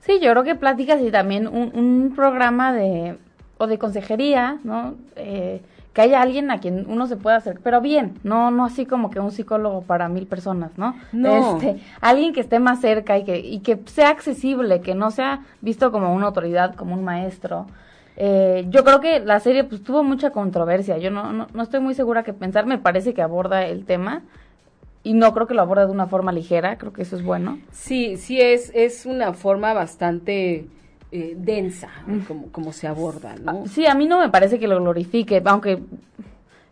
Sí, 0.00 0.18
yo 0.20 0.30
creo 0.30 0.44
que 0.44 0.54
pláticas 0.54 1.00
y 1.02 1.10
también 1.10 1.46
un, 1.46 1.72
un 1.74 2.12
programa 2.14 2.72
de, 2.72 3.18
o 3.58 3.66
de 3.66 3.78
consejería, 3.78 4.58
¿no? 4.64 4.94
Eh, 5.16 5.60
que 5.92 6.02
haya 6.02 6.22
alguien 6.22 6.50
a 6.50 6.60
quien 6.60 6.86
uno 6.88 7.06
se 7.06 7.16
pueda 7.16 7.36
hacer, 7.36 7.58
pero 7.62 7.80
bien, 7.80 8.18
no 8.22 8.50
no 8.50 8.64
así 8.64 8.86
como 8.86 9.10
que 9.10 9.18
un 9.18 9.32
psicólogo 9.32 9.82
para 9.82 10.08
mil 10.08 10.26
personas, 10.26 10.70
¿no? 10.76 10.94
No. 11.12 11.56
Este, 11.56 11.80
alguien 12.00 12.32
que 12.32 12.40
esté 12.40 12.60
más 12.60 12.80
cerca 12.80 13.18
y 13.18 13.24
que, 13.24 13.38
y 13.38 13.60
que 13.60 13.78
sea 13.86 14.10
accesible, 14.10 14.80
que 14.80 14.94
no 14.94 15.10
sea 15.10 15.40
visto 15.60 15.90
como 15.90 16.14
una 16.14 16.26
autoridad, 16.26 16.74
como 16.74 16.94
un 16.94 17.04
maestro. 17.04 17.66
Eh, 18.16 18.66
yo 18.68 18.84
creo 18.84 19.00
que 19.00 19.20
la 19.20 19.40
serie 19.40 19.64
pues 19.64 19.82
tuvo 19.82 20.02
mucha 20.02 20.30
controversia, 20.30 20.98
yo 20.98 21.10
no, 21.10 21.32
no, 21.32 21.46
no 21.52 21.62
estoy 21.62 21.80
muy 21.80 21.94
segura 21.94 22.22
que 22.22 22.34
pensar, 22.34 22.66
me 22.66 22.78
parece 22.78 23.14
que 23.14 23.22
aborda 23.22 23.64
el 23.66 23.84
tema, 23.84 24.22
y 25.02 25.14
no 25.14 25.32
creo 25.32 25.46
que 25.46 25.54
lo 25.54 25.62
aborda 25.62 25.86
de 25.86 25.92
una 25.92 26.06
forma 26.06 26.30
ligera, 26.30 26.76
creo 26.76 26.92
que 26.92 27.02
eso 27.02 27.16
es 27.16 27.22
bueno. 27.22 27.58
Sí, 27.72 28.16
sí 28.16 28.40
es, 28.40 28.70
es 28.74 29.06
una 29.06 29.32
forma 29.32 29.72
bastante 29.72 30.66
eh, 31.12 31.34
densa, 31.36 31.90
como, 32.26 32.52
como 32.52 32.72
se 32.72 32.86
aborda, 32.86 33.34
¿no? 33.36 33.66
Sí, 33.66 33.86
a 33.86 33.94
mí 33.94 34.06
no 34.06 34.18
me 34.18 34.28
parece 34.28 34.58
que 34.58 34.68
lo 34.68 34.78
glorifique, 34.80 35.42
aunque 35.44 35.82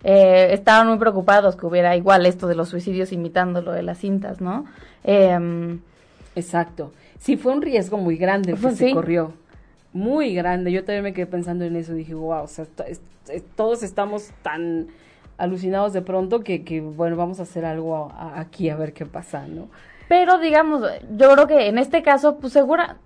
eh, 0.05 0.49
estaban 0.53 0.89
muy 0.89 0.99
preocupados 0.99 1.57
que 1.57 1.66
hubiera 1.66 1.97
igual 1.97 2.26
esto 2.26 2.47
de 2.47 2.55
los 2.55 2.68
suicidios 2.68 3.12
imitando 3.12 3.62
lo 3.62 3.72
de 3.72 3.82
las 3.82 3.99
cintas, 3.99 4.41
¿no? 4.41 4.64
Eh, 5.05 5.78
Exacto. 6.39 6.93
Sí, 7.18 7.36
fue 7.36 7.53
un 7.53 7.62
riesgo 7.62 7.99
muy 7.99 8.16
grande 8.16 8.53
el 8.53 8.59
que 8.61 8.70
¿sí? 8.70 8.76
se 8.76 8.95
corrió. 8.95 9.32
Muy 9.93 10.34
grande. 10.34 10.70
Yo 10.70 10.84
también 10.84 11.03
me 11.03 11.12
quedé 11.12 11.26
pensando 11.26 11.64
en 11.64 11.74
eso. 11.74 11.95
Dije, 11.95 12.14
wow, 12.14 12.45
o 12.45 12.47
sea, 12.47 12.64
todos 13.57 13.82
estamos 13.82 14.30
tan 14.43 14.86
alucinados 15.36 15.93
de 15.93 16.03
pronto 16.03 16.41
que, 16.41 16.64
que 16.64 16.80
bueno, 16.80 17.16
vamos 17.16 17.41
a 17.41 17.43
hacer 17.43 17.64
algo 17.64 17.97
a, 17.97 18.12
a, 18.12 18.41
aquí 18.41 18.70
a 18.70 18.76
ver 18.76 18.93
qué 18.93 19.07
pasa, 19.07 19.47
¿no? 19.47 19.68
Pero 20.09 20.39
digamos, 20.39 20.82
yo 21.16 21.32
creo 21.32 21.47
que 21.47 21.66
en 21.68 21.78
este 21.78 22.03
caso, 22.03 22.39
pues 22.39 22.53
segura, 22.53 22.97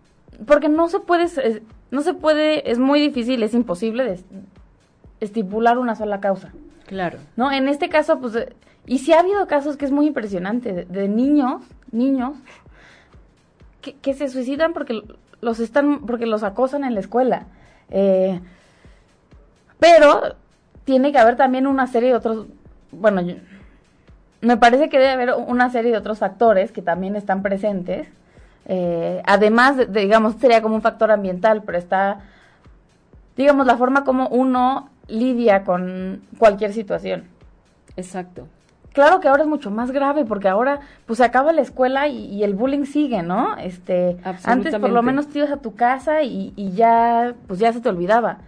porque 0.46 0.68
no 0.68 0.88
se 0.88 1.00
puede, 1.00 1.62
no 1.90 2.02
se 2.02 2.14
puede, 2.14 2.70
es 2.70 2.78
muy 2.78 3.00
difícil, 3.00 3.42
es 3.42 3.54
imposible 3.54 4.04
de 4.04 4.20
estipular 5.20 5.78
una 5.78 5.94
sola 5.94 6.20
causa. 6.20 6.52
Claro. 6.86 7.18
¿No? 7.36 7.52
En 7.52 7.68
este 7.68 7.88
caso, 7.88 8.20
pues, 8.20 8.46
y 8.86 8.98
sí 8.98 9.12
ha 9.12 9.20
habido 9.20 9.46
casos 9.46 9.76
que 9.76 9.84
es 9.84 9.92
muy 9.92 10.06
impresionante, 10.06 10.72
de, 10.72 10.84
de 10.84 11.08
niños, 11.08 11.62
niños, 11.90 12.36
que, 13.80 13.94
que, 13.94 14.14
se 14.14 14.28
suicidan 14.28 14.72
porque 14.72 15.02
los 15.40 15.60
están, 15.60 16.06
porque 16.06 16.26
los 16.26 16.42
acosan 16.42 16.84
en 16.84 16.94
la 16.94 17.00
escuela. 17.00 17.46
Eh, 17.90 18.40
pero 19.78 20.36
tiene 20.84 21.12
que 21.12 21.18
haber 21.18 21.36
también 21.36 21.66
una 21.66 21.86
serie 21.86 22.10
de 22.10 22.16
otros, 22.16 22.46
bueno, 22.90 23.20
yo, 23.20 23.34
me 24.42 24.56
parece 24.56 24.88
que 24.88 24.98
debe 24.98 25.12
haber 25.12 25.34
una 25.34 25.70
serie 25.70 25.92
de 25.92 25.98
otros 25.98 26.18
factores 26.18 26.72
que 26.72 26.82
también 26.82 27.16
están 27.16 27.42
presentes. 27.42 28.08
Eh, 28.66 29.22
además, 29.26 29.76
de, 29.76 29.86
de, 29.86 30.00
digamos, 30.00 30.36
sería 30.36 30.62
como 30.62 30.74
un 30.74 30.82
factor 30.82 31.10
ambiental, 31.10 31.62
pero 31.64 31.78
está, 31.78 32.20
digamos, 33.36 33.66
la 33.66 33.76
forma 33.76 34.04
como 34.04 34.28
uno 34.28 34.88
lidia 35.08 35.64
con 35.64 36.22
cualquier 36.38 36.72
situación. 36.72 37.24
Exacto. 37.96 38.46
Claro 38.92 39.20
que 39.20 39.28
ahora 39.28 39.42
es 39.42 39.48
mucho 39.48 39.70
más 39.70 39.90
grave 39.90 40.24
porque 40.24 40.48
ahora 40.48 40.80
pues 41.06 41.16
se 41.16 41.24
acaba 41.24 41.52
la 41.52 41.62
escuela 41.62 42.08
y, 42.08 42.26
y 42.26 42.44
el 42.44 42.54
bullying 42.54 42.84
sigue, 42.84 43.22
¿no? 43.22 43.56
Este, 43.56 44.18
antes 44.44 44.76
por 44.78 44.90
lo 44.90 45.02
menos 45.02 45.28
te 45.28 45.38
ibas 45.38 45.50
a 45.50 45.56
tu 45.56 45.74
casa 45.74 46.22
y, 46.22 46.52
y, 46.56 46.72
ya 46.72 47.34
pues 47.46 47.58
ya 47.58 47.72
se 47.72 47.80
te 47.80 47.88
olvidaba. 47.88 48.38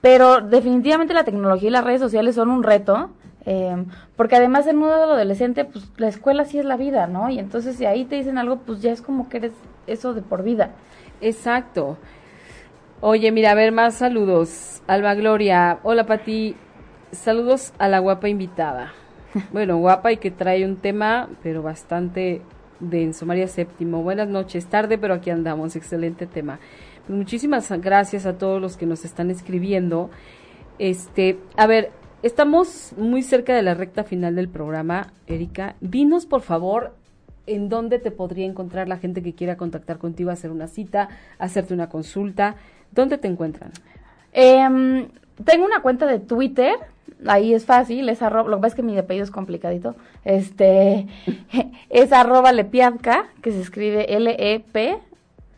Pero 0.00 0.40
definitivamente 0.40 1.14
la 1.14 1.22
tecnología 1.22 1.68
y 1.68 1.72
las 1.72 1.84
redes 1.84 2.00
sociales 2.00 2.34
son 2.34 2.50
un 2.50 2.64
reto, 2.64 3.10
eh, 3.44 3.84
porque 4.16 4.36
además 4.36 4.66
en 4.66 4.76
modo 4.76 4.92
adolescente, 4.92 5.64
pues 5.64 5.90
la 5.96 6.08
escuela 6.08 6.44
sí 6.44 6.58
es 6.58 6.64
la 6.64 6.76
vida, 6.76 7.06
¿no? 7.06 7.28
Y 7.30 7.38
entonces 7.38 7.76
si 7.76 7.86
ahí 7.86 8.04
te 8.04 8.16
dicen 8.16 8.38
algo, 8.38 8.58
pues 8.58 8.80
ya 8.80 8.92
es 8.92 9.02
como 9.02 9.28
que 9.28 9.38
eres 9.38 9.52
eso 9.86 10.14
de 10.14 10.22
por 10.22 10.42
vida. 10.42 10.70
Exacto. 11.20 11.98
Oye, 13.00 13.32
mira, 13.32 13.50
a 13.50 13.54
ver, 13.54 13.72
más 13.72 13.94
saludos. 13.94 14.82
Alba 14.86 15.14
Gloria, 15.14 15.80
hola 15.82 16.06
Pati, 16.06 16.54
saludos 17.10 17.72
a 17.78 17.88
la 17.88 17.98
guapa 17.98 18.28
invitada. 18.28 18.92
Bueno, 19.50 19.78
guapa 19.78 20.12
y 20.12 20.18
que 20.18 20.30
trae 20.30 20.62
un 20.64 20.76
tema, 20.76 21.28
pero 21.42 21.62
bastante 21.62 22.42
denso. 22.80 23.24
María 23.24 23.48
Séptimo, 23.48 24.02
buenas 24.02 24.28
noches, 24.28 24.66
tarde, 24.66 24.98
pero 24.98 25.14
aquí 25.14 25.30
andamos, 25.30 25.74
excelente 25.74 26.26
tema. 26.26 26.60
Pues 27.06 27.18
muchísimas 27.18 27.70
gracias 27.80 28.26
a 28.26 28.36
todos 28.36 28.60
los 28.60 28.76
que 28.76 28.84
nos 28.84 29.06
están 29.06 29.30
escribiendo. 29.30 30.10
Este, 30.78 31.38
a 31.56 31.66
ver, 31.66 31.92
estamos 32.22 32.92
muy 32.96 33.22
cerca 33.22 33.54
de 33.54 33.62
la 33.62 33.74
recta 33.74 34.04
final 34.04 34.36
del 34.36 34.48
programa, 34.48 35.12
Erika. 35.26 35.74
Dinos, 35.80 36.26
por 36.26 36.42
favor, 36.42 36.94
en 37.46 37.68
dónde 37.68 37.98
te 37.98 38.10
podría 38.10 38.46
encontrar 38.46 38.88
la 38.88 38.98
gente 38.98 39.22
que 39.22 39.34
quiera 39.34 39.56
contactar 39.56 39.98
contigo, 39.98 40.30
hacer 40.30 40.50
una 40.50 40.68
cita, 40.68 41.08
hacerte 41.38 41.74
una 41.74 41.88
consulta. 41.88 42.56
¿Dónde 42.92 43.18
te 43.18 43.28
encuentran? 43.28 43.72
Em, 44.32 45.08
tengo 45.44 45.64
una 45.64 45.82
cuenta 45.82 46.06
de 46.06 46.20
Twitter, 46.20 46.74
ahí 47.26 47.54
es 47.54 47.64
fácil, 47.64 48.08
es 48.08 48.22
arroba, 48.22 48.48
lo 48.48 48.56
que 48.56 48.62
pasa 48.62 48.72
es 48.72 48.76
que 48.76 48.82
mi 48.82 48.96
apellido 48.96 49.24
es 49.24 49.30
complicadito, 49.30 49.96
este, 50.24 51.08
es 51.90 52.12
arroba 52.12 52.52
lepiadka, 52.52 53.26
que 53.42 53.50
se 53.50 53.60
escribe 53.60 54.14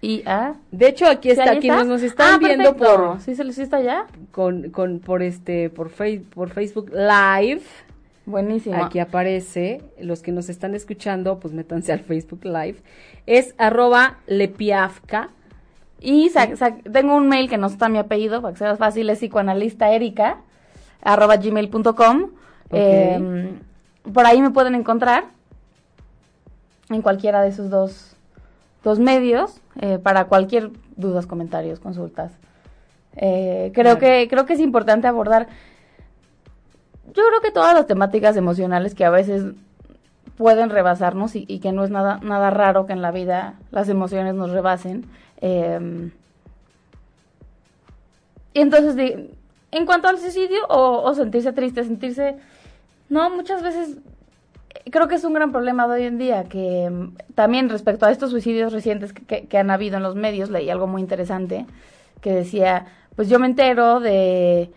L-E-P-I-A. 0.05 0.55
De 0.71 0.89
hecho, 0.89 1.07
aquí 1.07 1.31
está, 1.31 1.53
aquí 1.53 1.69
nos, 1.69 1.87
nos 1.87 2.03
están 2.03 2.35
Ah, 2.35 2.39
viendo 2.39 2.77
por, 2.77 3.21
¿Sí, 3.21 3.35
se 3.35 3.45
les 3.45 3.59
está 3.59 3.81
ya? 3.81 4.07
con, 4.33 4.71
con, 4.71 4.99
por 5.01 5.23
este, 5.23 5.71
por, 5.71 5.89
Face- 5.91 6.23
por 6.35 6.51
Facebook 6.51 6.91
Live. 6.93 7.63
Buenísimo. 8.27 8.83
Aquí 8.83 8.99
aparece, 9.01 9.83
los 10.01 10.23
que 10.23 10.33
nos 10.33 10.49
están 10.49 10.75
escuchando, 10.75 11.39
pues 11.41 11.53
métanse 11.53 11.93
al 11.93 12.01
Facebook 12.01 12.45
Live. 12.45 12.77
Es 13.27 13.55
arroba 13.59 14.19
lepiafka. 14.27 15.29
Y 16.01 16.31
tengo 16.93 17.17
un 17.17 17.29
mail 17.29 17.49
que 17.49 17.57
no 17.59 17.67
está 17.67 17.89
mi 17.89 17.99
apellido, 17.99 18.43
para 18.43 18.53
que 18.53 18.59
sea 18.59 18.77
fácil, 18.77 19.09
es 19.11 19.19
psicoanalista 19.19 19.91
erika, 19.91 20.39
arroba 21.03 21.37
gmail.com. 21.37 22.31
Em, 22.71 23.59
por 24.13 24.27
ahí 24.27 24.41
me 24.43 24.51
pueden 24.51 24.75
encontrar 24.75 25.25
en 26.91 27.01
cualquiera 27.03 27.43
de 27.43 27.49
esos 27.49 27.71
dos, 27.71 28.17
dos 28.83 28.99
medios 28.99 29.61
eh, 29.81 29.99
para 29.99 30.27
cualquier 30.27 30.71
dudas, 30.97 31.27
comentarios, 31.27 31.81
consultas. 31.81 32.33
Eh, 33.17 33.71
creo, 33.75 33.99
que, 33.99 34.27
creo 34.29 34.47
que 34.47 34.55
es 34.55 34.61
importante 34.61 35.07
abordar, 35.07 35.49
yo 37.07 37.23
creo 37.29 37.41
que 37.41 37.53
todas 37.53 37.75
las 37.75 37.87
temáticas 37.87 38.37
emocionales 38.37 38.95
que 38.95 39.05
a 39.05 39.11
veces 39.11 39.45
pueden 40.37 40.71
rebasarnos 40.71 41.37
y, 41.37 41.45
y 41.47 41.61
que 41.61 41.73
no 41.73 41.85
es 41.85 41.91
nada, 41.91 42.19
nada 42.23 42.51
raro 42.51 42.87
que 42.87 42.93
en 42.93 43.03
la 43.03 43.13
vida 43.13 43.55
las 43.71 43.89
emociones 43.89 44.35
nos 44.35 44.51
rebasen. 44.51 45.07
Eh, 45.41 46.11
y 48.53 48.61
entonces, 48.61 48.97
en 49.71 49.87
cuanto 49.87 50.09
al 50.09 50.19
suicidio 50.19 50.67
o, 50.69 51.03
o 51.03 51.15
sentirse 51.15 51.53
triste, 51.53 51.85
sentirse... 51.85 52.37
No, 53.09 53.29
muchas 53.31 53.63
veces 53.63 53.99
creo 54.91 55.09
que 55.09 55.15
es 55.17 55.25
un 55.25 55.35
gran 55.35 55.53
problema 55.53 55.87
de 55.89 55.95
hoy 55.95 56.03
en 56.07 56.19
día, 56.19 56.45
que 56.45 56.91
mm, 56.91 57.17
también 57.35 57.69
respecto 57.69 58.07
a 58.07 58.11
estos 58.11 58.31
suicidios 58.31 58.73
recientes 58.73 59.13
que, 59.13 59.59
han 59.59 59.71
habido 59.71 59.97
en 59.97 60.03
los 60.03 60.15
medios, 60.15 60.51
leí 60.51 60.71
algo 60.71 60.87
muy 60.87 61.03
interesante 61.03 61.67
que 62.21 62.33
decía, 62.33 62.87
pues 63.17 63.29
yo 63.29 63.39
me 63.39 63.47
entero 63.47 64.01
de, 64.01 64.71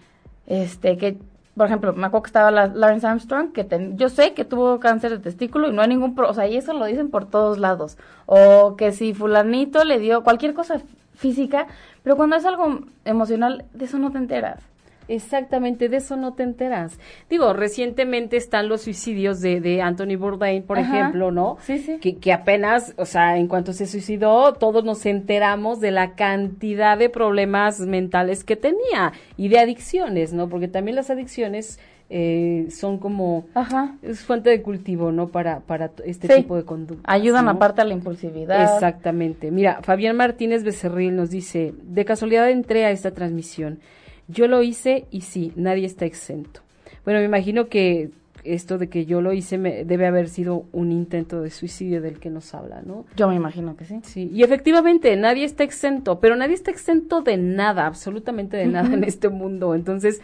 este, 0.47 0.97
que, 0.97 1.17
por 1.55 1.65
ejemplo, 1.67 1.93
me 1.93 2.05
acuerdo 2.07 2.23
que 2.23 2.27
estaba 2.29 2.51
la, 2.51 2.67
Lawrence 2.67 3.07
Armstrong, 3.07 3.51
que 3.53 3.63
ten- 3.63 3.97
yo 3.97 4.09
sé 4.09 4.33
que 4.33 4.45
tuvo 4.45 4.79
cáncer 4.79 5.11
de 5.11 5.19
testículo 5.19 5.69
y 5.69 5.73
no 5.73 5.81
hay 5.81 5.87
ningún, 5.89 6.13
pro- 6.15 6.29
o 6.29 6.33
sea, 6.33 6.47
y 6.47 6.57
eso 6.57 6.73
lo 6.73 6.85
dicen 6.85 7.09
por 7.09 7.25
todos 7.29 7.57
lados, 7.57 7.97
o 8.25 8.75
que 8.75 8.91
si 8.91 9.13
fulanito 9.13 9.83
le 9.85 9.99
dio 9.99 10.23
cualquier 10.23 10.53
cosa 10.53 10.81
física, 11.15 11.67
pero 12.03 12.15
cuando 12.15 12.35
es 12.35 12.45
algo 12.45 12.79
emocional, 13.05 13.65
de 13.73 13.85
eso 13.85 13.97
no 13.97 14.11
te 14.11 14.17
enteras. 14.19 14.61
Exactamente, 15.07 15.89
de 15.89 15.97
eso 15.97 16.15
no 16.17 16.33
te 16.33 16.43
enteras. 16.43 16.99
Digo, 17.29 17.53
recientemente 17.53 18.37
están 18.37 18.67
los 18.69 18.81
suicidios 18.81 19.41
de, 19.41 19.61
de 19.61 19.81
Anthony 19.81 20.17
Bourdain, 20.17 20.63
por 20.63 20.79
Ajá. 20.79 20.99
ejemplo, 20.99 21.31
¿no? 21.31 21.57
Sí, 21.61 21.79
sí. 21.79 21.97
Que, 21.99 22.17
que 22.17 22.33
apenas, 22.33 22.93
o 22.97 23.05
sea, 23.05 23.37
en 23.37 23.47
cuanto 23.47 23.73
se 23.73 23.85
suicidó, 23.87 24.53
todos 24.53 24.83
nos 24.83 25.05
enteramos 25.05 25.79
de 25.79 25.91
la 25.91 26.15
cantidad 26.15 26.97
de 26.97 27.09
problemas 27.09 27.79
mentales 27.79 28.43
que 28.43 28.55
tenía 28.55 29.13
y 29.37 29.47
de 29.47 29.59
adicciones, 29.59 30.33
¿no? 30.33 30.49
Porque 30.49 30.67
también 30.67 30.95
las 30.95 31.09
adicciones 31.09 31.79
eh, 32.09 32.67
son 32.69 32.99
como, 32.99 33.47
Ajá. 33.53 33.95
es 34.01 34.21
fuente 34.21 34.49
de 34.49 34.61
cultivo, 34.61 35.11
¿no? 35.11 35.27
Para, 35.27 35.59
para 35.59 35.91
este 36.05 36.27
Sí. 36.27 36.41
tipo 36.41 36.55
de 36.55 36.63
conducta. 36.63 37.03
Ayudan 37.11 37.49
aparte 37.49 37.81
a 37.81 37.85
la 37.85 37.93
impulsividad. 37.93 38.75
Exactamente. 38.75 39.51
Mira, 39.51 39.79
Fabián 39.83 40.15
Martínez 40.15 40.63
Becerril 40.63 41.15
nos 41.15 41.29
dice, 41.31 41.73
de 41.83 42.05
casualidad 42.05 42.49
entré 42.49 42.85
a 42.85 42.91
esta 42.91 43.11
transmisión. 43.11 43.79
Yo 44.27 44.47
lo 44.47 44.61
hice 44.61 45.05
y 45.11 45.21
sí, 45.21 45.51
nadie 45.55 45.85
está 45.85 46.05
exento. 46.05 46.61
Bueno, 47.05 47.19
me 47.19 47.25
imagino 47.25 47.67
que 47.67 48.11
esto 48.43 48.77
de 48.77 48.87
que 48.89 49.05
yo 49.05 49.21
lo 49.21 49.33
hice 49.33 49.57
me- 49.57 49.83
debe 49.83 50.05
haber 50.05 50.29
sido 50.29 50.65
un 50.71 50.91
intento 50.91 51.41
de 51.41 51.49
suicidio 51.49 52.01
del 52.01 52.19
que 52.19 52.29
nos 52.29 52.53
habla, 52.53 52.81
¿no? 52.85 53.05
Yo 53.17 53.27
me 53.27 53.35
imagino 53.35 53.75
que 53.75 53.85
sí. 53.85 53.99
Sí, 54.03 54.29
y 54.33 54.43
efectivamente 54.43 55.15
nadie 55.17 55.43
está 55.43 55.63
exento, 55.63 56.19
pero 56.19 56.35
nadie 56.35 56.53
está 56.53 56.71
exento 56.71 57.21
de 57.21 57.37
nada, 57.37 57.85
absolutamente 57.85 58.55
de 58.57 58.67
nada 58.67 58.93
en 58.93 59.03
este 59.03 59.27
mundo. 59.29 59.75
Entonces, 59.75 60.21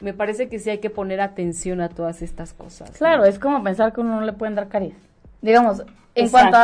me 0.00 0.12
parece 0.12 0.48
que 0.48 0.58
sí 0.58 0.70
hay 0.70 0.78
que 0.78 0.90
poner 0.90 1.20
atención 1.20 1.80
a 1.80 1.88
todas 1.88 2.22
estas 2.22 2.52
cosas. 2.52 2.90
¿no? 2.92 2.96
Claro, 2.98 3.24
es 3.24 3.38
como 3.38 3.62
pensar 3.64 3.92
que 3.92 4.00
uno 4.02 4.20
no 4.20 4.26
le 4.26 4.32
pueden 4.34 4.54
dar 4.54 4.68
caries. 4.68 4.94
Digamos, 5.42 5.82
en 6.14 6.28
cuanto 6.30 6.56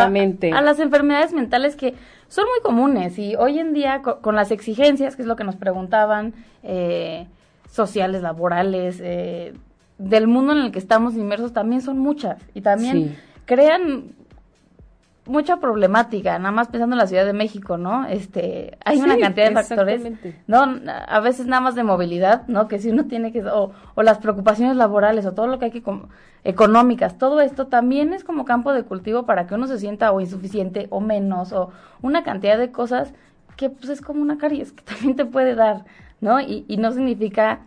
a 0.52 0.62
las 0.62 0.78
enfermedades 0.78 1.32
mentales 1.32 1.74
que 1.74 1.94
son 2.30 2.44
muy 2.46 2.60
comunes 2.62 3.18
y 3.18 3.34
hoy 3.36 3.58
en 3.58 3.74
día 3.74 4.00
co- 4.02 4.20
con, 4.20 4.34
las 4.36 4.50
exigencias, 4.52 5.16
que 5.16 5.22
es 5.22 5.28
lo 5.28 5.34
que 5.36 5.44
nos 5.44 5.56
preguntaban, 5.56 6.32
eh, 6.62 7.26
sociales, 7.68 8.22
laborales, 8.22 8.98
eh, 9.02 9.52
del 9.98 10.26
mundo 10.28 10.52
en 10.52 10.58
el 10.60 10.72
que 10.72 10.78
estamos 10.78 11.14
inmersos, 11.16 11.52
también 11.52 11.82
son 11.82 11.98
muchas 11.98 12.40
y 12.54 12.60
también 12.62 12.96
Sí. 13.10 13.16
crean 13.46 14.12
mucha 15.26 15.58
problemática, 15.58 16.38
nada 16.38 16.50
más 16.50 16.68
pensando 16.68 16.94
en 16.94 16.98
la 16.98 17.06
Ciudad 17.06 17.24
de 17.24 17.32
México, 17.32 17.76
¿no? 17.76 18.06
Este, 18.06 18.78
hay 18.84 19.00
una 19.00 19.18
cantidad 19.18 19.48
de 19.48 19.54
factores, 19.54 20.02
no, 20.46 20.64
a 21.06 21.20
veces 21.20 21.46
nada 21.46 21.60
más 21.60 21.74
de 21.74 21.84
movilidad, 21.84 22.46
¿no? 22.48 22.68
Que 22.68 22.78
si 22.78 22.90
uno 22.90 23.06
tiene 23.06 23.32
que, 23.32 23.44
o, 23.44 23.72
o 23.94 24.02
las 24.02 24.18
preocupaciones 24.18 24.76
laborales, 24.76 25.26
o 25.26 25.32
todo 25.32 25.46
lo 25.46 25.58
que 25.58 25.66
hay 25.66 25.70
que, 25.70 25.82
económicas, 26.44 27.18
todo 27.18 27.40
esto 27.40 27.66
también 27.66 28.12
es 28.12 28.24
como 28.24 28.44
campo 28.44 28.72
de 28.72 28.82
cultivo 28.82 29.24
para 29.24 29.46
que 29.46 29.54
uno 29.54 29.66
se 29.66 29.78
sienta 29.78 30.10
o 30.12 30.20
insuficiente 30.20 30.86
o 30.90 31.00
menos, 31.00 31.52
o 31.52 31.70
una 32.02 32.24
cantidad 32.24 32.58
de 32.58 32.70
cosas 32.70 33.12
que 33.56 33.68
pues 33.68 33.90
es 33.90 34.00
como 34.00 34.22
una 34.22 34.38
caries 34.38 34.72
que 34.72 34.82
también 34.84 35.16
te 35.16 35.26
puede 35.26 35.54
dar, 35.54 35.84
¿no? 36.20 36.40
Y, 36.40 36.64
y 36.66 36.76
no 36.78 36.92
significa 36.92 37.60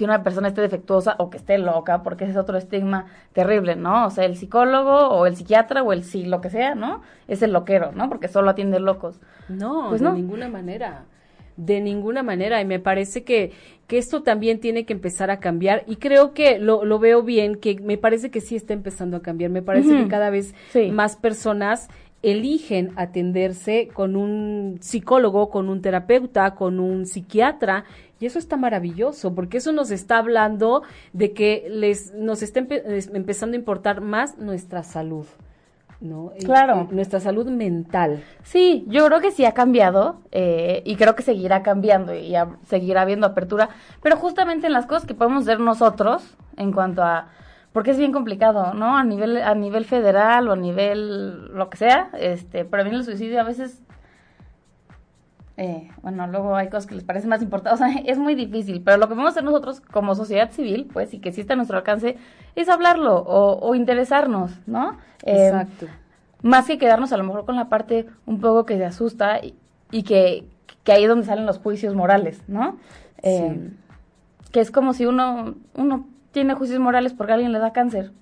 que 0.00 0.06
una 0.06 0.22
persona 0.22 0.48
esté 0.48 0.62
defectuosa 0.62 1.14
o 1.18 1.28
que 1.28 1.36
esté 1.36 1.58
loca, 1.58 2.02
porque 2.02 2.24
ese 2.24 2.30
es 2.30 2.38
otro 2.38 2.56
estigma 2.56 3.04
terrible, 3.34 3.76
¿no? 3.76 4.06
O 4.06 4.10
sea, 4.10 4.24
el 4.24 4.34
psicólogo 4.34 5.08
o 5.10 5.26
el 5.26 5.36
psiquiatra 5.36 5.82
o 5.82 5.92
el 5.92 6.04
sí, 6.04 6.24
lo 6.24 6.40
que 6.40 6.48
sea, 6.48 6.74
¿no? 6.74 7.02
Es 7.28 7.42
el 7.42 7.52
loquero, 7.52 7.92
¿no? 7.92 8.08
Porque 8.08 8.26
solo 8.26 8.48
atiende 8.48 8.80
locos. 8.80 9.20
No, 9.50 9.90
Pues 9.90 10.00
de 10.00 10.06
no. 10.08 10.14
ninguna 10.14 10.48
manera. 10.48 11.04
De 11.58 11.82
ninguna 11.82 12.22
manera. 12.22 12.62
Y 12.62 12.64
me 12.64 12.78
parece 12.80 13.24
que, 13.24 13.52
que 13.88 13.98
esto 13.98 14.22
también 14.22 14.58
tiene 14.58 14.86
que 14.86 14.94
empezar 14.94 15.30
a 15.30 15.38
cambiar. 15.38 15.84
Y 15.86 15.96
creo 15.96 16.32
que 16.32 16.58
lo, 16.58 16.86
lo 16.86 16.98
veo 16.98 17.22
bien, 17.22 17.56
que 17.56 17.76
me 17.82 17.98
parece 17.98 18.30
que 18.30 18.40
sí 18.40 18.56
está 18.56 18.72
empezando 18.72 19.18
a 19.18 19.20
cambiar. 19.20 19.50
Me 19.50 19.60
parece 19.60 19.94
que 19.94 20.08
cada 20.08 20.30
vez 20.30 20.54
Sí. 20.70 20.90
más 20.90 21.16
personas 21.16 21.88
eligen 22.22 22.92
atenderse 22.96 23.88
con 23.92 24.14
un 24.16 24.76
psicólogo, 24.80 25.48
con 25.50 25.68
un 25.68 25.80
terapeuta, 25.82 26.54
con 26.54 26.78
un 26.80 27.04
psiquiatra. 27.06 27.84
Y 28.20 28.26
eso 28.26 28.38
está 28.38 28.56
maravilloso, 28.56 29.34
porque 29.34 29.56
eso 29.56 29.72
nos 29.72 29.90
está 29.90 30.18
hablando 30.18 30.82
de 31.12 31.32
que 31.32 31.66
les 31.70 32.12
nos 32.14 32.42
está 32.42 32.60
empe- 32.60 32.82
es- 32.86 33.08
empezando 33.12 33.56
a 33.56 33.58
importar 33.58 34.00
más 34.02 34.38
nuestra 34.38 34.82
salud. 34.82 35.26
¿no? 36.02 36.32
Claro. 36.42 36.88
y 36.90 36.94
nuestra 36.94 37.20
salud 37.20 37.46
mental. 37.50 38.22
Sí, 38.42 38.86
yo 38.88 39.04
creo 39.06 39.20
que 39.20 39.32
sí 39.32 39.44
ha 39.44 39.52
cambiado 39.52 40.22
eh, 40.32 40.82
y 40.86 40.96
creo 40.96 41.14
que 41.14 41.22
seguirá 41.22 41.62
cambiando 41.62 42.14
y 42.14 42.32
seguirá 42.64 43.02
habiendo 43.02 43.26
apertura, 43.26 43.68
pero 44.02 44.16
justamente 44.16 44.66
en 44.66 44.72
las 44.72 44.86
cosas 44.86 45.04
que 45.06 45.12
podemos 45.14 45.42
hacer 45.42 45.60
nosotros 45.60 46.22
en 46.56 46.72
cuanto 46.72 47.02
a 47.02 47.28
porque 47.74 47.90
es 47.90 47.98
bien 47.98 48.12
complicado, 48.12 48.72
¿no? 48.72 48.96
A 48.96 49.04
nivel 49.04 49.36
a 49.42 49.54
nivel 49.54 49.84
federal 49.84 50.48
o 50.48 50.52
a 50.52 50.56
nivel 50.56 51.48
lo 51.54 51.68
que 51.68 51.76
sea, 51.76 52.08
este, 52.18 52.64
prevenir 52.64 53.00
el 53.00 53.04
suicidio 53.04 53.38
a 53.38 53.44
veces 53.44 53.82
eh, 55.62 55.90
bueno, 56.00 56.26
luego 56.26 56.56
hay 56.56 56.68
cosas 56.68 56.86
que 56.86 56.94
les 56.94 57.04
parecen 57.04 57.28
más 57.28 57.42
importantes, 57.42 57.78
o 57.78 57.84
sea, 57.84 57.94
es 58.06 58.16
muy 58.16 58.34
difícil, 58.34 58.80
pero 58.82 58.96
lo 58.96 59.08
que 59.08 59.14
podemos 59.14 59.32
hacer 59.32 59.44
nosotros 59.44 59.82
como 59.82 60.14
sociedad 60.14 60.50
civil, 60.50 60.88
pues, 60.90 61.12
y 61.12 61.18
que 61.18 61.32
sí 61.32 61.42
está 61.42 61.52
a 61.52 61.56
nuestro 61.56 61.76
alcance, 61.76 62.16
es 62.56 62.70
hablarlo 62.70 63.16
o, 63.16 63.60
o 63.60 63.74
interesarnos, 63.74 64.52
¿no? 64.66 64.96
Eh, 65.22 65.48
Exacto. 65.48 65.86
más 66.42 66.66
que 66.66 66.78
quedarnos 66.78 67.12
a 67.12 67.18
lo 67.18 67.24
mejor 67.24 67.44
con 67.44 67.56
la 67.56 67.68
parte 67.68 68.06
un 68.24 68.40
poco 68.40 68.64
que 68.64 68.78
se 68.78 68.86
asusta 68.86 69.44
y, 69.44 69.54
y 69.90 70.02
que, 70.02 70.46
ahí 70.86 71.02
es 71.02 71.08
donde 71.10 71.26
salen 71.26 71.44
los 71.44 71.58
juicios 71.58 71.94
morales, 71.94 72.42
¿no? 72.48 72.78
Eh, 73.22 73.70
que 74.52 74.60
es 74.60 74.70
como 74.70 74.94
si 74.94 75.04
uno, 75.04 75.56
uno 75.74 76.08
tiene 76.32 76.54
juicios 76.54 76.80
morales 76.80 77.12
porque 77.12 77.34
alguien 77.34 77.52
le 77.52 77.58
da 77.58 77.74
cáncer. 77.74 78.12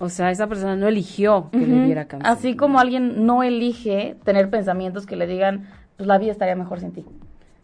O 0.00 0.08
sea, 0.08 0.32
esa 0.32 0.48
persona 0.48 0.74
no 0.74 0.88
eligió 0.88 1.48
que 1.52 1.64
le 1.64 1.84
diera 1.84 2.06
cáncer. 2.06 2.28
Así 2.28 2.56
como 2.56 2.80
alguien 2.80 3.24
no 3.24 3.44
elige 3.44 4.16
tener 4.24 4.50
pensamientos 4.50 5.06
que 5.06 5.14
le 5.14 5.28
digan, 5.28 5.68
pues 6.02 6.08
la 6.08 6.18
vida 6.18 6.32
estaría 6.32 6.56
mejor 6.56 6.80
sin 6.80 6.90
ti. 6.90 7.04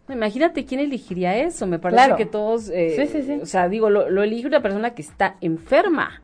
Imagínate 0.08 0.64
quién 0.64 0.78
elegiría 0.78 1.36
eso. 1.36 1.66
Me 1.66 1.80
parece 1.80 2.14
que 2.16 2.24
todos. 2.24 2.70
Eh, 2.70 2.94
sí, 2.94 3.06
sí, 3.08 3.22
sí. 3.24 3.40
O 3.42 3.46
sea, 3.46 3.68
digo, 3.68 3.90
lo, 3.90 4.08
lo, 4.08 4.22
elige 4.22 4.46
una 4.46 4.62
persona 4.62 4.94
que 4.94 5.02
está 5.02 5.34
enferma. 5.40 6.22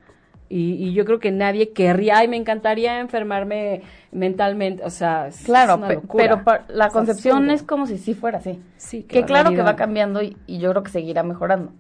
Y, 0.49 0.93
yo 0.93 1.05
creo 1.05 1.19
que 1.19 1.33
nadie 1.33 1.73
querría, 1.73 2.19
ay, 2.19 2.29
me 2.29 2.37
encantaría 2.37 3.01
enfermarme 3.01 3.83
mentalmente. 4.13 4.85
O 4.85 4.91
sea, 4.91 5.31
claro, 5.45 5.81
pero 6.17 6.43
la 6.69 6.91
concepción 6.91 7.51
es 7.51 7.65
como 7.65 7.87
si 7.89 7.99
sí 7.99 8.15
fuera 8.15 8.39
así. 8.39 8.63
Sí, 8.77 9.03
que, 9.03 9.25
claro 9.25 9.51
que 9.51 9.63
va 9.63 9.75
cambiando 9.75 10.23
y, 10.23 10.37
y 10.47 10.59
yo 10.59 10.71
creo 10.71 10.85
que 10.85 10.93
seguirá 10.93 11.25
mejorando. 11.25 11.73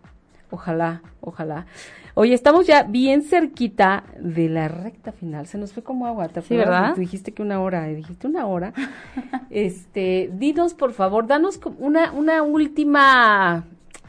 Ojalá, 0.55 1.02
ojalá. 1.20 1.66
Oye, 2.14 2.32
estamos 2.32 2.64
ya 2.64 2.84
bien 2.84 3.22
cerquita 3.22 4.05
de 4.20 4.48
la 4.48 4.68
recta 4.68 5.11
final. 5.11 5.48
Se 5.48 5.59
nos 5.59 5.72
fue 5.72 5.82
como 5.82 6.07
agua. 6.07 6.28
¿te 6.28 6.42
sí, 6.42 6.57
¿verdad? 6.57 6.94
Tú 6.94 7.00
dijiste 7.00 7.32
que 7.32 7.42
una 7.42 7.61
hora, 7.61 7.86
dijiste 7.88 8.28
una 8.28 8.46
hora. 8.46 8.72
este, 9.50 10.30
dinos, 10.32 10.74
por 10.74 10.92
favor, 10.92 11.26
danos 11.26 11.59
una, 11.78 12.12
una 12.12 12.44
última, 12.44 13.64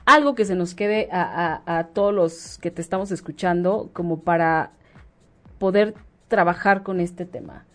algo 0.05 0.35
que 0.35 0.45
se 0.45 0.53
nos 0.53 0.75
quede 0.75 1.09
a, 1.11 1.61
a, 1.65 1.79
a 1.79 1.87
todos 1.87 2.13
los 2.13 2.59
que 2.59 2.69
te 2.69 2.83
estamos 2.83 3.09
escuchando, 3.09 3.89
como 3.91 4.19
para 4.19 4.69
poder 5.57 5.95
trabajar 6.27 6.83
con 6.83 6.99
este 6.99 7.25
tema 7.25 7.65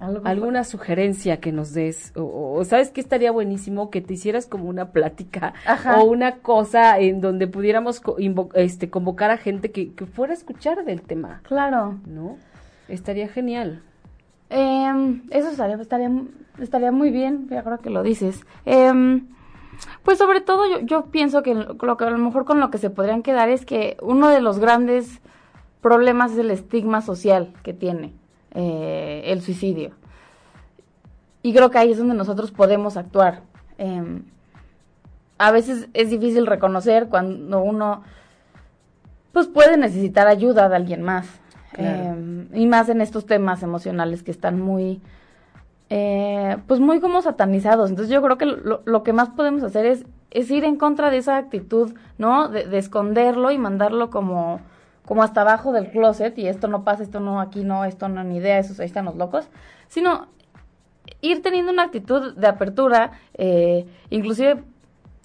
alguna 0.00 0.64
sugerencia 0.64 1.38
que 1.38 1.52
nos 1.52 1.72
des 1.72 2.12
o, 2.16 2.62
sabes 2.64 2.90
que 2.90 3.00
estaría 3.00 3.30
buenísimo 3.30 3.90
que 3.90 4.00
te 4.00 4.14
hicieras 4.14 4.46
como 4.46 4.68
una 4.68 4.90
plática 4.90 5.54
o 5.96 6.04
una 6.04 6.38
cosa 6.38 6.98
en 6.98 7.20
donde 7.20 7.46
pudiéramos 7.46 8.02
este 8.54 8.90
convocar 8.90 9.30
a 9.30 9.36
gente 9.36 9.70
que, 9.70 9.92
fuera 10.06 10.32
a 10.32 10.36
escuchar 10.36 10.84
del 10.84 11.02
tema. 11.02 11.40
Claro. 11.44 11.98
No 12.06 12.36
estaría 12.88 13.28
genial. 13.28 13.82
Em, 14.50 15.22
eso 15.30 15.48
estaría, 15.48 15.76
estaría 15.76 16.10
estaría 16.60 16.92
muy 16.92 17.10
bien 17.10 17.48
ya 17.48 17.62
creo 17.62 17.78
que 17.78 17.90
lo 17.90 18.02
dices. 18.02 18.44
Em, 18.66 19.28
pues 20.02 20.18
sobre 20.18 20.40
todo 20.40 20.68
yo, 20.68 20.80
yo 20.80 21.06
pienso 21.06 21.42
que 21.42 21.54
lo 21.54 21.96
que 21.96 22.04
a 22.04 22.10
lo 22.10 22.18
mejor 22.18 22.44
con 22.44 22.60
lo 22.60 22.70
que 22.70 22.78
se 22.78 22.90
podrían 22.90 23.22
quedar 23.22 23.48
es 23.48 23.64
que 23.64 23.96
uno 24.02 24.28
de 24.28 24.40
los 24.40 24.58
grandes 24.58 25.20
problemas 25.80 26.32
es 26.32 26.38
el 26.38 26.50
estigma 26.50 27.00
social 27.00 27.52
que 27.62 27.72
tiene 27.72 28.12
eh, 28.54 29.22
el 29.26 29.42
suicidio. 29.42 29.90
Y 31.42 31.52
creo 31.52 31.70
que 31.70 31.78
ahí 31.78 31.90
es 31.92 31.98
donde 31.98 32.14
nosotros 32.14 32.52
podemos 32.52 32.96
actuar. 32.96 33.42
Em, 33.78 34.22
a 35.38 35.50
veces 35.50 35.88
es 35.92 36.08
difícil 36.08 36.46
reconocer 36.46 37.08
cuando 37.08 37.60
uno 37.60 38.02
pues 39.32 39.48
puede 39.48 39.76
necesitar 39.76 40.28
ayuda 40.28 40.68
de 40.68 40.76
alguien 40.76 41.02
más. 41.02 41.26
Em, 41.76 42.46
y 42.54 42.66
más 42.66 42.88
en 42.88 43.00
estos 43.00 43.26
temas 43.26 43.64
emocionales 43.64 44.22
que 44.22 44.30
están 44.30 44.60
muy, 44.60 45.02
eh, 45.90 46.56
pues 46.68 46.78
muy 46.78 47.00
como 47.00 47.20
satanizados. 47.20 47.90
Entonces 47.90 48.14
yo 48.14 48.22
creo 48.22 48.38
que 48.38 48.46
lo, 48.46 49.02
que 49.02 49.12
más 49.12 49.30
podemos 49.30 49.64
hacer 49.64 49.84
es, 49.84 50.06
es, 50.30 50.48
ir 50.52 50.64
en 50.64 50.76
contra 50.76 51.10
de 51.10 51.18
esa 51.18 51.36
actitud, 51.36 51.92
¿no? 52.16 52.48
de 52.48 52.78
esconderlo 52.78 53.50
y 53.50 53.58
mandarlo 53.58 54.10
como 54.10 54.60
como 55.04 55.22
hasta 55.22 55.42
abajo 55.42 55.72
del 55.72 55.90
closet 55.90 56.36
y 56.38 56.48
esto 56.48 56.68
no 56.68 56.84
pasa, 56.84 57.02
esto 57.02 57.20
no, 57.20 57.40
aquí 57.40 57.64
no, 57.64 57.84
esto 57.84 58.08
no, 58.08 58.24
ni 58.24 58.36
idea, 58.36 58.58
esos 58.58 58.80
ahí 58.80 58.86
están 58.86 59.04
los 59.04 59.16
locos, 59.16 59.48
sino 59.88 60.28
ir 61.20 61.42
teniendo 61.42 61.72
una 61.72 61.84
actitud 61.84 62.34
de 62.34 62.46
apertura, 62.46 63.12
eh, 63.34 63.86
inclusive 64.10 64.62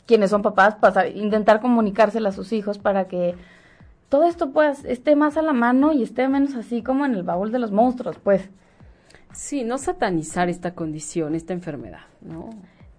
quienes 0.06 0.32
son 0.32 0.42
papás, 0.42 0.76
pasar, 0.76 1.16
intentar 1.16 1.62
comunicársela 1.62 2.30
a 2.30 2.34
sus 2.34 2.52
hijos 2.52 2.78
para 2.78 3.08
que 3.08 3.36
todo 4.10 4.26
esto 4.28 4.52
pues 4.52 4.84
esté 4.86 5.16
más 5.16 5.38
a 5.38 5.42
la 5.42 5.54
mano 5.54 5.94
y 5.94 6.04
esté 6.04 6.28
menos 6.28 6.56
así 6.56 6.82
como 6.82 7.06
en 7.06 7.14
el 7.14 7.24
baúl 7.24 7.52
de 7.52 7.60
los 7.60 7.72
monstruos, 7.72 8.18
pues. 8.18 8.50
Sí, 9.32 9.64
no 9.64 9.78
satanizar 9.78 10.50
esta 10.50 10.74
condición, 10.74 11.36
esta 11.36 11.54
enfermedad, 11.54 12.02
¿no? 12.22 12.50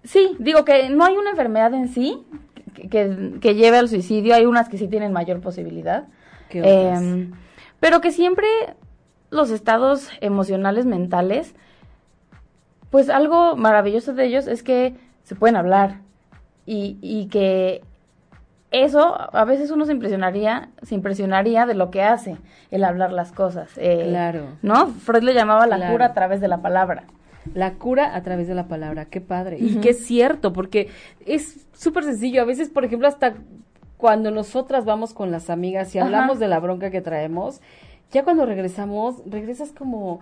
Sí, 0.03 0.37
digo 0.39 0.63
que 0.63 0.89
no 0.89 1.03
hay 1.03 1.17
una 1.17 1.31
enfermedad 1.31 1.73
en 1.73 1.89
sí 1.89 2.25
que, 2.73 2.87
que, 2.87 3.33
que 3.41 3.55
lleve 3.55 3.77
al 3.77 3.89
suicidio, 3.89 4.33
hay 4.33 4.45
unas 4.45 4.69
que 4.69 4.77
sí 4.77 4.87
tienen 4.87 5.11
mayor 5.11 5.41
posibilidad, 5.41 6.07
Em, 6.53 7.31
pero 7.79 8.01
que 8.01 8.11
siempre 8.11 8.47
los 9.29 9.49
estados 9.49 10.09
emocionales 10.21 10.85
mentales, 10.85 11.55
pues 12.89 13.09
algo 13.09 13.55
maravilloso 13.55 14.13
de 14.13 14.25
ellos 14.25 14.47
es 14.47 14.63
que 14.63 14.95
se 15.23 15.35
pueden 15.35 15.55
hablar 15.55 16.01
y, 16.65 16.97
y 17.01 17.27
que 17.27 17.81
eso 18.71 19.17
a 19.35 19.45
veces 19.45 19.69
uno 19.69 19.85
se 19.85 19.91
impresionaría, 19.91 20.69
se 20.81 20.95
impresionaría 20.95 21.65
de 21.65 21.73
lo 21.73 21.91
que 21.91 22.03
hace 22.03 22.37
el 22.71 22.85
hablar 22.85 23.11
las 23.11 23.31
cosas. 23.33 23.69
Eh, 23.77 24.05
claro. 24.09 24.45
¿No? 24.61 24.87
Freud 24.87 25.23
le 25.23 25.33
llamaba 25.33 25.67
la 25.67 25.91
cura 25.91 26.07
a 26.07 26.13
través 26.13 26.39
de 26.39 26.47
la 26.47 26.61
palabra. 26.61 27.03
La 27.53 27.73
cura 27.73 28.15
a 28.15 28.21
través 28.21 28.47
de 28.47 28.55
la 28.55 28.67
palabra, 28.67 29.05
qué 29.05 29.19
padre. 29.19 29.57
Y 29.59 29.77
qué 29.77 29.89
es 29.89 30.05
cierto, 30.05 30.53
porque 30.53 30.89
es 31.25 31.67
súper 31.73 32.05
sencillo. 32.05 32.41
A 32.41 32.45
veces, 32.45 32.69
por 32.69 32.85
ejemplo, 32.85 33.07
hasta 33.07 33.33
cuando 34.01 34.31
nosotras 34.31 34.83
vamos 34.83 35.13
con 35.13 35.29
las 35.29 35.51
amigas 35.51 35.93
y 35.93 35.99
hablamos 35.99 36.39
de 36.39 36.47
la 36.47 36.59
bronca 36.59 36.89
que 36.89 37.01
traemos, 37.01 37.61
ya 38.11 38.23
cuando 38.23 38.47
regresamos, 38.47 39.21
regresas 39.27 39.71
como 39.71 40.21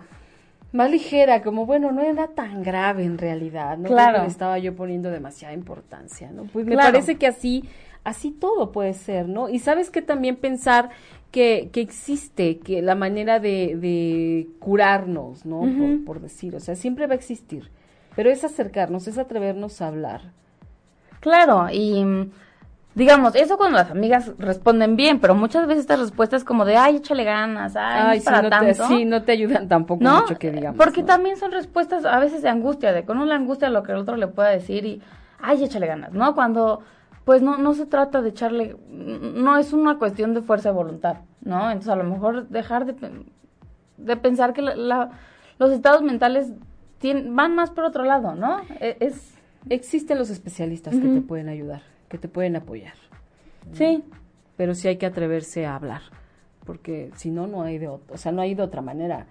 más 0.70 0.90
ligera, 0.90 1.42
como 1.42 1.64
bueno, 1.64 1.90
no 1.90 2.02
era 2.02 2.28
tan 2.28 2.62
grave 2.62 3.04
en 3.04 3.16
realidad, 3.16 3.78
no 3.78 3.88
claro. 3.88 4.24
estaba 4.24 4.58
yo 4.58 4.76
poniendo 4.76 5.10
demasiada 5.10 5.54
importancia, 5.54 6.30
¿no? 6.30 6.44
Pues 6.44 6.66
me 6.66 6.76
parece 6.76 7.16
que 7.16 7.26
así, 7.26 7.64
así 8.04 8.32
todo 8.32 8.70
puede 8.70 8.92
ser, 8.92 9.30
¿no? 9.30 9.48
Y 9.48 9.60
sabes 9.60 9.88
que 9.88 10.02
también 10.02 10.36
pensar 10.36 10.90
que, 11.30 11.70
que 11.72 11.80
existe, 11.80 12.58
que 12.58 12.82
la 12.82 12.94
manera 12.94 13.40
de, 13.40 13.76
de 13.76 14.46
curarnos, 14.58 15.46
¿no? 15.46 15.60
por, 15.60 16.04
por 16.04 16.20
decir, 16.20 16.54
o 16.54 16.60
sea, 16.60 16.76
siempre 16.76 17.06
va 17.06 17.14
a 17.14 17.16
existir, 17.16 17.70
pero 18.14 18.28
es 18.28 18.44
acercarnos, 18.44 19.08
es 19.08 19.16
atrevernos 19.16 19.80
a 19.80 19.88
hablar. 19.88 20.32
Claro, 21.20 21.68
y 21.72 22.30
digamos, 22.94 23.34
eso 23.36 23.56
cuando 23.56 23.78
las 23.78 23.90
amigas 23.90 24.32
responden 24.38 24.96
bien, 24.96 25.20
pero 25.20 25.34
muchas 25.34 25.66
veces 25.66 25.82
estas 25.82 26.00
respuestas 26.00 26.44
como 26.44 26.64
de, 26.64 26.76
ay, 26.76 26.96
échale 26.96 27.24
ganas, 27.24 27.76
ay, 27.76 28.18
no 28.18 28.24
para 28.24 28.42
no 28.42 28.50
tanto. 28.50 28.66
Te, 28.66 28.74
sí, 28.88 29.04
no 29.04 29.22
te 29.22 29.32
ayudan 29.32 29.68
tampoco 29.68 30.02
mucho 30.02 30.38
que 30.38 30.50
digamos. 30.50 30.76
Porque 30.76 31.02
también 31.02 31.36
son 31.36 31.52
respuestas 31.52 32.04
a 32.04 32.18
veces 32.18 32.42
de 32.42 32.48
angustia, 32.48 32.92
de 32.92 33.04
con 33.04 33.18
una 33.18 33.36
angustia 33.36 33.70
lo 33.70 33.82
que 33.82 33.92
el 33.92 33.98
otro 33.98 34.16
le 34.16 34.26
pueda 34.26 34.48
decir 34.48 34.84
y, 34.84 35.02
ay, 35.40 35.62
échale 35.62 35.86
ganas, 35.86 36.12
¿no? 36.12 36.34
Cuando, 36.34 36.80
pues 37.24 37.42
no, 37.42 37.58
no 37.58 37.74
se 37.74 37.86
trata 37.86 38.22
de 38.22 38.30
echarle, 38.30 38.76
no 38.88 39.56
es 39.56 39.72
una 39.72 39.98
cuestión 39.98 40.34
de 40.34 40.42
fuerza 40.42 40.70
de 40.70 40.74
voluntad, 40.74 41.18
¿no? 41.42 41.70
Entonces 41.70 41.90
a 41.90 41.96
lo 41.96 42.04
mejor 42.04 42.48
dejar 42.48 42.86
de, 42.86 43.24
de 43.98 44.16
pensar 44.16 44.52
que 44.52 44.62
la, 44.62 45.10
los 45.58 45.70
estados 45.70 46.02
mentales 46.02 46.52
tienen, 46.98 47.36
van 47.36 47.54
más 47.54 47.70
por 47.70 47.84
otro 47.84 48.04
lado, 48.04 48.34
¿no? 48.34 48.60
E, 48.80 48.96
es, 48.98 49.34
Existen 49.68 50.16
los 50.18 50.30
especialistas 50.30 50.94
que 50.94 51.06
te 51.06 51.20
pueden 51.20 51.50
ayudar 51.50 51.82
que 52.10 52.18
te 52.18 52.28
pueden 52.28 52.56
apoyar. 52.56 52.92
Sí. 53.72 54.04
Pero 54.56 54.74
sí 54.74 54.88
hay 54.88 54.96
que 54.96 55.06
atreverse 55.06 55.64
a 55.64 55.76
hablar, 55.76 56.02
porque 56.66 57.10
si 57.14 57.30
no, 57.30 57.46
no 57.46 57.62
hay 57.62 57.78
de 57.78 57.88
otra, 57.88 58.14
o 58.14 58.18
sea, 58.18 58.32
no 58.32 58.42
hay 58.42 58.54
de 58.54 58.62
otra 58.62 58.82
manera. 58.82 59.26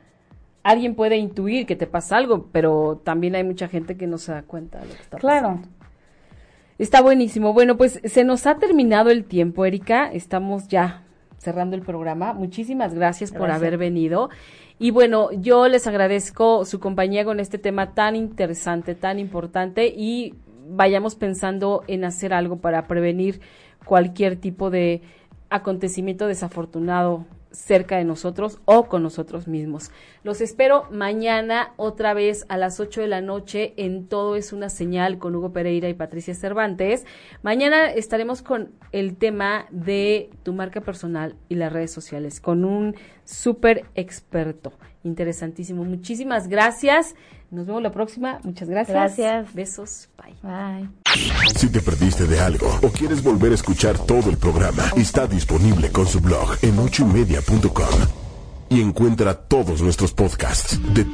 Alguien 0.63 0.95
puede 0.95 1.17
intuir 1.17 1.67
que 1.67 1.75
te 1.75 1.85
pasa 1.85 2.17
algo, 2.17 2.47
pero 2.51 2.99
también 3.03 3.35
hay 3.35 3.43
mucha 3.43 3.67
gente 3.67 3.95
que 3.95 4.07
no 4.07 4.17
se 4.17 4.31
da 4.31 4.41
cuenta 4.41 4.79
de 4.79 4.87
lo 4.87 4.93
que 4.93 5.01
está 5.01 5.17
pasando. 5.17 5.49
Claro. 5.49 5.69
Está 6.79 7.01
buenísimo. 7.01 7.53
Bueno, 7.53 7.77
pues 7.77 8.01
se 8.03 8.23
nos 8.23 8.47
ha 8.47 8.55
terminado 8.55 9.09
el 9.09 9.25
tiempo, 9.25 9.65
Erika. 9.65 10.11
Estamos 10.11 10.67
ya 10.67 11.03
cerrando 11.37 11.75
el 11.75 11.81
programa. 11.81 12.33
Muchísimas 12.33 12.93
gracias, 12.93 13.31
por 13.31 13.51
haber 13.51 13.77
venido. 13.77 14.29
Y 14.79 14.91
bueno, 14.91 15.31
yo 15.33 15.67
les 15.67 15.85
agradezco 15.87 16.63
su 16.63 16.79
compañía 16.79 17.25
con 17.25 17.41
este 17.41 17.57
tema 17.57 17.93
tan 17.93 18.15
interesante, 18.15 18.95
tan 18.95 19.19
importante 19.19 19.87
y 19.87 20.35
vayamos 20.69 21.15
pensando 21.15 21.83
en 21.87 22.05
hacer 22.05 22.33
algo 22.33 22.57
para 22.57 22.87
prevenir 22.87 23.41
cualquier 23.85 24.35
tipo 24.35 24.69
de 24.69 25.01
acontecimiento 25.49 26.27
desafortunado 26.27 27.25
cerca 27.51 27.97
de 27.97 28.03
nosotros 28.03 28.59
o 28.65 28.85
con 28.87 29.03
nosotros 29.03 29.47
mismos. 29.47 29.91
Los 30.23 30.41
espero 30.41 30.85
mañana 30.91 31.73
otra 31.77 32.13
vez 32.13 32.45
a 32.47 32.57
las 32.57 32.79
8 32.79 33.01
de 33.01 33.07
la 33.07 33.21
noche 33.21 33.73
en 33.77 34.07
Todo 34.07 34.35
es 34.35 34.53
una 34.53 34.69
señal 34.69 35.17
con 35.17 35.35
Hugo 35.35 35.51
Pereira 35.51 35.89
y 35.89 35.93
Patricia 35.93 36.35
Cervantes. 36.35 37.05
Mañana 37.41 37.91
estaremos 37.91 38.41
con 38.41 38.71
el 38.91 39.17
tema 39.17 39.65
de 39.71 40.29
tu 40.43 40.53
marca 40.53 40.81
personal 40.81 41.35
y 41.47 41.55
las 41.55 41.73
redes 41.73 41.91
sociales 41.91 42.39
con 42.39 42.65
un 42.65 42.95
súper 43.25 43.85
experto. 43.95 44.73
Interesantísimo. 45.03 45.83
Muchísimas 45.85 46.47
gracias. 46.49 47.15
Nos 47.51 47.65
vemos 47.65 47.81
la 47.81 47.91
próxima. 47.91 48.39
Muchas 48.43 48.69
gracias. 48.69 48.95
Gracias. 48.95 49.53
Besos. 49.53 50.09
Bye. 50.17 50.35
Bye. 50.43 50.89
Si 51.55 51.69
te 51.69 51.81
perdiste 51.81 52.25
de 52.27 52.39
algo 52.39 52.67
o 52.83 52.89
quieres 52.89 53.23
volver 53.23 53.51
a 53.51 53.55
escuchar 53.55 53.97
todo 53.97 54.29
el 54.29 54.37
programa, 54.37 54.83
está 54.95 55.25
disponible 55.27 55.91
con 55.91 56.05
su 56.05 56.19
blog 56.19 56.57
en 56.61 56.77
ochoymedia.com 56.77 58.29
y 58.69 58.81
encuentra 58.81 59.33
todos 59.33 59.81
nuestros 59.81 60.13
podcasts 60.13 60.79
de 60.93 61.05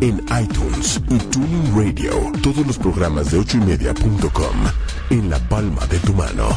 En 0.00 0.24
iTunes 0.40 1.00
y 1.10 1.18
Tuning 1.18 1.76
Radio. 1.76 2.32
Todos 2.42 2.66
los 2.66 2.78
programas 2.78 3.30
de 3.30 3.38
ochoymedia.com 3.38 4.56
en 5.10 5.30
la 5.30 5.38
palma 5.48 5.86
de 5.86 5.98
tu 5.98 6.12
mano. 6.12 6.48